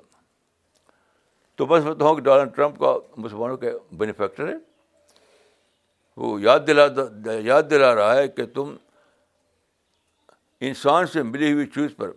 تو 1.59 1.67
میں 1.67 1.81
سمجھتا 1.81 2.05
ہوں 2.05 2.15
کہ 2.17 2.23
ڈونلڈ 2.29 2.55
ٹرمپ 2.57 2.79
کا 2.81 2.93
مسلمانوں 3.25 3.57
کے 3.63 3.71
بینیفیکٹر 4.03 4.49
ہے 4.49 4.55
وہ 6.23 6.41
یاد 6.43 6.61
دلا 6.67 6.87
یاد 7.51 7.71
دلا 7.71 7.95
رہا 7.95 8.15
ہے 8.17 8.29
کہ 8.39 8.47
تم 8.59 8.75
انسان 10.69 11.07
سے 11.15 11.23
ملی 11.33 11.53
ہوئی 11.53 11.67
چیز 11.79 11.97
پر 11.97 12.11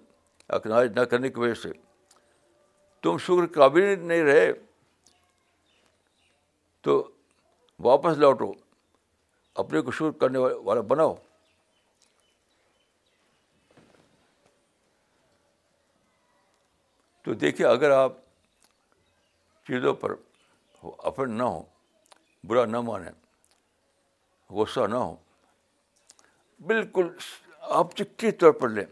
اکناج 0.59 0.91
نہ 0.99 1.05
کرنے 1.13 1.29
کی 1.35 1.39
وجہ 1.39 1.53
سے 1.63 1.69
تم 3.03 3.17
شکر 3.27 3.47
قابل 3.59 3.99
نہیں 4.07 4.23
رہے 4.31 4.51
تو 6.87 7.01
واپس 7.89 8.17
لوٹو 8.25 8.51
اپنے 9.63 9.81
کو 9.87 9.91
شکر 9.99 10.17
کرنے 10.19 10.39
والا 10.47 10.81
بناؤ 10.93 11.13
تو 17.25 17.33
دیکھیے 17.41 17.67
اگر 17.67 17.91
آپ 17.91 18.13
چیزوں 19.67 19.93
پر 20.01 20.11
افراد 20.87 21.27
نہ 21.37 21.43
ہو 21.43 21.61
برا 22.47 22.65
نہ 22.65 22.79
مانیں 22.87 23.11
غصہ 24.57 24.79
نہ 24.89 24.95
ہو 24.95 25.15
بالکل 26.67 27.07
آپ 27.79 27.95
چکی 27.97 28.31
طور 28.43 28.51
پر 28.59 28.69
لیں 28.75 28.83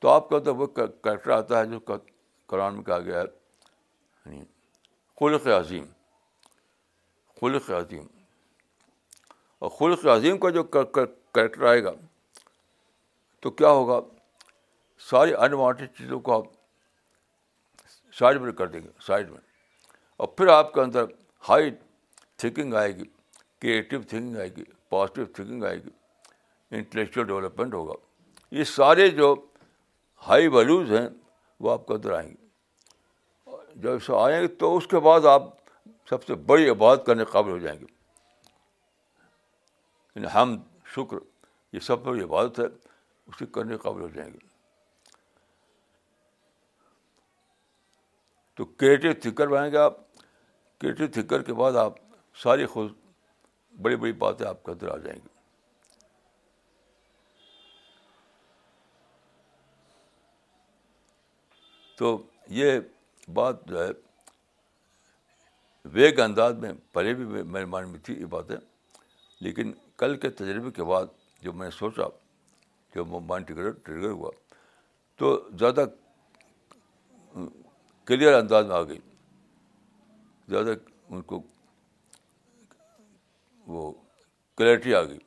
تو 0.00 0.08
آپ 0.08 0.28
کا 0.30 0.38
تو 0.48 0.54
وہ 0.56 0.66
کریکٹر 0.80 1.30
آتا 1.38 1.58
ہے 1.60 1.64
جو 1.72 1.78
قرآن 2.50 2.74
میں 2.74 2.82
کہا 2.84 2.98
گیا 3.08 3.20
ہے 3.20 3.24
یعنی 4.26 4.42
خلق 5.20 5.46
عظیم 5.58 5.84
خلق 7.40 7.70
عظیم 7.80 8.06
اور 9.58 9.70
خلق 9.80 10.06
عظیم 10.16 10.38
کا 10.44 10.50
جو 10.58 10.62
کریکٹر 10.76 11.66
آئے 11.70 11.82
گا 11.84 11.92
تو 13.42 13.50
کیا 13.62 13.70
ہوگا 13.80 14.00
ساری 15.10 15.34
انوانٹیڈ 15.46 15.96
چیزوں 15.98 16.20
کو 16.28 16.34
آپ 16.40 16.58
سائڈ 18.20 18.40
میں 18.40 18.52
کر 18.52 18.66
دیں 18.72 18.80
گے 18.82 18.88
سائڈ 19.06 19.30
میں 19.30 19.40
اور 20.22 20.28
پھر 20.36 20.46
آپ 20.54 20.72
کے 20.72 20.80
اندر 20.80 21.04
ہائی 21.48 21.70
تھنکنگ 22.40 22.72
آئے 22.80 22.90
گی 22.96 23.04
کریٹو 23.62 24.00
تھنکنگ 24.10 24.36
آئے 24.40 24.48
گی 24.56 24.64
پازیٹیو 24.94 25.22
تھنکنگ 25.34 25.62
آئے 25.68 25.78
گی 25.84 25.90
انٹلیکچوئل 26.78 27.24
ڈیولپمنٹ 27.26 27.72
ہوگا 27.74 27.94
یہ 28.58 28.64
سارے 28.72 29.04
جو 29.20 29.28
ہائی 30.28 30.44
ویلیوز 30.56 30.86
ہیں 30.98 31.06
وہ 31.60 31.66
آپ 31.72 31.82
کے 31.86 31.92
اندر 31.94 32.10
آئیں 32.18 32.30
گے 32.30 32.40
جب 33.86 33.94
آئیں 34.24 34.38
گے 34.42 34.48
تو 34.62 34.66
اس 34.76 34.86
کے 34.94 34.98
بعد 35.08 35.22
آپ 35.34 35.42
سب 36.10 36.20
سے 36.26 36.32
بڑی 36.52 36.64
عبادت 36.70 37.00
کرنے 37.06 37.22
کے 37.24 37.30
قابل 37.32 37.50
ہو 37.52 37.58
جائیں 37.66 37.78
گے 37.80 37.88
ہم 40.34 40.48
شکر 40.94 41.16
یہ 41.72 41.80
سب 41.90 41.98
بڑی 42.06 42.20
عبادت 42.24 42.54
ہے 42.60 42.64
اسے 42.66 43.44
کرنے 43.54 43.72
کے 43.76 43.80
قابل 43.88 44.02
ہو 44.02 44.08
جائیں 44.14 44.30
گے 44.32 44.40
تو 48.60 48.64
کریٹو 48.78 49.10
تھکر 49.22 49.46
بنائیں 49.48 49.72
گے 49.72 49.76
آپ 49.78 49.94
کریٹو 50.80 51.06
تھکر 51.12 51.42
کے 51.42 51.52
بعد 51.60 51.76
آپ 51.82 51.92
ساری 52.42 52.64
خود 52.72 52.90
بڑی 53.82 53.96
بڑی 53.96 54.12
باتیں 54.24 54.46
آپ 54.46 54.62
کے 54.64 54.70
اندر 54.72 54.88
آ 54.94 54.96
جائیں 55.04 55.16
گی 55.18 55.28
تو 61.98 62.10
یہ 62.58 62.78
بات 63.34 63.64
جو 63.68 63.82
ہے 63.82 63.88
ویگ 65.92 66.20
انداز 66.24 66.58
میں 66.62 66.72
پہلے 66.92 67.14
بھی 67.14 67.24
میرے 67.42 67.64
مان 67.64 67.88
میں 67.90 67.98
تھی 68.04 68.18
یہ 68.20 68.26
باتیں 68.36 68.56
لیکن 69.46 69.72
کل 70.02 70.16
کے 70.26 70.30
تجربے 70.42 70.70
کے 70.80 70.84
بعد 70.92 71.06
جو 71.42 71.52
میں 71.52 71.66
نے 71.66 71.70
سوچا 71.78 72.98
مائنڈ 73.18 73.46
ٹریگر 73.46 73.70
ٹریگر 73.84 74.10
ہوا 74.10 74.30
تو 75.18 75.34
زیادہ 75.58 75.84
کلیئر 78.10 78.34
انداز 78.34 78.66
میں 78.66 78.74
آ 78.76 78.82
گئی 78.82 78.98
زیادہ 80.50 80.70
ان 81.14 81.20
کو 81.32 81.40
وہ 83.72 83.82
کلیئرٹی 84.56 84.94
آ 84.94 85.02
گئی 85.02 85.18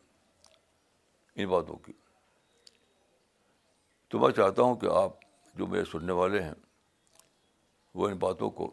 ان 1.35 1.47
باتوں 1.49 1.75
کی 1.85 1.93
تو 4.09 4.19
میں 4.19 4.31
چاہتا 4.37 4.61
ہوں 4.61 4.75
کہ 4.83 4.87
آپ 4.95 5.11
جو 5.57 5.67
میرے 5.75 5.83
سننے 5.91 6.13
والے 6.19 6.41
ہیں 6.43 6.53
وہ 7.95 8.09
ان 8.09 8.17
باتوں 8.25 8.49
کو 8.59 8.69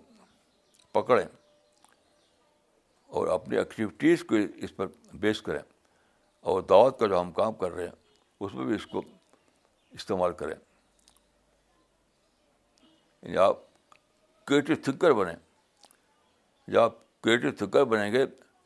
پکڑیں 0.99 1.25
اور 3.07 3.29
اپنی 3.39 3.59
ایکٹیویٹیز 3.59 4.25
کو 4.33 4.37
اس 4.69 4.77
پر 4.77 4.87
بیس 5.23 5.43
کریں 5.53 5.63
اور 6.51 6.63
دعوت 6.75 6.99
کا 7.01 7.07
جو 7.13 7.21
ہم 7.21 7.33
کام 7.41 7.55
کر 7.65 7.73
رہے 7.73 7.85
ہیں 7.87 7.99
اس 8.45 8.55
میں 8.55 8.65
بھی 8.67 8.75
اس 8.75 8.87
کو 8.93 9.03
استعمال 10.03 10.33
کریں 10.45 10.55
یعنی 13.23 13.37
آپ 13.51 13.69
کریٹو 14.51 14.75
تھنکر 14.85 15.13
بنیں 15.15 15.35
جب 16.73 16.79
آپ 16.83 16.95
کریٹو 17.23 17.51
تھنکر 17.59 17.85
بنیں 17.91 18.13
گے 18.13 18.25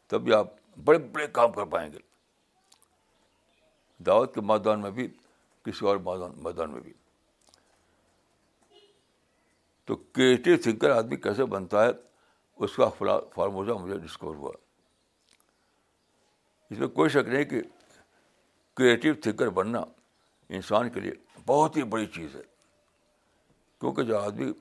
تب 0.09 0.23
بھی 0.25 0.33
آپ 0.35 0.53
بڑے 0.85 0.99
بڑے 1.13 1.27
کام 1.39 1.53
کر 1.53 1.65
پائیں 1.73 1.91
گے 1.93 1.99
دعوت 4.07 4.35
کے 4.35 4.41
میدان 4.51 4.81
میں 4.83 4.91
بھی 4.99 5.07
کسی 5.65 5.87
اور 5.87 5.97
میدان 6.45 6.71
میں 6.73 6.81
بھی 6.81 6.93
تو 9.87 9.97
کریٹو 9.97 10.57
تھنکر 10.63 10.91
آدمی 10.97 11.17
کیسے 11.27 11.45
بنتا 11.57 11.85
ہے 11.85 11.91
اس 12.65 12.77
کا 12.77 12.89
فارمولا 13.35 13.75
مجھے 13.85 13.99
ڈسکور 14.07 14.35
ہوا 14.35 14.51
اس 16.71 16.79
میں 16.79 16.89
کوئی 16.99 17.09
شک 17.11 17.29
نہیں 17.29 17.45
کہ 17.53 17.61
کریٹو 18.77 19.13
تھنکر 19.23 19.51
بننا 19.61 19.85
انسان 20.59 20.91
کے 20.95 21.01
لیے 21.01 21.13
بہت 21.47 21.77
ہی 21.77 21.83
بڑی 21.95 22.07
چیز 22.15 22.37
ہے 22.37 22.43
کیونکہ 23.81 24.03
جو 24.13 24.19
آدمی 24.19 24.53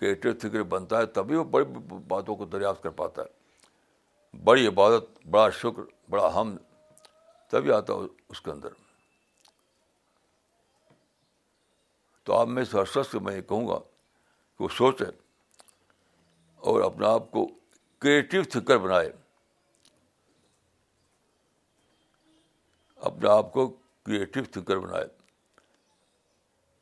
کریٹو 0.00 0.32
تھنکر 0.40 0.62
بنتا 0.72 0.98
ہے 0.98 1.06
تبھی 1.16 1.36
وہ 1.36 1.42
بڑی 1.54 1.64
باتوں 2.08 2.34
کو 2.36 2.44
دریافت 2.52 2.82
کر 2.82 2.90
پاتا 3.00 3.22
ہے 3.22 4.36
بڑی 4.44 4.66
عبادت 4.66 5.26
بڑا 5.34 5.48
شکر 5.62 5.82
بڑا 6.10 6.28
ہم 6.40 6.56
تبھی 7.50 7.72
آتا 7.72 7.94
ہے 7.94 8.06
اس 8.32 8.40
کے 8.40 8.50
اندر 8.50 8.68
تو 12.26 12.34
آپ 12.38 12.48
میں 12.48 12.64
ہر 12.72 12.84
شخص 12.94 13.14
میں 13.26 13.34
یہ 13.36 13.42
کہوں 13.50 13.66
گا 13.68 13.78
کہ 13.78 14.64
وہ 14.64 14.68
سوچے 14.76 15.04
اور 16.70 16.80
اپنے 16.84 17.06
آپ 17.06 17.30
کو 17.30 17.46
کریٹو 18.04 18.42
تھنکر 18.52 18.78
بنائے 18.86 19.10
اپنے 23.10 23.28
آپ 23.30 23.52
کو 23.52 23.66
کریٹو 24.06 24.44
تھنکر 24.52 24.78
بنائے 24.86 25.04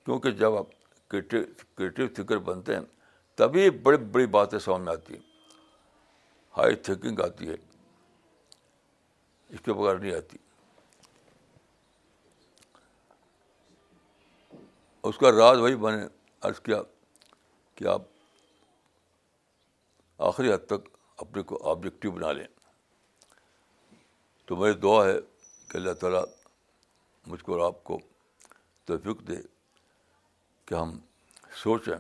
کیونکہ 0.05 0.31
جب 0.45 0.57
آپ 0.57 0.66
کریٹو 1.11 1.37
کریٹیو 1.77 2.07
تھنکر 2.14 2.37
بنتے 2.51 2.77
ہیں 2.77 2.81
تبھی 3.39 3.68
بڑی 3.82 3.97
بڑی 4.14 4.26
باتیں 4.34 4.59
سامنے 4.59 4.91
آتی 4.91 5.14
ہیں 5.14 5.20
ہائی 6.57 6.74
تھنکنگ 6.86 7.20
آتی 7.24 7.49
ہے 7.49 7.55
اس 9.49 9.61
کے 9.64 9.72
بغیر 9.72 9.99
نہیں 9.99 10.14
آتی 10.14 10.39
اس 15.09 15.18
کا 15.18 15.30
راز 15.32 15.59
وہی 15.61 15.76
میں 15.84 15.93
نے 15.97 16.03
عرض 16.49 16.59
کیا 16.68 16.80
کہ 17.74 17.86
آپ 17.95 18.03
آخری 20.30 20.53
حد 20.53 20.66
تک 20.72 20.89
اپنے 21.26 21.43
کو 21.51 21.62
آبجیکٹیو 21.70 22.11
بنا 22.18 22.32
لیں 22.39 22.47
تو 24.47 24.57
میری 24.57 24.72
دعا 24.89 25.05
ہے 25.05 25.16
کہ 25.70 25.76
اللہ 25.76 25.93
تعالیٰ 26.01 26.24
مجھ 27.30 27.43
کو 27.45 27.53
اور 27.59 27.66
آپ 27.72 27.82
کو 27.84 27.99
توفیق 28.86 29.26
دے 29.28 29.36
کہ 30.66 30.74
ہم 30.74 30.99
سوچیں 31.62 31.95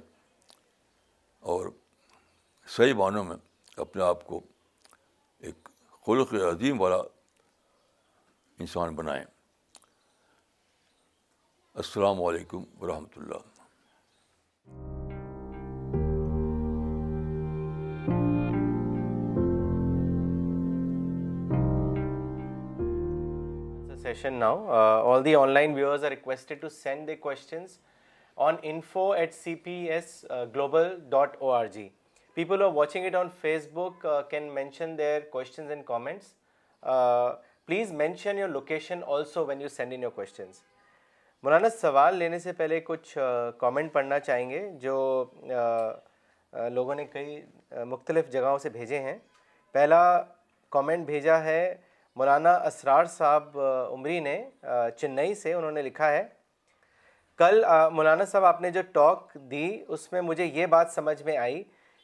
اور 1.50 1.66
صحیح 2.76 2.94
معنوں 2.94 3.22
میں 3.24 3.36
اپنے 3.84 4.02
آپ 4.02 4.24
کو 4.26 4.40
ایک 5.48 5.68
خلق 6.06 6.32
عظیم 6.48 6.80
والا 6.80 6.96
انسان 8.64 8.94
بنائیں 8.94 9.22
السلام 11.84 12.22
علیکم 12.24 12.64
ورحمۃ 12.80 13.16
اللہ 13.20 13.48
session 24.02 24.34
now 24.40 24.64
all 25.14 25.24
the 25.24 25.34
online 25.54 25.74
viewers 25.74 26.04
are 26.04 26.10
requested 26.10 26.60
to 26.62 26.68
send 26.82 27.08
the 27.08 27.16
questions 27.28 27.78
on 28.46 28.56
info 28.62 29.10
at 29.12 29.32
C 29.34 29.54
P 29.62 29.70
S 29.92 30.06
global 30.54 30.88
dot 31.10 31.34
O 31.38 31.50
R 31.52 31.66
G 31.76 31.88
people 32.34 32.62
are 32.62 32.70
watching 32.74 33.04
it 33.06 33.14
on 33.20 33.28
Facebook 33.74 34.06
can 34.30 34.42
mention 34.54 34.96
their 34.98 35.20
questions 35.30 35.70
and 35.70 35.84
comments 35.86 36.26
please 37.66 37.90
mention 37.92 38.38
your 38.38 38.48
location 38.48 39.00
also 39.06 39.44
when 39.46 39.60
you 39.60 39.68
send 39.68 39.92
in 39.94 40.02
your 40.02 40.10
questions 40.14 40.62
Maulana 41.42 41.68
سوال 41.80 42.16
لینے 42.16 42.38
سے 42.44 42.52
پہلے 42.58 42.80
کچھ 42.84 43.16
comment 43.60 43.92
پڑھنا 43.92 44.18
چاہیں 44.20 44.48
گے 44.50 44.68
جو 44.82 44.94
لوگوں 46.74 46.94
نے 46.94 47.04
کئی 47.12 47.40
مختلف 47.86 48.30
جگہوں 48.32 48.56
سے 48.58 48.70
بھیجے 48.78 48.98
ہیں 49.08 49.18
پہلا 49.72 50.02
کامنٹ 50.78 51.06
بھیجا 51.06 51.42
ہے 51.44 51.60
مولانا 52.16 52.54
اسرار 52.70 53.04
صاحب 53.18 53.60
عمری 53.92 54.20
نے 54.30 54.42
چنئی 55.00 55.34
سے 55.42 55.54
انہوں 55.54 55.72
نے 55.72 55.82
لکھا 55.82 56.12
ہے 56.12 56.26
کل 57.38 57.62
مولانا 57.94 58.24
صاحب 58.24 58.44
آپ 58.44 58.60
نے 58.60 58.70
جو 58.70 58.80
ٹاک 58.92 59.32
دی 59.50 59.66
اس 59.96 60.10
میں 60.12 60.20
مجھے 60.28 60.44
یہ 60.54 60.66
بات 60.72 60.88
سمجھ 60.94 61.22
میں 61.24 61.36
آئی 61.38 61.62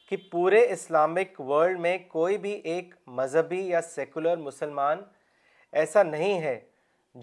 کہ 0.09 0.17
پورے 0.31 0.59
اسلامک 0.71 1.39
ورلڈ 1.47 1.79
میں 1.85 1.97
کوئی 2.11 2.37
بھی 2.45 2.51
ایک 2.73 2.93
مذہبی 3.17 3.59
یا 3.69 3.81
سیکولر 3.81 4.37
مسلمان 4.43 5.01
ایسا 5.81 6.03
نہیں 6.03 6.41
ہے 6.41 6.59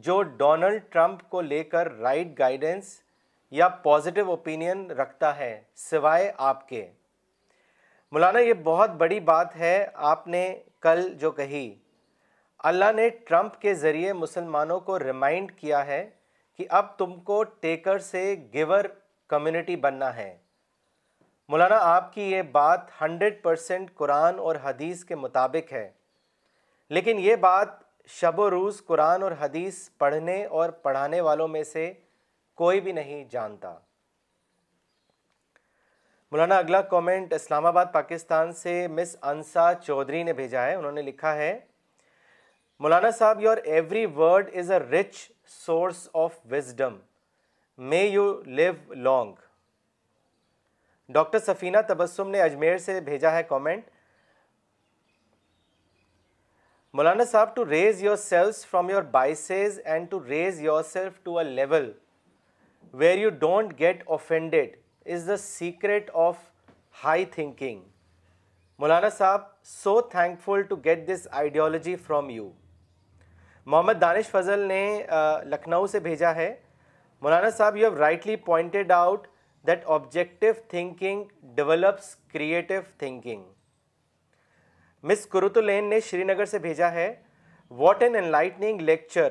جو 0.08 0.20
ڈونلڈ 0.42 0.82
ٹرمپ 0.92 1.22
کو 1.30 1.40
لے 1.42 1.62
کر 1.74 1.92
رائٹ 2.00 2.38
گائیڈنس 2.38 2.94
یا 3.60 3.68
پازیٹیو 3.88 4.28
اوپینین 4.30 4.90
رکھتا 5.00 5.36
ہے 5.38 5.60
سوائے 5.90 6.30
آپ 6.52 6.68
کے 6.68 6.86
مولانا 8.12 8.38
یہ 8.40 8.52
بہت 8.64 8.90
بڑی 8.98 9.20
بات 9.32 9.56
ہے 9.58 9.74
آپ 10.12 10.26
نے 10.36 10.46
کل 10.82 11.08
جو 11.20 11.30
کہی 11.40 11.68
اللہ 12.72 12.92
نے 12.96 13.08
ٹرمپ 13.28 13.60
کے 13.60 13.74
ذریعے 13.86 14.12
مسلمانوں 14.24 14.80
کو 14.90 14.98
ریمائنڈ 14.98 15.52
کیا 15.60 15.86
ہے 15.86 16.08
کہ 16.58 16.64
اب 16.78 16.96
تم 16.98 17.18
کو 17.24 17.42
ٹیکر 17.60 17.98
سے 18.12 18.24
گیور 18.52 18.84
کمیونٹی 19.28 19.76
بننا 19.84 20.14
ہے 20.16 20.36
مولانا 21.48 21.76
آپ 21.94 22.12
کی 22.12 22.22
یہ 22.30 22.42
بات 22.52 22.90
ہنڈریڈ 23.00 23.42
پرسینٹ 23.42 23.94
قرآن 23.94 24.38
اور 24.46 24.56
حدیث 24.62 25.04
کے 25.04 25.14
مطابق 25.16 25.72
ہے 25.72 25.88
لیکن 26.96 27.18
یہ 27.20 27.36
بات 27.46 27.80
شب 28.20 28.38
و 28.40 28.48
روز 28.50 28.82
قرآن 28.86 29.22
اور 29.22 29.32
حدیث 29.40 29.78
پڑھنے 29.98 30.44
اور 30.60 30.70
پڑھانے 30.82 31.20
والوں 31.28 31.48
میں 31.48 31.62
سے 31.72 31.92
کوئی 32.60 32.80
بھی 32.86 32.92
نہیں 32.92 33.24
جانتا 33.30 33.74
مولانا 36.32 36.56
اگلا 36.58 36.80
کومنٹ 36.90 37.32
اسلام 37.34 37.66
آباد 37.66 37.86
پاکستان 37.92 38.52
سے 38.62 38.86
مس 38.90 39.16
انسا 39.30 39.70
چودھری 39.84 40.22
نے 40.28 40.32
بھیجا 40.42 40.64
ہے 40.66 40.74
انہوں 40.74 40.92
نے 40.92 41.02
لکھا 41.02 41.34
ہے 41.36 41.58
مولانا 42.80 43.10
صاحب 43.18 43.40
your 43.40 43.56
every 43.64 44.04
word 44.16 44.48
is 44.58 44.70
a 44.72 44.78
rich 44.78 45.16
source 45.64 46.08
of 46.22 46.36
wisdom 46.50 46.96
may 47.88 48.02
you 48.04 48.32
live 48.46 48.72
long 48.94 49.34
doctor 51.12 51.38
Safina 51.38 51.78
Tabassum 51.88 52.30
نے 52.30 52.40
اجمیر 52.42 52.78
سے 52.78 53.00
بھیجا 53.08 53.30
ہے 53.32 53.42
comment 53.48 53.90
Maulana 56.96 57.24
Sahab 57.30 57.54
to 57.56 57.64
raise 57.68 58.02
your 58.04 58.16
selves 58.16 58.64
from 58.66 58.90
your 58.90 59.02
biases 59.10 59.80
and 59.84 60.10
to 60.10 60.22
raise 60.28 60.60
your 60.62 60.82
self 60.92 61.20
to 61.24 61.38
a 61.38 61.44
level 61.44 61.90
where 63.00 63.18
you 63.18 63.30
don't 63.40 63.78
get 63.78 64.02
offended 64.16 64.76
is 65.12 65.26
the 65.28 65.36
secret 65.42 66.10
of 66.24 66.38
high 67.04 67.24
thinking 67.34 67.82
Maulana 68.78 69.08
Sahab 69.18 69.40
so 69.82 70.00
thankful 70.44 70.62
to 70.68 70.76
get 70.84 71.08
this 71.08 71.26
ideology 71.30 71.94
from 72.06 72.30
you 72.30 72.50
Mohammad 73.66 74.00
Danish 74.00 74.28
Fazal 74.30 74.60
نے 74.68 74.78
لکھنؤ 75.50 75.86
سے 75.86 75.98
بھیجا 76.06 76.34
ہے 76.34 76.52
مولانا 77.22 77.50
صاحب 77.58 77.76
you 77.76 77.88
have 77.88 77.98
rightly 77.98 78.34
pointed 78.46 78.90
out 78.92 79.26
that 79.66 79.84
objective 79.96 80.46
thinking 80.68 81.24
develops 81.56 82.14
creative 82.32 82.74
thinking 82.98 83.42
miss 85.10 85.24
کرت 85.32 85.56
الین 85.58 85.88
نے 85.90 86.00
شری 86.08 86.24
نگر 86.24 86.44
سے 86.44 86.58
بھیجا 86.66 86.90
ہے 86.92 87.12
what 87.84 88.02
an 88.02 88.16
enlightening 88.16 88.80
lecture 88.80 89.28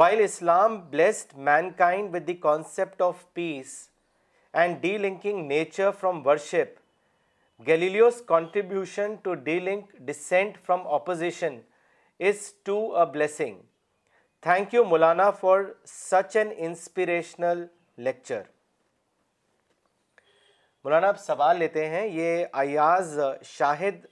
while 0.00 0.20
Islam 0.24 0.78
blessed 0.90 1.36
mankind 1.78 2.14
with 2.14 2.26
the 2.26 2.34
concept 2.50 3.02
of 3.02 3.24
peace 3.34 3.76
and 4.52 4.76
delinking 4.98 5.46
nature 5.48 5.90
from 6.00 6.26
worship 6.26 6.78
Galileo's 7.66 8.20
contribution 8.26 9.14
to 9.22 9.34
delink 9.60 9.92
dissent 10.06 10.58
from 10.66 10.86
opposition 10.94 11.58
is 12.28 12.42
to 12.64 12.76
a 12.96 13.04
blessing 13.12 13.60
thank 14.42 14.74
you 14.74 14.82
Maulana 14.84 15.28
for 15.38 15.60
such 15.88 16.36
an 16.36 16.52
inspirational 16.66 17.64
lecture 18.06 18.42
Maulana 20.84 21.08
آپ 21.08 21.18
سوال 21.20 21.56
لیتے 21.58 21.88
ہیں 21.90 22.06
یہ 22.06 22.44
ایاز 22.62 23.18
شاہد 23.56 24.04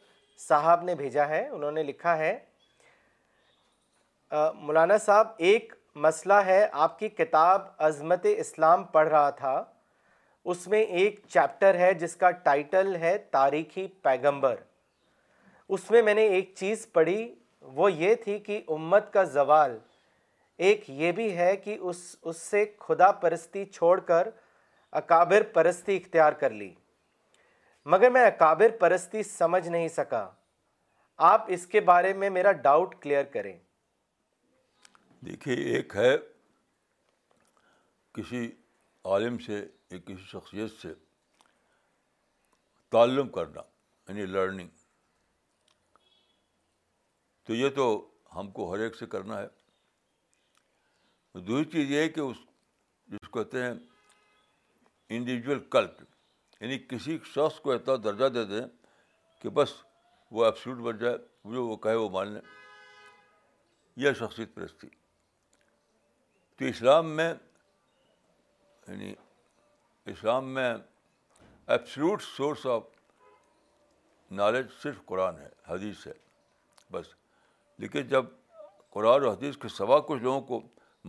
صاحب 0.48 0.82
نے 0.84 0.94
بھیجا 1.02 1.28
ہے 1.28 1.46
انہوں 1.48 1.72
نے 1.78 1.82
لکھا 1.82 2.16
ہے 2.18 2.36
مولانا 4.66 4.96
صاحب 5.04 5.28
ایک 5.50 5.72
مسئلہ 6.08 6.40
ہے 6.46 6.66
آپ 6.86 6.98
کی 6.98 7.08
کتاب 7.22 7.68
عظمت 7.90 8.26
اسلام 8.36 8.84
پڑھ 8.96 9.08
رہا 9.08 9.28
تھا 9.44 9.62
اس 10.52 10.66
میں 10.74 10.82
ایک 11.00 11.20
چیپٹر 11.28 11.78
ہے 11.78 11.92
جس 12.02 12.16
کا 12.16 12.30
ٹائٹل 12.50 12.94
ہے 13.06 13.16
تاریخی 13.38 13.86
پیغمبر 14.02 14.56
اس 15.76 15.90
میں 15.90 16.00
میں 16.02 16.14
نے 16.14 16.22
ایک 16.36 16.52
چیز 16.56 16.86
پڑھی 16.92 17.34
وہ 17.74 17.92
یہ 17.92 18.14
تھی 18.24 18.38
کہ 18.46 18.61
امت 18.76 19.12
کا 19.12 19.22
زوال 19.36 19.78
ایک 20.68 20.88
یہ 20.90 21.12
بھی 21.12 21.36
ہے 21.36 21.56
کہ 21.56 21.76
اس 21.80 21.96
اس 22.22 22.36
سے 22.36 22.64
خدا 22.86 23.11
پرستی 23.20 23.64
چھوڑ 23.72 23.98
کر 24.11 24.28
اکابر 25.00 25.42
پرستی 25.54 25.96
اختیار 25.96 26.32
کر 26.42 26.50
لی 26.50 26.72
مگر 27.92 28.11
میں 28.11 28.24
اکابر 28.26 28.70
پرستی 28.80 29.22
سمجھ 29.22 29.66
نہیں 29.68 29.88
سکا 29.88 30.28
آپ 31.32 31.44
اس 31.54 31.66
کے 31.66 31.80
بارے 31.92 32.12
میں 32.22 32.30
میرا 32.30 32.52
ڈاؤٹ 32.66 32.94
کلیئر 33.02 33.24
کریں 33.32 33.56
دیکھیے 35.26 35.54
ایک 35.76 35.96
ہے 35.96 36.16
کسی 38.14 38.44
عالم 39.12 39.38
سے 39.46 39.54
یا 39.90 39.98
کسی 40.04 40.22
شخصیت 40.32 40.70
سے 40.82 40.92
تعلم 42.92 43.28
کرنا 43.32 43.61
یعنی 44.08 44.26
لرننگ 44.26 44.68
تو 47.47 47.55
یہ 47.55 47.68
تو 47.76 47.84
ہم 48.36 48.51
کو 48.57 48.72
ہر 48.74 48.80
ایک 48.82 48.97
سے 48.97 49.07
کرنا 49.14 49.41
ہے 49.41 49.47
دوسری 51.41 51.64
چیز 51.70 51.91
یہ 51.91 52.01
ہے 52.01 52.09
کہ 52.09 52.20
اس 52.20 52.36
جس 53.12 53.28
کو 53.28 53.43
کہتے 53.43 53.62
ہیں 53.62 53.72
انڈیویجول 55.16 55.61
کلٹ 55.70 56.03
یعنی 56.61 56.78
کسی 56.88 57.18
شخص 57.34 57.61
کو 57.61 57.72
اتنا 57.72 57.95
درجہ 58.05 58.28
دے 58.34 58.45
دیں 58.55 58.66
کہ 59.43 59.49
بس 59.59 59.72
وہ 60.38 60.45
ایپسوٹ 60.45 60.78
بن 60.88 60.99
جائے 60.99 61.16
جو 61.53 61.66
وہ 61.66 61.76
کہے 61.86 61.95
وہ 61.95 62.09
مان 62.16 62.32
لیں 62.32 62.41
یہ 64.05 64.12
شخصیت 64.18 64.55
پرستی 64.55 64.88
تو 66.59 66.64
اسلام 66.64 67.11
میں 67.16 67.32
یعنی 68.88 69.14
اسلام 70.12 70.49
میں 70.55 70.72
ایپسلوٹ 71.66 72.22
سورس 72.22 72.66
آف 72.74 72.82
نالج 74.43 74.66
صرف 74.82 75.05
قرآن 75.07 75.38
ہے 75.38 75.49
حدیث 75.68 76.07
ہے 76.07 76.12
بس 76.93 77.07
لیکن 77.81 78.07
جب 78.09 78.24
قرآن 78.95 79.22
و 79.24 79.31
حدیث 79.33 79.57
کے 79.59 79.68
سوا 79.76 79.99
کچھ 80.07 80.22
لوگوں 80.22 80.41
کو 80.47 80.61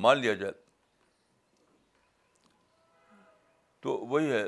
مان 0.04 0.18
لیا 0.20 0.34
جائے 0.42 0.52
تو 3.86 3.98
وہی 4.12 4.32
ہے 4.32 4.44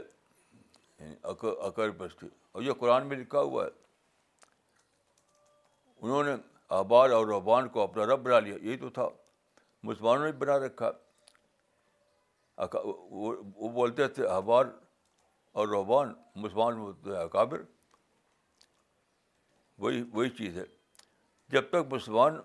عقر 1.31 1.77
یعنی 1.83 1.91
بستی 1.97 2.27
اور 2.53 2.61
یہ 2.63 2.73
قرآن 2.79 3.07
میں 3.07 3.17
لکھا 3.17 3.39
ہوا 3.51 3.65
ہے 3.65 4.49
انہوں 6.01 6.23
نے 6.23 6.35
احبار 6.77 7.09
اور 7.17 7.27
رحبان 7.33 7.67
کو 7.75 7.81
اپنا 7.81 8.05
رب 8.13 8.23
بنا 8.27 8.39
لیا 8.45 8.55
یہی 8.61 8.77
تو 8.83 8.89
تھا 8.99 9.07
مسلمانوں 9.89 10.25
نے 10.25 10.31
بنا 10.43 10.57
رکھا 10.65 10.91
وہ 12.77 13.69
بولتے 13.79 14.07
تھے 14.17 14.27
احبار 14.37 14.65
اور 15.61 15.67
رحبان 15.75 16.13
مسلمان 16.43 17.17
اکابر 17.23 17.61
وہی 19.83 20.03
وہی 20.13 20.29
چیز 20.39 20.57
ہے 20.57 20.63
جب 21.53 21.65
تک 21.69 21.91
مسلمان 21.93 22.37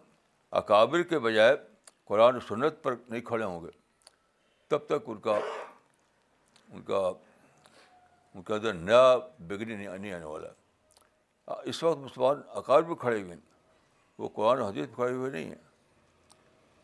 اکابر 0.59 1.03
کے 1.11 1.19
بجائے 1.27 1.55
قرآن 2.09 2.37
و 2.37 2.41
سنت 2.49 2.83
پر 2.83 2.95
نہیں 3.09 3.21
کھڑے 3.31 3.45
ہوں 3.45 3.63
گے 3.65 3.71
تب 4.71 4.87
تک 4.87 5.09
ان 5.13 5.21
کا 5.27 5.37
ان 6.73 6.83
کا 6.89 6.99
ان 7.07 8.43
کے 8.43 8.55
اندر 8.55 8.73
نیا 8.81 9.05
بگنی 9.49 9.77
نہیں 9.77 10.13
آنے 10.15 10.25
والا 10.25 10.49
ہے 10.49 11.69
اس 11.71 11.83
وقت 11.83 11.99
مسلمان 11.99 12.41
اکابر 12.61 12.89
پر 12.89 12.95
کھڑے 13.05 13.21
ہوئے 13.23 13.33
ہیں 13.33 13.41
وہ 14.19 14.29
قرآن 14.39 14.63
حدیث 14.63 14.89
پہ 14.89 14.95
کھڑے 14.95 15.13
ہوئے 15.15 15.31
نہیں 15.31 15.45
ہیں 15.49 15.63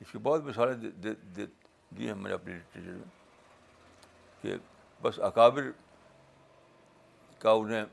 اس 0.01 0.12
کی 0.12 0.18
بہت 0.29 0.45
مثالیں 0.45 0.91
دی 1.05 2.07
ہیں 2.07 2.14
میں 2.14 2.29
نے 2.29 2.35
اپنی 2.35 2.53
لٹریچر 2.55 2.91
میں 2.91 4.43
کہ 4.43 4.55
بس 5.03 5.18
اکابر 5.31 5.70
کا 7.43 7.51
انہیں 7.61 7.85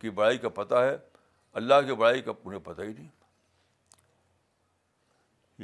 کی 0.00 0.10
بڑائی 0.18 0.38
کا 0.38 0.48
پتہ 0.60 0.84
ہے 0.90 0.96
اللہ 1.58 1.74
کی 1.86 1.94
بڑائی 2.00 2.20
کا 2.22 2.32
مجھے 2.44 2.58
پتہ 2.64 2.82
ہی 2.82 2.92
نہیں 2.92 3.08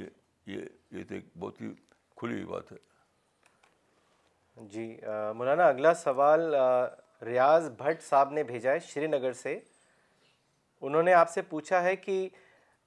یہ 0.01 0.07
یہ 0.53 0.63
یہ 0.99 1.03
تو 1.09 1.15
ایک 1.15 1.25
بہت 1.39 1.61
ہی 1.61 1.67
کھلی 2.21 2.35
ہوئی 2.35 2.45
بات 2.53 2.71
ہے 2.73 2.77
جی 4.73 4.87
مولانا 5.37 5.67
اگلا 5.75 5.93
سوال 6.05 6.55
ریاض 7.27 7.69
بھٹ 7.79 8.03
صاحب 8.09 8.33
نے 8.39 8.43
بھیجا 8.53 8.73
ہے 8.73 8.79
شری 8.89 9.07
نگر 9.07 9.33
سے 9.43 9.59
انہوں 10.89 11.03
نے 11.09 11.13
آپ 11.21 11.31
سے 11.31 11.43
پوچھا 11.55 11.83
ہے 11.83 11.95
کہ 12.09 12.17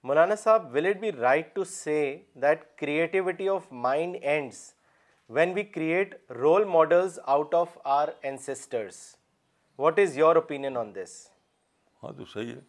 Maulana 0.07 0.35
Sahab 0.47 0.69
will 0.75 0.85
it 0.95 0.99
be 1.01 1.11
right 1.19 1.53
to 1.55 1.63
say 1.75 1.97
that 2.41 2.63
creativity 2.81 3.47
of 3.49 3.71
mind 3.87 4.17
ends 4.21 4.69
when 5.37 5.53
we 5.55 5.63
create 5.79 6.15
role 6.41 6.65
models 6.77 7.19
out 7.35 7.55
of 7.65 7.77
our 7.99 8.09
ancestors 8.21 8.99
what 9.79 9.99
is 9.99 10.17
your 10.17 10.35
opinion 10.41 10.77
on 10.77 10.95
this 10.95 11.25
ہاں 12.03 12.11
تو 12.17 12.25
صحیح 12.33 12.55
ہے 12.55 12.59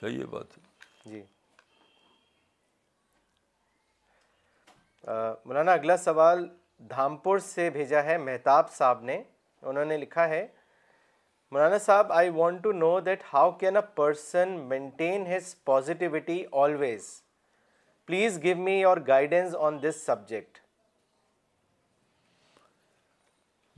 صحیح 0.00 0.18
ہے 0.20 0.26
بات 0.36 0.56
ہے 0.58 1.10
جی 1.10 1.22
مولانا 5.48 5.72
اگلا 5.72 5.96
سوال 5.96 6.46
دھامپور 6.90 7.38
سے 7.48 7.68
بھیجا 7.70 8.02
ہے 8.04 8.16
مہتاب 8.18 8.70
صاحب 8.72 9.02
نے 9.82 9.96
لکھا 9.98 10.28
ہے 10.28 10.46
Maulana 11.52 11.78
Sahab 11.84 12.12
I 12.12 12.28
want 12.34 12.62
to 12.62 12.72
know 12.72 12.98
that 13.08 13.22
how 13.32 13.50
can 13.58 13.76
a 13.76 13.82
person 13.94 14.52
maintain 14.68 15.26
his 15.36 15.54
positivity 15.64 16.42
always 16.62 17.10
please 18.06 18.38
give 18.42 18.56
me 18.56 18.74
your 18.80 18.96
guidance 19.06 19.54
on 19.68 19.82
this 19.82 20.04
subject 20.06 20.58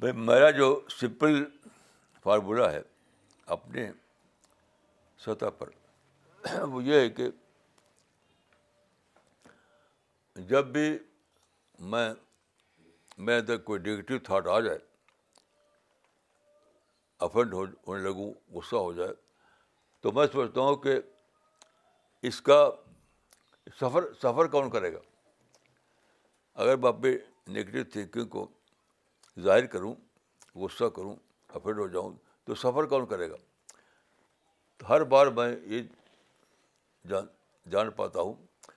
بھائی 0.01 0.13
میرا 0.31 0.51
جو 0.59 0.79
سمپل 1.01 1.45
فارمولہ 2.23 2.67
ہے 2.73 2.81
اپنے 3.59 3.91
سطح 5.25 5.51
پر 5.59 5.69
وہ 6.73 6.83
یہ 6.85 7.01
ہے 7.01 7.09
کہ 7.11 7.29
جب 10.49 10.67
بھی 10.73 10.89
میں 11.91 12.09
میں 13.27 13.41
تک 13.47 13.65
کوئی 13.65 13.81
نگیٹیو 13.81 14.19
تھاٹ 14.25 14.47
آ 14.55 14.59
جائے 14.61 14.79
ہو 17.35 17.43
ہونے 17.87 18.01
لگوں 18.03 18.33
غصہ 18.57 18.77
ہو 18.77 18.93
جائے 18.93 19.13
تو 20.03 20.13
میں 20.13 20.27
سمجھتا 20.33 20.61
ہوں 20.61 20.77
کہ 20.83 20.95
اس 22.29 22.41
کا 22.49 22.65
سفر 23.81 24.05
سفر 24.23 24.47
کون 24.51 24.71
کرے 24.71 24.93
گا 24.93 24.99
اگر 26.63 26.77
میں 26.77 26.89
اپنی 26.89 27.11
نگیٹیو 27.59 27.85
تھینکنگ 27.93 28.29
کو 28.29 28.47
ظاہر 29.45 29.67
کروں 29.75 29.95
غصہ 30.61 30.85
کروں 30.97 31.15
افنڈ 31.55 31.79
ہو 31.79 31.87
جاؤں 31.89 32.13
تو 32.45 32.55
سفر 32.63 32.87
کون 32.95 33.07
کرے 33.07 33.31
گا 33.31 33.37
ہر 34.89 35.05
بار 35.13 35.27
میں 35.37 35.55
یہ 35.67 35.83
جان 37.09 37.27
جان 37.73 37.91
پاتا 37.97 38.21
ہوں 38.21 38.35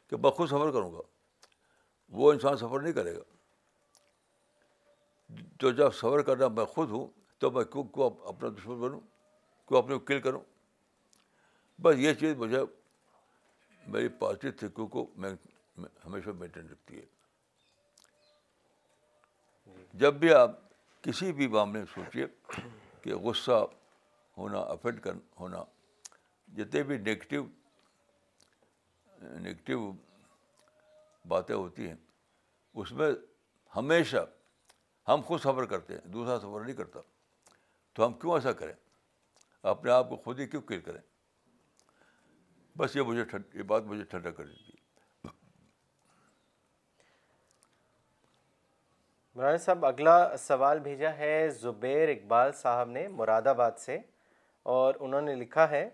کہ 0.10 0.18
میں 0.24 0.32
خود 0.38 0.50
سفر 0.50 0.72
کروں 0.72 0.94
گا 0.94 1.02
وہ 2.20 2.32
انسان 2.34 2.58
سفر 2.58 2.80
نہیں 2.82 2.94
کرے 2.94 3.16
گا 3.16 3.24
تو 5.60 5.72
جب 5.72 5.94
سفر 6.02 6.22
کرنا 6.30 6.48
میں 6.58 6.66
خود 6.74 6.90
ہوں 6.92 7.08
تو 7.40 7.52
میں 7.52 7.64
کیوں 7.74 7.84
اپنا 8.10 8.50
دشمن 8.58 8.80
بنوں 8.80 9.00
کو 9.66 10.00
کل 10.10 10.20
کروں 10.22 10.42
بس 11.82 11.96
یہ 11.98 12.14
چیز 12.20 12.36
مجھے 12.38 12.60
میری 13.94 14.08
پازیٹو 14.20 14.50
تھنکنگ 14.58 14.88
کو 14.96 15.06
میں 15.24 15.32
ہمیشہ 16.06 16.30
مینٹین 16.40 16.68
رکھتی 16.70 16.98
ہے 17.00 17.06
جب 20.02 20.14
بھی 20.20 20.34
آپ 20.34 20.52
کسی 21.04 21.32
بھی 21.40 21.48
معاملے 21.56 21.80
میں 21.80 21.86
سوچیے 21.94 22.26
کہ 23.04 23.16
غصہ 23.24 23.64
ہونا 24.38 24.60
افیکٹ 24.76 25.08
ہونا 25.40 25.64
جتنے 26.58 26.84
بھی 26.90 26.98
نگیٹو 26.98 27.46
نگیٹو 29.24 29.92
باتیں 31.28 31.56
ہوتی 31.56 31.88
ہیں 31.88 31.96
اس 32.82 32.92
میں 33.00 33.12
ہمیشہ 33.76 34.18
ہم 35.08 35.22
خود 35.26 35.40
سفر 35.42 35.66
کرتے 35.70 35.94
ہیں 35.94 36.08
دوسرا 36.12 36.40
سفر 36.40 36.64
نہیں 36.66 36.76
کرتا 36.76 37.00
تو 37.96 38.06
ہم 38.06 38.14
کیوں 38.20 38.34
ایسا 38.34 38.52
کریں 38.60 38.74
اپنے 39.72 39.92
آپ 39.92 40.10
کو 40.10 40.16
خود 40.24 40.40
ہی 40.40 40.46
کیوں 40.48 40.62
کیئر 40.68 40.80
کریں 40.86 41.02
بس 42.78 42.96
یہ 42.96 43.02
مجھے 43.08 43.24
یہ 43.54 43.64
بات 43.70 43.84
مجھے 43.86 44.04
ٹھنڈا 44.10 44.32
کر 44.32 44.46
دیتی 44.46 44.70
مولانا 49.36 49.58
صاحب 49.58 49.86
اگلا 49.86 50.18
سوال 50.38 50.80
بھیجا 50.86 51.10
ہے 51.18 51.48
زبیر 51.60 52.10
اقبال 52.10 52.52
صاحب 52.62 52.90
نے 52.90 53.08
مراد 53.08 53.48
آباد 53.48 53.72
سے 53.80 53.98
اور 54.76 54.96
انہوں 55.00 55.22
نے 55.22 55.36
لکھا 55.36 55.70
ہے 55.70 55.90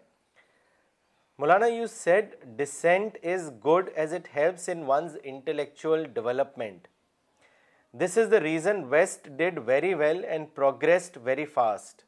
Maulana, 1.42 1.68
you 1.78 1.88
said 1.88 2.32
dissent 2.60 3.18
is 3.32 3.50
good 3.66 3.90
as 4.04 4.14
it 4.18 4.28
helps 4.36 4.68
in 4.68 4.88
one's 4.92 5.18
intellectual 5.32 6.06
development. 6.06 6.88
This 7.94 8.16
is 8.22 8.30
the 8.32 8.42
reason 8.42 8.90
West 8.94 9.30
did 9.42 9.60
very 9.68 9.94
well 10.00 10.24
and 10.38 10.54
progressed 10.60 11.20
very 11.28 11.46
fast. 11.58 12.04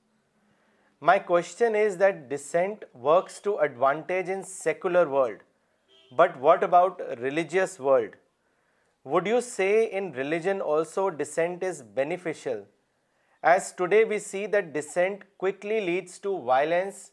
My 1.10 1.20
question 1.20 1.78
is 1.82 1.98
that 1.98 2.28
dissent 2.32 2.88
works 3.10 3.38
to 3.42 3.54
advantage 3.68 4.34
in 4.38 4.44
secular 4.54 5.06
world, 5.14 5.46
but 6.24 6.40
what 6.48 6.64
about 6.64 7.06
religious 7.28 7.80
world? 7.90 8.18
Would 9.04 9.32
you 9.34 9.42
say 9.42 9.72
in 10.02 10.12
religion 10.24 10.60
also 10.60 11.10
dissent 11.22 11.70
is 11.72 11.84
beneficial? 12.02 12.66
As 13.44 13.72
today 13.72 14.04
we 14.06 14.20
see 14.20 14.48
that 14.48 14.74
dissent 14.74 15.24
quickly 15.38 15.82
leads 15.92 16.20
to 16.28 16.36
violence 16.52 17.08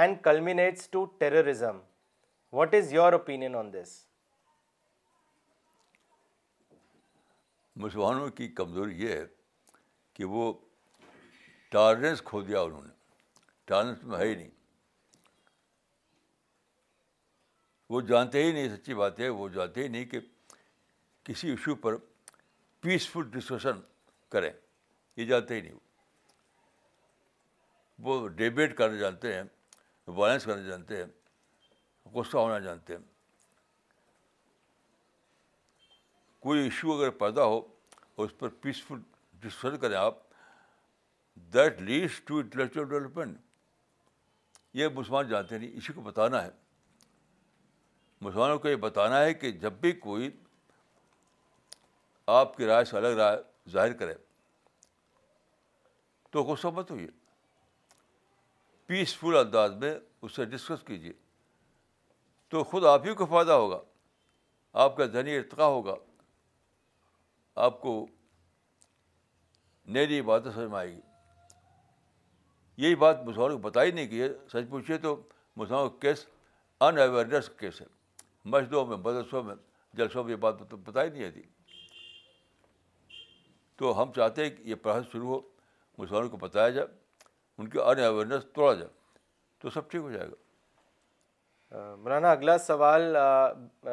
and 0.00 0.16
culminates 0.28 0.86
to 0.90 1.04
terrorism 1.18 1.76
what 2.56 2.74
is 2.74 2.92
your 2.92 3.12
opinion 3.12 3.54
on 3.56 3.72
this 3.72 3.90
مسلمانوں 7.84 8.28
کی 8.38 8.48
کمزوری 8.60 9.00
یہ 9.02 9.12
ہے 9.12 9.24
کہ 10.14 10.24
وہ 10.34 10.52
tolerance 11.72 12.22
کھو 12.30 12.40
دیا 12.48 12.60
انہوں 12.60 12.82
نے 12.82 12.92
ٹالرنس 13.66 14.02
میں 14.04 14.18
ہے 14.18 14.26
ہی 14.28 14.34
نہیں 14.34 14.50
وہ 17.90 18.00
جانتے 18.10 18.42
ہی 18.44 18.52
نہیں 18.52 18.68
سچی 18.76 18.94
بات 19.04 19.18
ہے 19.20 19.28
وہ 19.38 19.48
جانتے 19.56 19.82
ہی 19.82 19.88
نہیں 19.88 20.04
کہ 20.10 20.20
کسی 21.24 21.50
ایشو 21.50 21.74
پر 21.86 21.96
پیسفل 22.82 23.30
ڈسکشن 23.38 23.80
کریں 24.30 24.50
یہ 25.16 25.24
جانتے 25.26 25.54
ہی 25.54 25.60
نہیں 25.60 25.78
وہ 28.08 28.26
ڈیبیٹ 28.42 28.76
کرنا 28.78 28.96
جانتے 29.00 29.34
ہیں 29.34 29.42
وائلنس 30.06 30.44
کرنا 30.44 30.62
جانتے 30.68 30.96
ہیں 30.96 31.04
غصہ 32.14 32.36
ہونا 32.36 32.58
جانتے 32.58 32.96
ہیں 32.96 33.02
کوئی 36.40 36.62
ایشو 36.62 36.92
اگر 36.92 37.10
پیدا 37.18 37.44
ہو 37.44 37.60
اس 38.22 38.36
پر 38.38 38.48
پیسفل 38.62 38.98
ڈسکشن 39.40 39.76
کریں 39.80 39.96
آپ 39.96 40.16
that 41.54 41.80
leads 41.82 42.20
to 42.24 42.36
intellectual 42.38 42.88
development 42.88 43.38
یہ 44.76 44.88
مسلمان 44.94 45.28
جانتے 45.28 45.58
نہیں 45.58 45.76
اسی 45.76 45.92
کو 45.92 46.00
بتانا 46.00 46.42
ہے 46.44 46.50
مسلمانوں 48.20 48.58
کو 48.58 48.68
یہ 48.68 48.76
بتانا 48.84 49.20
ہے 49.22 49.32
کہ 49.34 49.50
جب 49.62 49.72
بھی 49.80 49.92
کوئی 50.06 50.30
آپ 52.34 52.56
کی 52.56 52.66
رائے 52.66 52.84
سے 52.84 52.96
الگ 52.96 53.16
رائے 53.18 53.42
ظاہر 53.70 53.92
کرے 53.96 54.14
تو 56.30 56.42
غصہ 56.44 56.66
مت 56.74 56.90
ہوئیے 56.90 57.08
پیسفل 58.86 59.36
انداز 59.36 59.74
میں 59.80 59.94
اس 60.22 60.34
سے 60.36 60.44
ڈسکس 60.44 60.82
کیجیے 60.86 61.12
تو 62.50 62.62
خود 62.70 62.84
آپ 62.86 63.06
ہی 63.06 63.14
کو 63.20 63.26
فائدہ 63.26 63.52
ہوگا 63.52 63.80
آپ 64.84 64.96
کا 64.96 65.06
ذہنی 65.12 65.36
ارتقا 65.36 65.66
ہوگا 65.74 65.94
آپ 67.66 67.80
کو 67.80 67.92
نئی 69.94 70.06
نئی 70.06 70.20
باتیں 70.28 70.50
سمجھ 70.52 70.66
میں 70.70 70.78
آئے 70.78 70.88
گی 70.90 71.00
یہی 72.84 72.94
بات 73.00 73.22
مسلمانوں 73.26 73.56
کو 73.58 73.68
بتائی 73.68 73.90
نہیں 73.92 74.06
کی 74.08 74.22
ہے 74.22 74.28
سچ 74.52 74.68
پوچھیے 74.70 74.96
تو 74.98 75.14
مسلمانوں 75.56 75.90
کا 75.90 75.96
کیس 76.02 76.24
ان 76.86 76.98
اویئرنیس 76.98 77.48
کیس 77.58 77.80
ہے 77.80 77.86
مشدوں 78.52 78.84
میں 78.86 78.96
مدرسوں 78.96 79.42
میں 79.42 79.54
جلسوں 79.98 80.24
میں 80.24 80.30
یہ 80.30 80.36
بات 80.46 80.62
بتائی 80.72 81.10
نہیں 81.10 81.24
آتی 81.24 81.40
جی۔ 81.42 81.48
تو 83.78 84.00
ہم 84.02 84.12
چاہتے 84.16 84.44
ہیں 84.44 84.50
کہ 84.56 84.62
یہ 84.70 84.74
پڑھائی 84.82 85.04
شروع 85.12 85.28
ہو 85.34 85.40
مسلمانوں 85.98 86.28
کو 86.30 86.36
بتایا 86.46 86.68
جائے 86.76 86.86
ان 87.58 87.64
ان 87.64 87.68
کی 87.70 87.78
اویئرنیس 87.78 88.44
توڑا 88.54 88.72
جائے 88.74 88.88
تو 89.62 89.70
سب 89.70 89.90
ٹھیک 89.90 90.02
ہو 90.02 90.10
جائے 90.10 90.26
گا 90.30 91.94
مولانا 91.96 92.30
اگلا 92.30 92.56
سوال 92.58 93.02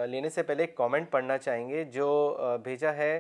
لینے 0.10 0.30
سے 0.30 0.44
پہلے 0.44 0.64
ایک 0.64 0.76
کامنٹ 0.78 1.10
پڑھنا 1.12 1.38
چاہیں 1.38 1.68
گے 1.70 1.84
جو 1.98 2.08
بھیجا 2.64 2.94
ہے 2.96 3.20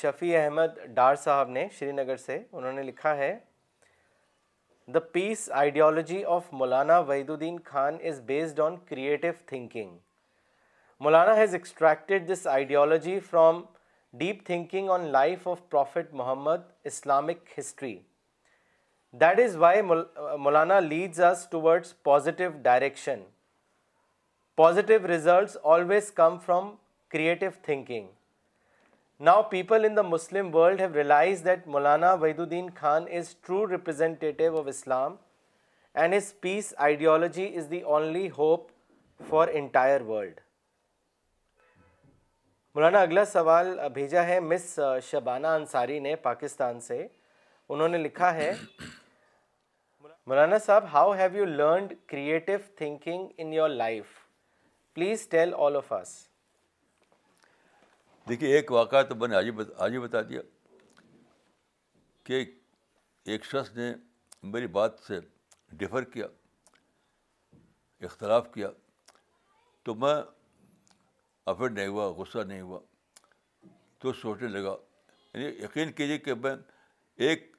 شفیع 0.00 0.38
احمد 0.42 0.78
ڈار 0.94 1.14
صاحب 1.22 1.48
نے 1.50 1.66
شری 1.78 1.92
نگر 1.92 2.16
سے 2.26 2.38
انہوں 2.52 2.72
نے 2.72 2.82
لکھا 2.82 3.16
ہے 3.16 3.34
the 4.94 4.98
peace 5.12 5.48
ideology 5.62 6.22
of 6.36 6.52
Maulana 6.62 6.98
Wahiduddin 7.30 7.58
Khan 7.64 7.96
is 8.08 8.20
based 8.26 8.60
on 8.60 8.76
creative 8.88 9.28
thinking 9.46 9.96
Maulana 11.04 11.36
has 11.36 11.54
extracted 11.54 12.28
this 12.32 12.46
ideology 12.52 13.18
from 13.30 13.62
deep 14.20 14.44
thinking 14.46 14.90
on 14.98 15.04
life 15.12 15.46
of 15.48 15.60
prophet 15.70 16.12
Muhammad 16.22 16.66
Islamic 16.92 17.48
history 17.58 17.98
that 19.20 19.40
is 19.40 19.56
why 19.60 19.80
Maulana 19.82 20.78
leads 20.80 21.20
us 21.22 21.46
to 21.50 21.60
positive 22.04 22.50
direction 22.62 23.20
positive 24.56 25.06
results 25.08 25.56
always 25.72 26.10
come 26.12 26.38
from 26.44 26.70
creative 27.12 27.46
thinking 27.62 28.06
now 29.24 29.42
people 29.50 29.84
in 29.84 29.96
the 29.96 30.02
Muslim 30.02 30.48
world 30.54 30.80
have 30.80 30.94
realise 30.94 31.44
that 31.44 31.66
Maulana 31.74 32.12
Wahiduddin 32.40 32.70
Khan 32.76 33.04
is 33.18 33.34
true 33.46 33.66
representative 33.70 34.56
of 34.60 34.66
Islam 34.68 35.16
and 35.94 36.14
his 36.14 36.32
peace 36.40 36.72
ideology 36.86 37.46
is 37.58 37.70
the 37.70 37.80
only 37.80 38.28
hope 38.38 38.66
for 39.28 39.48
entire 39.52 40.00
world 40.06 40.40
Maulana 42.74 43.00
اگلا 43.02 43.24
سوال 43.32 43.76
بھیجا 43.94 44.24
ہے 44.26 44.40
مس 44.40 44.78
شبانہ 45.10 45.46
انصاری 45.60 45.98
نے 46.08 46.16
پاکستان 46.28 46.80
سے 46.88 47.06
انہوں 47.68 47.88
نے 47.88 47.98
لکھا 47.98 48.34
ہے 48.34 48.50
Maulana 50.26 50.58
Sahab 50.66 50.84
how 50.92 51.12
have 51.18 51.36
you 51.36 51.44
learned 51.44 51.92
creative 52.08 52.52
thinking 52.78 53.28
in 53.38 53.52
your 53.52 53.68
life 53.68 54.06
please 54.94 55.26
tell 55.28 55.54
all 55.66 55.76
of 55.76 55.92
us 55.92 56.10
دیکھیے 58.28 58.52
ایک 58.56 58.70
واقعہ 58.72 59.02
تو 59.08 59.14
میں 59.14 59.28
نے 59.28 59.36
آج 59.36 59.46
ہی 59.48 59.64
آج 59.86 59.92
ہی 59.92 59.98
بتا 60.00 60.22
دیا 60.28 60.40
کہ 62.24 62.44
ایک 63.24 63.44
شخص 63.44 63.72
نے 63.76 63.92
میری 64.52 64.66
بات 64.78 64.98
سے 65.06 65.18
ڈفر 65.78 66.04
کیا 66.14 66.26
اختلاف 68.10 68.50
کیا 68.54 68.70
تو 69.84 69.94
میں 70.04 70.14
افیڈ 71.54 71.72
نہیں 71.78 71.86
ہوا 71.88 72.06
غصہ 72.22 72.42
نہیں 72.46 72.60
ہوا 72.60 72.80
تو 74.02 74.12
سوچنے 74.22 74.48
لگا 74.48 74.76
یعنی 75.34 75.44
یقین 75.64 75.92
کیجیے 76.00 76.18
کہ 76.28 76.34
میں 76.44 76.54
ایک 77.26 77.50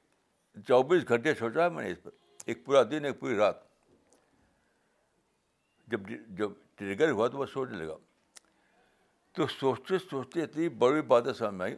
چوبیس 0.68 1.08
گھنٹے 1.08 1.34
سوچا 1.38 1.64
ہے 1.64 1.68
میں 1.76 1.84
نے 1.84 1.90
اس 1.90 2.02
پر 2.02 2.22
ایک 2.46 2.64
پورا 2.64 2.82
دن 2.90 3.04
ایک 3.04 3.18
پوری 3.20 3.36
رات 3.36 3.62
جب 5.90 6.08
جب 6.38 6.50
ٹریگر 6.76 7.10
ہوا 7.10 7.28
تو 7.28 7.38
وہ 7.38 7.46
سوچنے 7.52 7.76
لگا 7.84 7.96
تو 9.34 9.46
سوچتے 9.58 9.98
سوچتے 10.10 10.42
اتنی 10.42 10.68
بڑی 10.82 11.02
باتیں 11.12 11.32
سامنے 11.38 11.64
آئی 11.64 11.74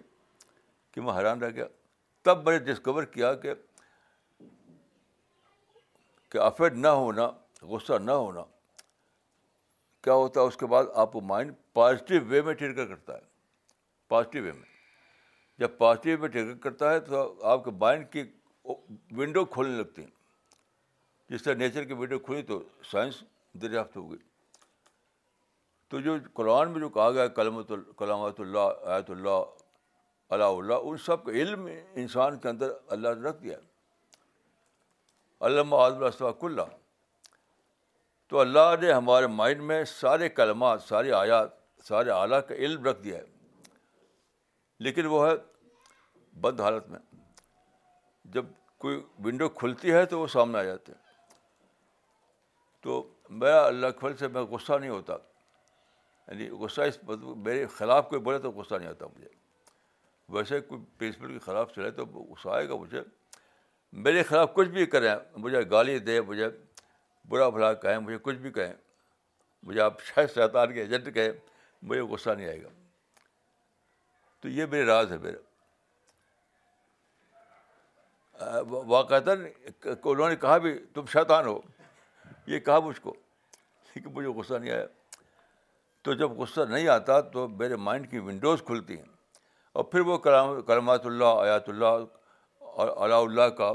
کہ 0.93 1.01
میں 1.01 1.13
حیران 1.19 1.43
رہ 1.43 1.51
گیا 1.55 1.67
تب 2.23 2.43
میں 2.45 2.59
نے 2.59 2.65
ڈسکور 2.73 3.05
کیا 3.15 3.33
کہ 3.43 3.55
کہ 6.31 6.39
افیڈ 6.43 6.77
نہ 6.79 6.89
ہونا 7.03 7.29
غصہ 7.75 7.99
نہ 8.03 8.13
ہونا 8.13 8.43
کیا 10.05 10.13
ہوتا 10.13 10.41
ہے 10.41 10.47
اس 10.47 10.57
کے 10.57 10.67
بعد 10.73 10.85
آپ 11.03 11.13
کو 11.13 11.21
مائنڈ 11.33 11.53
پازیٹیو 11.75 12.25
وے 12.29 12.43
میں 12.43 12.55
ٹریگر 12.55 12.87
کرتا 12.87 13.15
ہے 13.15 13.21
پازیٹیو 14.09 14.43
وے 14.45 14.53
میں 14.53 14.67
جب 15.59 15.79
پازیٹیو 15.79 16.13
وے 16.17 16.21
میں 16.21 16.29
ٹریگر 16.29 16.57
کرتا 16.63 16.93
ہے 16.93 17.01
تو 17.09 17.25
آپ 17.53 17.65
کے 17.65 17.71
مائنڈ 17.81 18.07
کی 18.13 18.23
ونڈو 19.17 19.45
کھولنے 19.45 19.79
لگتی 19.81 20.03
ہیں 20.03 20.11
جس 21.31 21.43
طرح 21.43 21.55
نیچر 21.59 21.85
کی 21.85 21.95
ویڈیو 21.99 22.19
کھلی 22.27 22.43
تو 22.49 22.59
سائنس 22.91 23.23
دریافت 23.63 23.97
ہو 23.97 24.11
گئی 24.11 24.19
تو 25.91 26.01
جو 26.01 26.17
قرآن 26.35 26.71
میں 26.73 26.81
جو 26.81 26.89
کہا 26.97 27.11
گیا 27.13 27.23
ہے 27.23 27.29
کلامات 28.01 28.41
اللہ 28.41 28.69
آیت 28.95 29.11
اللہ 29.11 29.45
اللہ 30.35 30.45
اللہ 30.61 30.89
ان 30.89 30.97
سب 31.07 31.25
کا 31.25 31.33
علم 31.43 31.69
انسان 32.03 32.39
کے 32.39 32.49
اندر 32.49 32.71
اللہ 32.97 33.15
نے 33.19 33.29
رکھ 33.29 33.43
دیا 33.43 33.59
علامہ 35.47 35.77
آدم 35.77 36.03
الصفاق 36.05 36.45
اللہ 36.45 36.71
تو 38.29 38.39
اللہ 38.41 38.75
نے 38.83 38.93
ہمارے 38.93 39.27
مائنڈ 39.41 39.61
میں 39.63 39.83
سارے 39.91 40.29
کلمات 40.39 40.83
سارے 40.83 41.13
آیات 41.13 41.51
سارے 41.89 42.11
اعلیٰ 42.11 42.41
کا 42.49 42.55
علم 42.55 42.85
رکھ 42.85 43.03
دیا 43.03 43.19
ہے 43.19 43.25
لیکن 44.87 45.07
وہ 45.11 45.27
ہے 45.27 45.33
بند 46.47 46.61
حالت 46.61 46.89
میں 46.91 46.99
جب 48.39 48.45
کوئی 48.87 49.01
ونڈو 49.25 49.49
کھلتی 49.61 49.93
ہے 49.93 50.05
تو 50.15 50.21
وہ 50.21 50.27
سامنے 50.39 50.59
آ 50.59 50.63
جاتے 50.63 50.93
ہیں 50.93 51.05
تو 52.87 53.03
میرا 53.39 53.65
اللہ 53.67 53.87
کے 54.01 54.07
سے 54.19 54.29
میں 54.35 54.43
غصہ 54.51 54.73
نہیں 54.81 54.91
ہوتا 54.91 55.13
یعنی 56.27 56.49
غصہ 56.61 56.83
اس 56.91 56.99
میرے 57.45 57.67
خلاف 57.77 58.09
کوئی 58.09 58.21
بولے 58.29 58.39
تو 58.45 58.51
غصہ 58.59 58.75
نہیں 58.75 58.89
آتا 58.89 59.07
مجھے 59.15 59.29
ویسے 60.37 60.61
کوئی 60.69 60.81
پرنسپل 60.99 61.33
کے 61.33 61.39
خلاف 61.45 61.75
چلے 61.75 61.91
تو 61.99 62.05
غصہ 62.15 62.49
آئے 62.55 62.69
گا 62.69 62.77
مجھے 62.81 63.03
میرے 64.05 64.23
خلاف 64.29 64.55
کچھ 64.55 64.69
بھی 64.69 64.87
کریں 64.95 65.15
مجھے 65.37 65.61
گالی 65.71 65.99
دے 66.09 66.21
مجھے 66.31 66.49
برا 67.29 67.49
بھلا 67.59 67.73
کہیں 67.85 67.99
مجھے 68.07 68.19
کچھ 68.23 68.37
بھی 68.47 68.51
کہیں 68.53 68.73
مجھے 69.67 69.81
آپ 69.81 70.01
شاید 70.15 70.35
شیطان 70.35 70.73
کے 70.75 70.81
ایجنٹ 70.81 71.15
کہیں 71.15 71.31
مجھے 71.83 72.01
غصہ 72.15 72.31
نہیں 72.31 72.49
آئے 72.49 72.63
گا 72.63 72.69
تو 74.41 74.49
یہ 74.49 74.67
میرے 74.71 74.85
راز 74.87 75.13
ہے 75.13 75.19
میرا 75.23 75.45
واقعات 78.69 79.29
انہوں 79.29 80.29
نے 80.29 80.37
کہا 80.41 80.57
بھی 80.65 80.73
تم 80.95 81.05
شیطان 81.13 81.47
ہو 81.47 81.59
یہ 82.47 82.59
کہا 82.59 82.79
مجھ 82.81 83.01
کو 83.01 83.15
لیکن 83.95 84.11
مجھے 84.15 84.29
غصہ 84.29 84.55
نہیں 84.55 84.71
آیا 84.73 84.87
تو 86.03 86.13
جب 86.15 86.33
غصہ 86.41 86.61
نہیں 86.71 86.89
آتا 86.89 87.21
تو 87.31 87.47
میرے 87.49 87.77
مائنڈ 87.89 88.11
کی 88.11 88.19
ونڈوز 88.27 88.63
کھلتی 88.67 88.97
ہیں 88.99 89.09
اور 89.79 89.85
پھر 89.85 90.01
وہ 90.09 90.17
کلام 90.27 90.61
کلمات 90.67 91.07
اللہ 91.07 91.39
آیات 91.43 91.69
اللہ 91.69 92.05
اور 92.61 92.89
علاء 93.07 93.19
اللہ 93.21 93.49
کا 93.59 93.73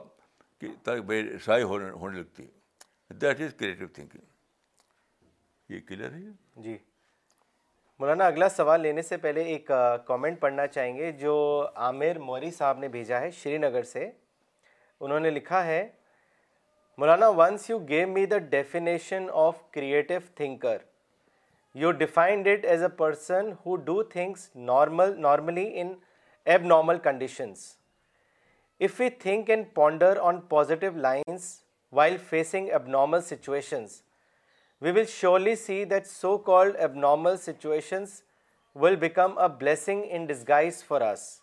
بے 1.07 1.21
رسائی 1.23 1.63
ہونے 1.63 1.89
ہونے 1.89 2.19
لگتی 2.19 2.43
ہے 2.43 3.13
دیٹ 3.21 3.41
از 3.41 3.53
کریٹو 3.59 3.87
تھنکنگ 3.93 5.73
یہ 5.73 5.79
کلیئر 5.87 6.11
ہے 6.11 6.61
جی 6.63 6.77
مولانا 7.99 8.25
اگلا 8.27 8.49
سوال 8.49 8.81
لینے 8.81 9.01
سے 9.01 9.17
پہلے 9.23 9.41
ایک 9.53 9.69
کامنٹ 10.05 10.39
پڑھنا 10.41 10.65
چاہیں 10.67 10.95
گے 10.97 11.11
جو 11.19 11.33
عامر 11.87 12.19
موری 12.19 12.51
صاحب 12.51 12.79
نے 12.79 12.87
بھیجا 12.95 13.19
ہے 13.21 13.31
شری 13.41 13.57
نگر 13.57 13.83
سے 13.93 14.09
انہوں 14.99 15.19
نے 15.19 15.29
لکھا 15.29 15.63
ہے 15.65 15.87
Maulana, 17.01 17.33
once 17.33 17.67
you 17.67 17.79
gave 17.79 18.09
me 18.09 18.25
the 18.25 18.39
definition 18.39 19.27
of 19.33 19.55
creative 19.71 20.25
thinker, 20.35 20.83
you 21.73 21.93
defined 21.93 22.45
it 22.45 22.63
as 22.63 22.83
a 22.83 22.89
person 22.89 23.57
who 23.63 23.77
do 23.85 24.03
things 24.03 24.51
normally 24.55 25.65
in 25.79 25.95
abnormal 26.45 26.99
conditions. 26.99 27.77
If 28.77 28.99
we 28.99 29.09
think 29.09 29.49
and 29.49 29.73
ponder 29.73 30.11
on 30.21 30.43
positive 30.43 30.95
lines 30.95 31.63
while 31.89 32.19
facing 32.19 32.71
abnormal 32.71 33.23
situations, 33.23 34.03
we 34.79 34.91
will 34.91 35.07
surely 35.07 35.55
see 35.55 35.83
that 35.85 36.05
so-called 36.05 36.75
abnormal 36.75 37.39
situations 37.39 38.21
will 38.75 38.95
become 38.95 39.39
a 39.39 39.49
blessing 39.49 40.05
in 40.05 40.27
disguise 40.27 40.83
for 40.83 41.01
us. 41.01 41.41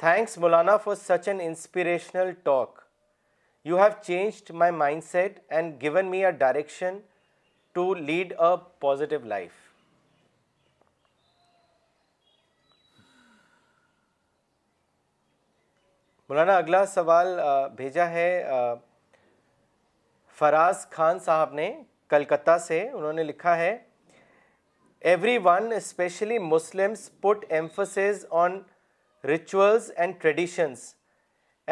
Thanks, 0.00 0.34
Maulana, 0.34 0.80
for 0.80 0.96
such 0.96 1.28
an 1.28 1.40
inspirational 1.40 2.34
talk. 2.44 2.72
You 3.68 3.78
have 3.78 3.90
changed 4.06 4.50
my 4.54 4.72
mindset 5.04 5.38
and 5.52 5.80
given 5.80 6.06
me 6.10 6.24
a 6.24 6.30
direction 6.42 6.98
to 7.74 7.84
lead 7.94 8.32
a 8.32 8.46
positive 8.80 9.18
life 9.24 9.50
Maulana 16.28 16.56
اگلا 16.56 16.84
سوال 16.94 17.36
بھیجا 17.76 18.08
ہے 18.10 18.28
فراز 20.38 20.86
خان 20.90 21.18
صاحب 21.24 21.52
نے 21.54 21.70
کلکتہ 22.10 22.56
سے 22.66 22.80
انہوں 22.88 23.12
نے 23.12 23.22
لکھا 23.24 23.56
ہے 23.58 23.76
every 25.12 25.36
one 25.44 25.72
especially 25.76 26.38
Muslims 26.54 27.08
put 27.20 27.44
emphasis 27.48 28.24
on 28.44 28.58
rituals 29.28 29.90
and 29.96 30.14
traditions 30.22 30.92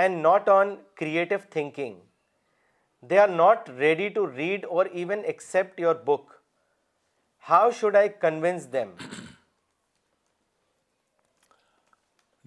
and 0.02 0.20
not 0.22 0.48
on 0.48 0.74
creative 0.96 1.34
thinking 1.50 1.98
they 3.10 3.18
are 3.18 3.28
not 3.28 3.68
ready 3.78 4.08
to 4.14 4.26
read 4.30 4.64
or 4.70 4.86
even 4.86 5.24
accept 5.24 5.80
your 5.80 5.94
book 6.04 6.32
how 7.50 7.70
should 7.80 7.96
I 7.96 8.08
convince 8.20 8.72
them 8.72 8.94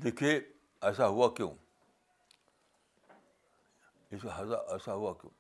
دیکھیے 0.04 0.40
ایسا 0.88 1.08
ہوا 1.08 1.28
کیوں 1.36 1.52
ایسا 4.18 4.94
ہوا 4.96 5.14
کیوں 5.22 5.32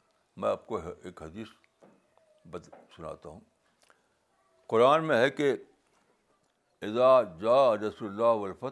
میں 0.41 0.49
آپ 0.49 0.65
کو 0.67 0.79
ایک 1.03 1.21
حدیث 1.23 1.47
سناتا 2.95 3.29
ہوں 3.29 3.39
قرآن 4.69 5.05
میں 5.07 5.17
ہے 5.21 5.29
کہ 5.29 5.55
جا 6.95 7.51
رسول 7.75 8.07
اللہ 8.09 8.65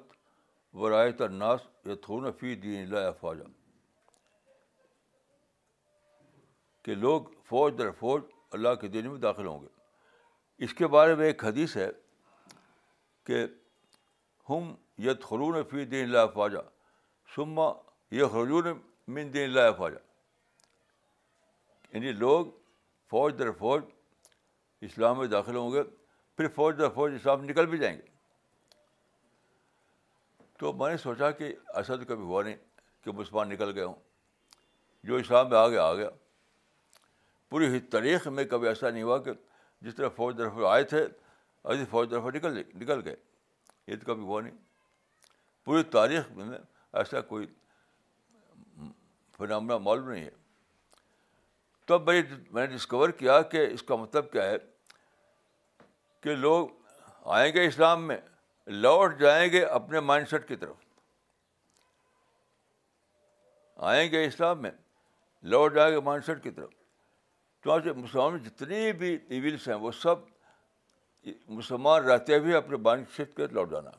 ورائے 0.81 1.09
رائےت 1.11 1.21
ناس 1.31 1.67
تھوڑا 2.01 2.31
فی 2.39 2.55
دین 2.63 2.81
اللہ 2.81 3.11
فاجہ 3.19 3.43
کہ 6.85 6.95
لوگ 6.95 7.21
فوج 7.49 7.77
در 7.77 7.91
فوج 7.99 8.21
اللہ 8.55 8.73
کے 8.81 8.87
دین 8.95 9.09
میں 9.11 9.19
داخل 9.19 9.45
ہوں 9.47 9.59
گے 9.61 10.63
اس 10.65 10.73
کے 10.73 10.87
بارے 10.95 11.15
میں 11.15 11.25
ایک 11.25 11.43
حدیث 11.45 11.75
ہے 11.77 11.87
کہ 13.25 13.45
ہم 14.49 14.73
یہ 15.05 15.13
تھرون 15.27 15.63
فی 15.69 15.81
اللہ 16.01 16.25
فواجہ 16.33 16.61
سما 17.35 17.71
یہ 18.15 18.33
حرجون 18.33 18.65
من 19.15 19.33
دین 19.33 19.43
اللہ 19.43 19.71
فواجہ 19.77 20.03
یعنی 21.93 22.11
لوگ 22.23 22.45
فوج 23.09 23.37
در 23.39 23.51
فوج 23.59 23.81
اسلام 24.89 25.17
میں 25.17 25.27
داخل 25.37 25.55
ہوں 25.55 25.71
گے 25.71 25.83
پھر 26.37 26.47
فوج 26.55 26.77
در 26.79 26.89
فوج 26.95 27.13
اسلام 27.15 27.43
نکل 27.43 27.65
بھی 27.73 27.77
جائیں 27.77 27.95
گے 27.97 28.13
تو 30.59 30.71
میں 30.73 30.89
نے 30.89 30.97
سوچا 30.97 31.29
کہ 31.39 31.53
ایسا 31.77 31.95
تو 31.95 32.05
کبھی 32.07 32.23
ہوا 32.25 32.41
نہیں 32.43 32.55
کہ 33.03 33.11
مسلمان 33.11 33.49
نکل 33.49 33.73
گئے 33.75 33.83
ہوں 33.83 33.95
جو 35.07 35.15
اسلام 35.15 35.49
میں 35.49 35.57
آ 35.57 35.67
گیا 35.69 35.83
آ 35.83 35.93
گیا 35.95 36.09
پوری 37.49 37.79
تاریخ 37.95 38.27
میں 38.37 38.43
کبھی 38.51 38.67
ایسا 38.67 38.89
نہیں 38.89 39.03
ہوا 39.03 39.17
کہ 39.23 39.31
جس 39.81 39.95
طرح 39.95 40.09
فوج 40.15 40.37
درف 40.37 40.53
آئے 40.69 40.83
تھے 40.93 41.03
ایسی 41.63 41.85
فوج 41.89 42.09
طرف 42.11 42.25
نکل 42.35 42.57
نکل 42.81 43.01
گئے 43.05 43.15
یہ 43.87 43.95
تو 43.95 44.05
کبھی 44.13 44.23
ہوا 44.25 44.41
نہیں 44.41 44.55
پوری 45.65 45.83
تاریخ 45.97 46.31
میں 46.35 46.57
ایسا 46.99 47.21
کوئی 47.33 47.47
فنامنا 49.37 49.77
معلوم 49.77 50.09
نہیں 50.11 50.23
ہے 50.23 50.29
تب 51.87 52.09
میں 52.09 52.21
میں 52.51 52.65
نے 52.67 52.73
ڈسکور 52.75 53.09
کیا 53.17 53.41
کہ 53.51 53.65
اس 53.71 53.83
کا 53.91 53.95
مطلب 53.95 54.31
کیا 54.31 54.43
ہے 54.49 54.55
کہ 56.23 56.35
لوگ 56.35 56.67
آئیں 57.39 57.51
گے 57.53 57.65
اسلام 57.67 58.07
میں 58.07 58.17
لوٹ 58.73 59.17
جائیں 59.19 59.51
گے 59.51 59.63
اپنے 59.65 59.99
مائنڈ 59.99 60.27
سیٹ 60.29 60.47
کی 60.47 60.55
طرف 60.55 60.75
آئیں 63.89 64.11
گے 64.11 64.23
اسلام 64.25 64.61
میں 64.61 64.71
لوٹ 65.53 65.73
جائیں 65.73 65.91
گے 65.95 65.99
مائنڈ 66.03 66.25
سیٹ 66.25 66.41
کی 66.43 66.51
طرف 66.51 66.69
چونکہ 67.63 67.93
مسلمان 67.99 68.37
جتنی 68.43 68.91
بھی 68.99 69.17
ایونس 69.27 69.67
ہیں 69.67 69.75
وہ 69.83 69.91
سب 70.01 70.15
مسلمان 71.49 72.03
رہتے 72.03 72.37
ہوئے 72.39 72.55
اپنے 72.55 72.77
مائنڈ 72.85 73.05
سیٹ 73.15 73.35
کے 73.35 73.47
لوٹ 73.51 73.71
جانا 73.71 73.91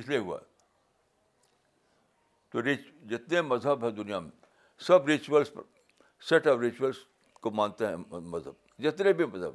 اس 0.00 0.08
لیے 0.08 0.18
ہوا 0.18 0.38
تو 2.50 2.62
ریچ 2.62 2.80
جتنے 3.10 3.40
مذہب 3.42 3.84
ہیں 3.84 3.90
دنیا 4.02 4.18
میں 4.20 4.30
سب 4.86 5.06
ریچولس 5.08 5.52
پر 5.54 5.62
سیٹ 6.28 6.46
آف 6.48 6.58
ریچولس 6.60 6.96
کو 7.42 7.50
مانتے 7.50 7.86
ہیں 7.88 7.96
مذہب 8.20 8.82
جتنے 8.84 9.12
بھی 9.12 9.24
مذہب 9.32 9.54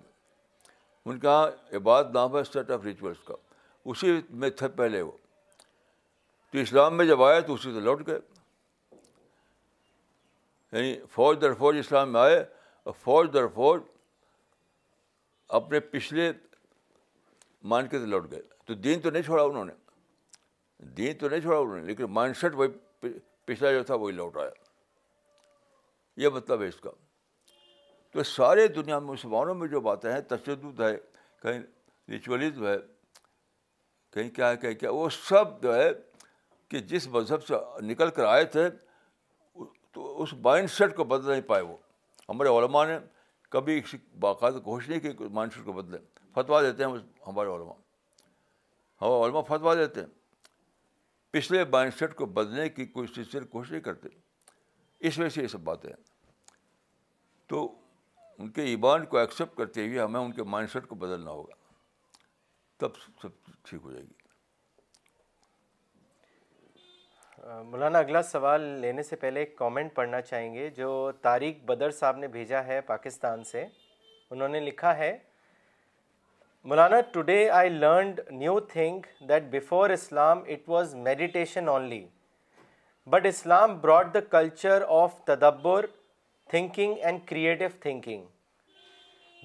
ان 1.10 1.20
کے 1.20 1.28
یہاں 1.28 1.48
عبادت 1.78 2.14
نام 2.16 2.38
ہے 2.38 2.44
سیٹ 2.52 2.72
آف 2.72 2.84
ریچولس 2.86 3.18
کا 3.28 3.34
اسی 3.92 4.20
میں 4.40 4.50
تھے 4.50 4.68
پہلے 4.78 5.02
وہ 5.02 5.12
تو 6.52 6.58
اسلام 6.60 6.98
میں 6.98 7.06
جب 7.06 7.24
آئے 7.24 7.42
تو 7.48 7.54
اسی 7.54 7.74
سے 7.74 7.80
لوٹ 7.80 8.06
گئے 8.08 8.20
یعنی 10.72 10.96
فوج 11.14 11.42
در 11.42 11.54
فوج 11.60 11.78
اسلام 11.80 12.12
میں 12.14 12.22
آئے 12.22 12.40
اور 12.84 12.94
فوج 13.04 13.34
در 13.34 13.48
فوج 13.56 13.82
اپنے 15.60 15.80
پچھلے 15.80 16.32
مان 17.74 17.88
کے 17.88 18.00
سے 18.00 18.06
لوٹ 18.06 18.30
گئے 18.32 18.42
تو 18.66 18.74
دین 18.74 19.02
تو 19.02 19.10
نہیں 19.10 19.24
چھوڑا 19.24 19.44
انہوں 19.44 19.66
نے 19.66 19.74
دین 20.98 21.18
تو 21.18 21.30
نہیں 21.30 21.42
چھوڑا 21.42 21.58
انہوں 21.60 21.76
نے 21.78 21.84
لیکن 21.86 22.06
مائنڈ 22.14 22.38
سیٹ 22.38 22.56
وہی 22.56 23.10
پچھلا 23.46 23.72
جو 23.72 23.84
تھا 23.84 23.96
وہی 23.96 24.14
لوٹ 24.16 24.38
آیا 24.42 24.50
یہ 26.22 26.30
مطلب 26.34 26.62
ہے 26.62 26.68
اس 26.68 26.80
کا 26.82 26.90
تو 28.12 28.24
سارے 28.24 28.68
دنیا 28.76 29.00
میں 29.00 29.12
مسلمانوں 29.12 29.54
میں 29.56 29.68
جو 29.68 29.80
باتیں 29.88 30.12
ہیں 30.12 30.20
تشدد 30.28 30.80
ہے 30.82 30.96
کہیں 31.42 31.62
ریچولزم 32.10 32.66
ہے 32.68 32.76
کہیں 34.16 34.30
کیا 34.36 34.50
ہے 34.50 34.58
کہیں 34.58 34.74
کیا 34.80 34.90
وہ 34.94 35.08
سب 35.28 35.62
جو 35.62 35.74
ہے 35.76 35.90
کہ 36.70 36.80
جس 36.92 37.08
مذہب 37.14 37.44
سے 37.46 37.56
نکل 37.86 38.10
کر 38.18 38.26
آئے 38.26 38.44
تھے 38.56 38.68
تو 39.94 40.22
اس 40.24 40.34
مائنڈ 40.44 40.70
سیٹ 40.72 40.96
کو 40.96 41.04
بدل 41.14 41.30
نہیں 41.32 41.42
پائے 41.50 41.62
وہ 41.64 41.76
ہمارے 42.30 42.50
علماء 42.58 42.86
نے 42.86 42.98
کبھی 43.52 43.80
باقاعدہ 44.20 44.60
کوشش 44.68 44.90
نہیں 44.90 45.00
کی 45.00 45.28
مائنڈ 45.40 45.54
سیٹ 45.54 45.66
کو 45.66 45.74
بدلے 45.74 45.98
فتوا 46.36 46.62
دیتے 46.62 46.84
ہیں 46.84 46.90
ہمارے 47.28 47.50
علماء 47.56 47.74
ہمارے 49.02 49.26
علماء 49.28 49.42
فتوا 49.48 49.74
دیتے 49.82 50.00
ہیں 50.02 50.08
پچھلے 51.32 51.64
مائنڈ 51.72 51.94
سیٹ 52.00 52.16
کو 52.16 52.26
بدلنے 52.40 52.70
کی 52.76 52.86
کوئی 52.98 53.08
چیز 53.16 53.36
کوشش 53.52 53.72
نہیں 53.72 53.82
کرتے 53.90 54.10
اس 55.08 55.20
وجہ 55.20 55.30
سے 55.30 55.42
یہ 55.42 55.48
سب 55.48 55.60
باتیں 55.72 55.90
ہیں 55.90 55.96
تو 57.50 57.68
ان 58.40 58.50
کے 58.52 58.64
ایمان 58.74 59.06
کو 59.12 59.18
ایکسیپٹ 59.18 59.58
کرتے 59.58 59.88
ہوئے 59.88 60.00
ہمیں 60.00 60.20
ان 60.20 60.32
کے 60.40 60.44
مائنڈ 60.54 60.72
سیٹ 60.72 60.88
کو 60.88 60.96
بدلنا 61.04 61.32
ہوگا 61.32 61.64
تب 62.80 62.96
سب 63.22 63.30
ٹھیک 63.70 63.80
ہو 63.84 63.92
جائے 63.92 64.04
گی 64.04 64.24
مولانا 67.70 68.00
اگلا 68.00 68.22
سوال 68.24 68.62
لینے 68.82 69.04
سے 69.04 69.16
پہلے 69.22 69.40
ایک 69.40 69.56
کامنٹ 69.58 69.94
پڑھنا 69.96 70.22
چاہیں 70.22 70.54
گے 70.54 70.70
جو 70.78 70.90
تاریخ 71.22 71.64
بدر 71.66 71.92
صاحب 72.00 72.18
نے 72.18 72.28
بھیجا 72.36 72.64
ہے 72.66 72.80
پاکستان 72.88 73.44
سے 73.52 73.66
انہوں 74.32 74.48
نے 74.50 74.60
لکھا 74.60 74.96
ہے 74.98 75.18
Maulana 76.72 77.00
today 77.14 77.38
I 77.60 77.70
learned 77.70 78.20
new 78.32 78.60
thing 78.74 79.02
that 79.30 79.44
before 79.52 79.90
Islam 79.98 80.44
it 80.54 80.70
was 80.70 80.96
meditation 81.10 81.68
only 81.70 82.06
but 83.16 83.26
Islam 83.30 83.80
brought 83.82 84.14
the 84.14 84.20
culture 84.30 84.84
of 85.02 85.20
تدبر 85.26 85.86
thinking 86.52 86.96
and 87.04 87.28
creative 87.28 87.76
thinking 87.82 88.26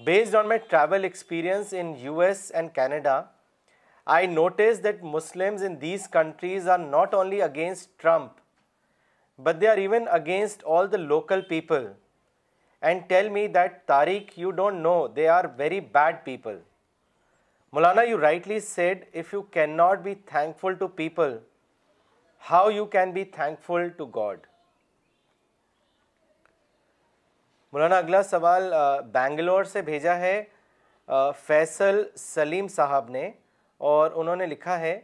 Based 0.03 0.33
on 0.33 0.47
my 0.47 0.57
travel 0.57 1.03
experience 1.03 1.73
in 1.73 1.89
US 2.03 2.49
and 2.49 2.73
Canada, 2.73 3.27
I 4.07 4.25
noticed 4.25 4.83
that 4.83 5.03
Muslims 5.03 5.61
in 5.61 5.77
these 5.79 6.07
countries 6.07 6.65
are 6.65 6.77
not 6.77 7.13
only 7.13 7.41
against 7.41 7.99
Trump, 7.99 8.39
but 9.37 9.59
they 9.59 9.67
are 9.67 9.79
even 9.79 10.07
against 10.09 10.63
all 10.63 10.87
the 10.87 10.97
local 10.97 11.41
people, 11.41 11.87
and 12.81 13.07
tell 13.09 13.29
me 13.29 13.45
that, 13.57 13.85
Tariq, 13.85 14.35
you 14.35 14.51
don't 14.51 14.81
know, 14.81 15.07
they 15.07 15.27
are 15.27 15.47
very 15.63 15.81
bad 15.81 16.25
people. 16.25 16.59
Maulana, 17.73 18.07
you 18.07 18.15
rightly 18.15 18.59
said, 18.59 19.05
if 19.13 19.33
you 19.33 19.47
cannot 19.51 20.03
be 20.03 20.15
thankful 20.35 20.75
to 20.77 20.87
people, 20.87 21.39
how 22.37 22.69
you 22.69 22.87
can 22.87 23.11
be 23.11 23.25
thankful 23.25 23.91
to 23.91 24.07
God? 24.21 24.39
Maulana 27.73 27.97
اگلا 27.97 28.21
سوال 28.23 28.73
بینگلور 29.11 29.63
سے 29.73 29.81
بھیجا 29.89 30.15
ہے 30.19 30.41
فیصل 31.45 32.01
سلیم 32.17 32.67
صاحب 32.75 33.09
نے 33.09 33.29
اور 33.89 34.11
انہوں 34.21 34.35
نے 34.35 34.45
لکھا 34.45 34.79
ہے 34.79 34.99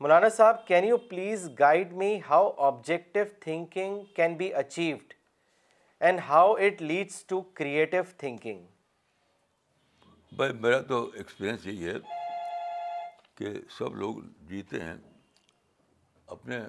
مولانا 0.00 0.28
صاحب 0.36 0.66
can 0.66 0.84
you 0.84 0.96
please 1.08 1.48
guide 1.58 1.92
me 2.02 2.18
how 2.28 2.50
objective 2.66 3.20
thinking 3.40 3.98
can 4.16 4.36
be 4.36 4.52
achieved 4.62 5.12
and 6.06 6.20
how 6.28 6.52
it 6.52 6.82
leads 6.82 7.22
to 7.32 7.40
creative 7.60 8.02
thinking 8.18 8.64
بھائی 10.36 10.52
میرا 10.60 10.80
تو 10.88 11.04
ایکسپیرئنس 11.16 11.66
یہی 11.66 11.86
ہے 11.88 11.96
کہ 13.38 13.54
سب 13.78 13.94
لوگ 13.96 14.22
جیتے 14.48 14.80
ہیں 14.84 14.96
اپنے 16.36 16.60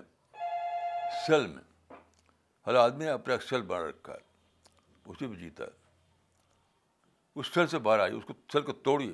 سیل 1.26 1.47
میں 1.47 1.95
ہر 2.68 2.76
آدمی 2.86 3.07
اپنا 3.09 3.38
سیل 3.49 3.61
بنا 3.61 3.88
رکھا 3.89 4.13
ہے 4.13 4.24
اسی 5.10 5.28
میں 5.28 5.38
جیتا 5.38 5.64
ہے 5.64 5.84
اس 7.39 7.47
سیل 7.53 7.68
سے 7.68 7.80
باہر 7.86 7.99
آئیے 7.99 8.16
اس 8.18 8.26
کو 8.26 8.34
سیل 8.53 8.62
کو 8.64 8.74
توڑیے 8.88 9.14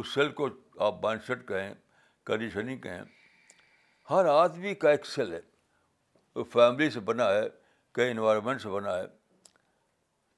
اس 0.00 0.12
سیل 0.14 0.30
کو 0.40 0.48
آپ 0.88 1.04
سیٹ 1.26 1.46
کہیں 1.48 1.72
کنڈیشننگ 2.26 2.78
کہیں 2.80 3.02
ہر 4.10 4.24
آدمی 4.32 4.74
کا 4.82 4.90
ایک 4.90 5.06
سیل 5.06 5.32
ہے 5.34 5.40
وہ 6.34 6.44
فیملی 6.52 6.88
سے 6.90 7.00
بنا 7.10 7.28
ہے 7.32 7.42
کہیں 7.94 8.10
انوائرمنٹ 8.10 8.62
سے 8.62 8.68
بنا 8.68 8.96
ہے 8.98 9.04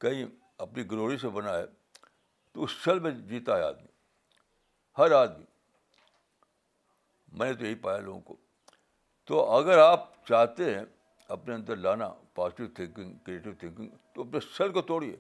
کہیں 0.01 0.25
اپنی 0.65 0.85
گلوری 0.91 1.19
سے 1.19 1.29
بنا 1.39 1.57
ہے 1.59 1.65
تو 2.53 2.65
اس 2.65 2.71
سیل 2.85 2.99
میں 3.01 3.11
جیتا 3.33 3.57
ہے 3.57 3.63
آدمی 3.63 3.87
ہر 4.99 5.11
آدمی 5.19 5.45
میں 7.39 7.49
نے 7.51 7.55
تو 7.57 7.65
یہی 7.65 7.75
پایا 7.85 7.99
لوگوں 7.99 8.21
کو 8.21 8.37
تو 9.27 9.51
اگر 9.53 9.79
آپ 9.79 10.09
چاہتے 10.27 10.75
ہیں 10.75 10.85
اپنے 11.35 11.55
اندر 11.55 11.77
لانا 11.77 12.09
پازیٹیو 12.41 12.67
تھنکنگ 12.75 13.15
کریٹیو 13.25 13.53
تھنکنگ 13.61 13.89
تو 14.15 14.21
اپنے 14.23 14.41
سیل 14.57 14.71
کو 14.73 14.83
توڑیے 14.91 15.17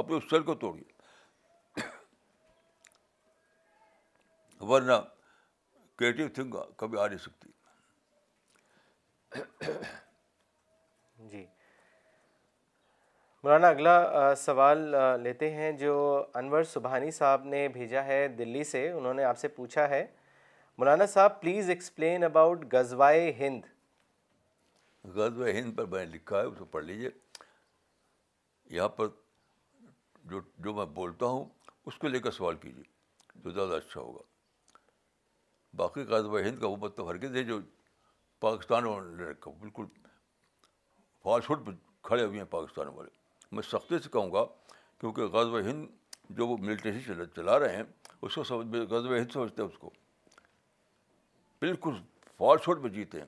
اپنے 0.00 0.16
اس 0.16 0.22
سیل 0.30 0.42
کو 0.42 0.54
توڑیے 0.62 1.82
ورنہ 4.70 4.92
کریٹیو 5.98 6.28
تھنک 6.34 6.54
کبھی 6.78 6.98
آ 7.00 7.06
نہیں 7.06 7.18
سکتی 7.26 7.50
جی 11.30 11.44
مولانا 13.44 13.68
اگلا 13.68 14.32
سوال 14.38 14.78
لیتے 15.22 15.50
ہیں 15.54 15.70
جو 15.78 15.94
انور 16.42 16.62
سبحانی 16.72 17.10
صاحب 17.20 17.44
نے 17.54 17.66
بھیجا 17.76 18.04
ہے 18.04 18.26
دلی 18.38 18.64
سے 18.74 18.88
انہوں 18.90 19.14
نے 19.20 19.24
آپ 19.24 19.38
سے 19.38 19.48
پوچھا 19.60 19.88
ہے 19.88 20.04
مولانا 20.78 21.06
صاحب 21.14 21.40
پلیز 21.40 21.70
ایکسپلین 21.70 22.24
اباؤٹ 22.24 22.66
غزوائے 22.74 23.32
ہند 23.38 23.71
غزل 25.04 25.42
ہند 25.52 25.76
پر 25.76 25.84
میں 25.84 26.04
نے 26.04 26.10
لکھا 26.14 26.38
ہے 26.40 26.44
اسے 26.46 26.64
پڑھ 26.70 26.84
لیجیے 26.84 27.10
یہاں 28.70 28.88
پر 28.88 29.06
جو 30.30 30.40
جو 30.64 30.74
میں 30.74 30.84
بولتا 30.98 31.26
ہوں 31.26 31.44
اس 31.86 31.94
کو 31.98 32.08
لے 32.08 32.18
کر 32.26 32.30
سوال 32.30 32.56
کیجیے 32.56 32.82
جو 33.44 33.50
زیادہ 33.50 33.74
اچھا 33.82 34.00
ہوگا 34.00 34.22
باقی 35.76 36.02
غازب 36.10 36.36
ہند 36.38 36.58
کا 36.60 36.66
وہ 36.68 36.76
مطلب 36.80 37.08
ہرکیز 37.10 37.36
ہے 37.36 37.42
جو 37.44 37.58
پاکستان 38.40 38.84
بالکل 38.84 39.84
فالس 41.22 41.48
ہوڈ 41.50 41.66
پہ 41.66 41.70
کھڑے 42.08 42.24
ہوئے 42.24 42.38
ہیں 42.38 42.44
پاکستان 42.50 42.88
والے 42.94 43.10
میں 43.54 43.62
سختی 43.70 43.98
سے 44.04 44.08
کہوں 44.12 44.32
گا 44.32 44.44
کیونکہ 45.00 45.26
غزل 45.36 45.66
ہند 45.68 45.86
جو 46.36 46.46
وہ 46.46 46.56
ملٹری 46.60 47.00
چلا, 47.06 47.24
چلا 47.36 47.58
رہے 47.58 47.76
ہیں 47.76 47.82
اس 48.22 48.34
کو 48.34 48.44
سمجھ 48.44 48.76
غزل 48.90 49.14
ہند 49.14 49.30
سمجھتے 49.32 49.62
ہیں 49.62 49.68
اس 49.68 49.78
کو 49.78 49.90
بالکل 51.60 51.94
فالس 52.38 52.68
ہوڈ 52.68 52.82
پہ 52.82 52.88
جیتے 52.96 53.20
ہیں 53.20 53.26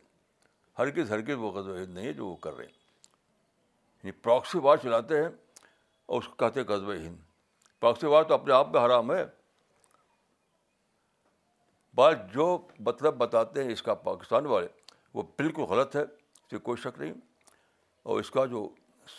ہر 0.79 0.91
کس 0.91 1.11
وہ 1.39 1.51
غزوہ 1.53 1.79
ہند 1.79 1.95
نہیں 1.95 2.07
ہے 2.07 2.13
جو 2.13 2.27
وہ 2.27 2.37
کر 2.45 2.55
رہے 2.57 2.65
ہیں 2.67 2.73
یعنی 4.03 4.13
پراکسی 4.23 4.59
وار 4.63 4.77
چلاتے 4.83 5.21
ہیں 5.23 5.29
اور 6.07 6.23
اس 6.23 6.29
کو 6.29 6.35
کہتے 6.37 6.61
ہیں 6.61 6.67
غزوہ 6.69 6.95
ہند 6.97 7.17
پراکسی 7.81 8.07
وار 8.07 8.25
تو 8.29 8.35
اپنے 8.35 8.55
آپ 8.55 8.73
میں 8.73 8.85
حرام 8.87 9.13
ہے 9.13 9.25
بات 11.97 12.33
جو 12.33 12.47
مطلب 12.87 13.15
بتاتے 13.19 13.65
ہیں 13.65 13.73
اس 13.73 13.83
کا 13.89 13.95
پاکستان 14.09 14.47
والے 14.55 14.67
وہ 15.15 15.23
بالکل 15.39 15.63
غلط 15.75 15.95
ہے 15.97 16.03
اس 16.03 16.51
سے 16.51 16.59
کوئی 16.69 16.81
شک 16.83 16.99
نہیں 17.01 17.13
اور 18.11 18.21
اس 18.21 18.31
کا 18.31 18.45
جو 18.55 18.69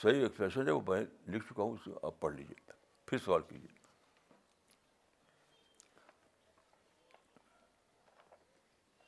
صحیح 0.01 0.22
ایکسپریشن 0.22 0.68
ہے 0.68 0.72
وہ 0.72 0.82
میں 0.88 1.01
لکھ 1.36 1.45
چکا 1.51 1.64
ہوں 1.64 1.74
اسے 1.80 1.91
آپ 2.03 2.20
پڑھ 2.20 2.34
لیجیے 2.36 2.72
پھر 3.08 3.18
سوال 3.26 3.41
کیجیے 3.49 3.74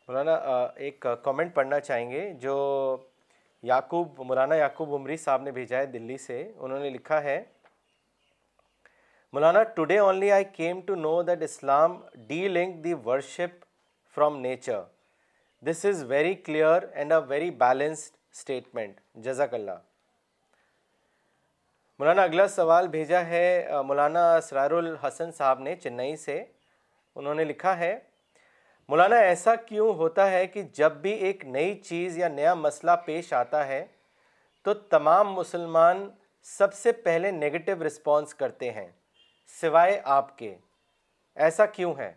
مولانا 0.08 0.34
ایک 0.86 1.06
کامنٹ 1.24 1.54
پڑھنا 1.56 1.80
چاہیں 1.80 2.10
گے 2.12 2.30
جو 2.42 2.54
یعقوب 3.70 4.20
مولانا 4.28 4.56
یعقوب 4.56 4.94
عمری 4.96 5.18
صاحب 5.24 5.42
نے 5.44 5.52
بھیجا 5.52 5.78
ہے 5.78 5.86
دلی 5.96 6.18
سے 6.26 6.38
انہوں 6.58 6.80
نے 6.80 6.90
لکھا 6.90 7.22
ہے 7.24 7.42
Maulana 9.34 9.64
today 9.78 9.98
only 10.00 10.32
I 10.32 10.44
came 10.54 10.80
to 10.86 10.96
know 10.96 11.22
that 11.28 11.42
Islam 11.44 12.00
delinked 12.48 12.84
the 12.84 12.94
worship 13.06 13.64
from 14.16 14.40
nature 14.42 14.80
this 15.70 15.86
is 15.86 16.04
very 16.12 16.34
clear 16.46 16.84
and 16.94 17.14
a 17.14 17.20
very 17.28 17.50
balanced 17.66 18.16
statement 18.38 19.00
جزاک 19.24 19.54
اللہ 19.54 19.80
مولانا 22.00 22.24
اگلا 22.24 22.48
سوال 22.56 22.88
بھیجا 22.98 23.26
ہے 23.28 23.44
مولانا 23.86 24.34
اسرار 24.36 24.72
الحسن 24.72 25.32
صاحب 25.38 25.60
نے 25.68 25.76
چنئی 25.84 26.16
سے 26.26 26.44
انہوں 27.16 27.36
نے 27.36 27.44
لکھا 27.44 27.78
ہے 27.80 27.98
مولانا 28.90 29.16
ایسا 29.30 29.54
کیوں 29.68 29.88
ہوتا 29.96 30.30
ہے 30.32 30.46
کہ 30.48 30.62
جب 30.74 30.92
بھی 31.02 31.12
ایک 31.30 31.44
نئی 31.46 31.74
چیز 31.84 32.18
یا 32.18 32.28
نیا 32.36 32.54
مسئلہ 32.56 32.92
پیش 33.06 33.32
آتا 33.34 33.66
ہے 33.68 33.86
تو 34.64 34.74
تمام 34.94 35.32
مسلمان 35.34 36.08
سب 36.58 36.74
سے 36.74 36.92
پہلے 37.08 37.32
نگیٹو 37.32 37.72
رسپانس 37.88 38.34
کرتے 38.44 38.72
ہیں 38.72 38.88
سوائے 39.62 40.00
آپ 40.18 40.38
کے 40.38 40.56
ایسا 41.48 41.66
کیوں 41.80 41.94
ہے 41.98 42.12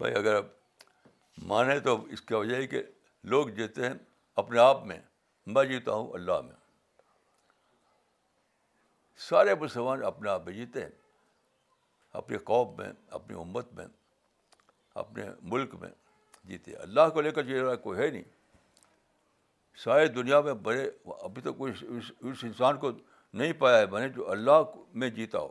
بھائی 0.00 0.14
اگر 0.18 0.34
آپ 0.34 0.84
مانیں 1.52 1.78
تو 1.84 1.96
اس 2.16 2.22
کی 2.22 2.34
وجہ 2.34 2.54
ہے 2.56 2.66
کہ 2.66 2.82
لوگ 3.34 3.48
جیتے 3.56 3.86
ہیں 3.86 3.94
اپنے 4.42 4.58
آپ 4.60 4.84
میں 4.86 4.98
میں 5.54 5.64
جیتا 5.72 5.92
ہوں 5.94 6.12
اللہ 6.14 6.40
میں 6.48 6.56
سارے 9.28 9.54
مسلمان 9.60 10.04
اپنے 10.12 10.30
آپ 10.30 10.44
میں 10.46 10.52
جیتے 10.54 10.82
ہیں 10.82 10.90
اپنے 12.22 12.38
قوم 12.52 12.76
میں 12.78 12.92
اپنی 13.20 13.36
امت 13.40 13.72
میں 13.74 13.86
اپنے 15.00 15.24
ملک 15.52 15.74
میں 15.80 15.90
جیتے 16.48 16.72
اللہ 16.76 17.08
کو 17.14 17.20
لے 17.20 17.30
کر 17.30 17.42
جی 17.44 17.58
رہا 17.60 17.74
کوئی 17.86 17.98
ہے 17.98 18.08
نہیں 18.10 18.22
ساری 19.84 20.06
دنیا 20.14 20.40
میں 20.48 20.52
بڑے 20.68 20.84
ابھی 21.24 21.42
تو 21.42 21.52
اس 21.64 22.42
انسان 22.44 22.78
کو 22.78 22.90
نہیں 22.90 23.52
پایا 23.60 23.78
ہے 23.78 23.86
میں 23.90 24.00
نے 24.00 24.08
جو 24.16 24.30
اللہ 24.30 24.60
میں 25.00 25.08
جیتا 25.10 25.38
ہو 25.38 25.50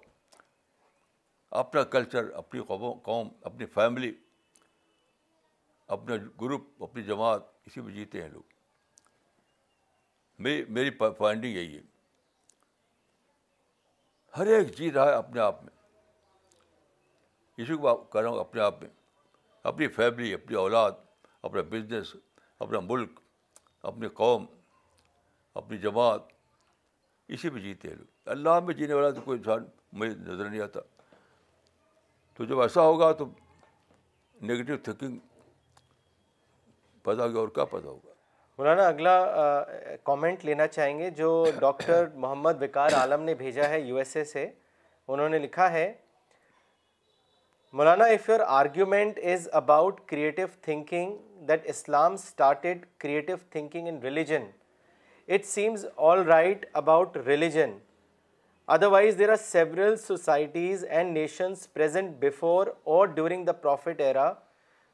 اپنا 1.62 1.84
کلچر 1.94 2.30
اپنی 2.42 2.62
قوم 3.04 3.28
اپنی 3.50 3.66
فیملی 3.74 4.12
اپنا 5.96 6.16
گروپ 6.42 6.84
اپنی 6.84 7.04
جماعت 7.04 7.42
اسی 7.66 7.82
میں 7.82 7.94
جیتے 7.94 8.22
ہیں 8.22 8.30
لوگ 8.30 8.50
میری 10.44 10.64
میری 10.74 10.90
فائنڈنگ 11.00 11.54
یہی 11.56 11.76
ہے 11.78 11.82
ہر 14.38 14.48
ایک 14.56 14.78
جی 14.78 14.92
رہا 14.92 15.06
ہے 15.08 15.14
اپنے 15.14 15.40
آپ 15.42 15.64
میں 15.64 15.74
اسی 17.64 17.76
کو 17.82 17.92
رہا 18.22 18.28
ہوں 18.30 18.40
اپنے 18.40 18.62
آپ 18.62 18.82
میں 18.82 18.90
اپنی 19.70 19.88
فیملی 19.96 20.34
اپنی 20.34 20.56
اولاد 20.58 20.92
اپنا 21.44 21.62
بزنس 21.72 22.16
اپنا 22.60 22.80
ملک 22.90 23.20
اپنی 23.92 24.08
قوم 24.16 24.46
اپنی 25.62 25.78
جماعت 25.78 26.22
اسی 27.34 27.50
پہ 27.50 27.60
جیتے 27.60 27.88
ہیں 27.88 27.96
لوگ 27.96 28.30
اللہ 28.32 28.60
میں 28.66 28.74
جینے 28.76 28.94
والا 28.94 29.10
تو 29.10 29.22
کوئی 29.26 29.38
انسان 29.38 29.64
مجھے 30.00 30.14
نظر 30.32 30.50
نہیں 30.50 30.62
آتا 30.62 30.80
تو 32.38 32.46
جب 32.46 32.62
ایسا 32.62 32.82
ہوگا 32.82 33.12
تو 33.20 33.26
نگیٹو 34.50 34.76
تھنکنگ 34.84 35.18
پتا 37.04 37.24
ہوگا 37.26 37.40
اور 37.40 37.48
کیا 37.56 37.66
پتا 37.66 37.88
ہوگا 37.90 38.10
مولانا 38.58 38.88
اگلا 38.88 39.64
کامنٹ 40.06 40.44
لینا 40.46 40.68
چاہیں 40.68 40.98
گے 41.00 41.10
جو 41.20 41.30
ڈاکٹر 41.60 42.08
محمد 42.16 42.62
وکار 42.62 42.94
عالم 43.00 43.22
نے 43.24 43.34
بھیجا 43.44 43.70
ہے 43.70 43.80
یو 43.82 43.96
ایس 43.98 44.16
اے 44.18 44.24
سے 44.34 44.50
انہوں 45.08 45.30
نے 45.30 45.40
لکھا 45.40 45.72
ہے 45.72 45.92
Maulana, 47.74 48.14
if 48.14 48.28
your 48.28 48.44
argument 48.44 49.18
is 49.18 49.48
about 49.54 50.08
creative 50.08 50.52
thinking, 50.62 51.20
that 51.46 51.64
Islam 51.66 52.18
started 52.18 52.86
creative 53.00 53.44
thinking 53.44 53.88
in 53.88 54.02
religion, 54.02 54.48
it 55.26 55.46
seems 55.46 55.86
all 55.98 56.26
right 56.26 56.66
about 56.76 57.26
religion. 57.26 57.76
Otherwise, 58.68 59.16
there 59.16 59.32
are 59.32 59.38
several 59.38 59.96
societies 59.96 60.84
and 60.84 61.14
nations 61.14 61.66
present 61.66 62.20
before 62.20 62.76
or 62.84 63.08
during 63.08 63.44
the 63.46 63.54
Prophet 63.54 64.02
era 64.02 64.38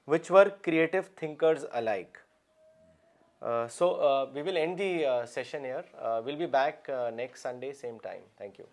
which 0.06 0.30
were 0.30 0.50
creative 0.62 1.08
thinkers 1.18 1.66
alike. 1.74 2.22
Uh, 3.42 3.66
uh, 3.66 4.30
we 4.34 4.42
will 4.42 4.58
end 4.58 4.78
the 4.78 5.06
uh, 5.06 5.26
session 5.26 5.64
here. 5.64 5.84
We'll 6.24 6.38
be 6.38 6.46
back 6.46 6.88
next 7.14 7.42
Sunday, 7.42 7.74
same 7.74 8.00
time. 8.00 8.22
Thank 8.38 8.60
you. 8.60 8.66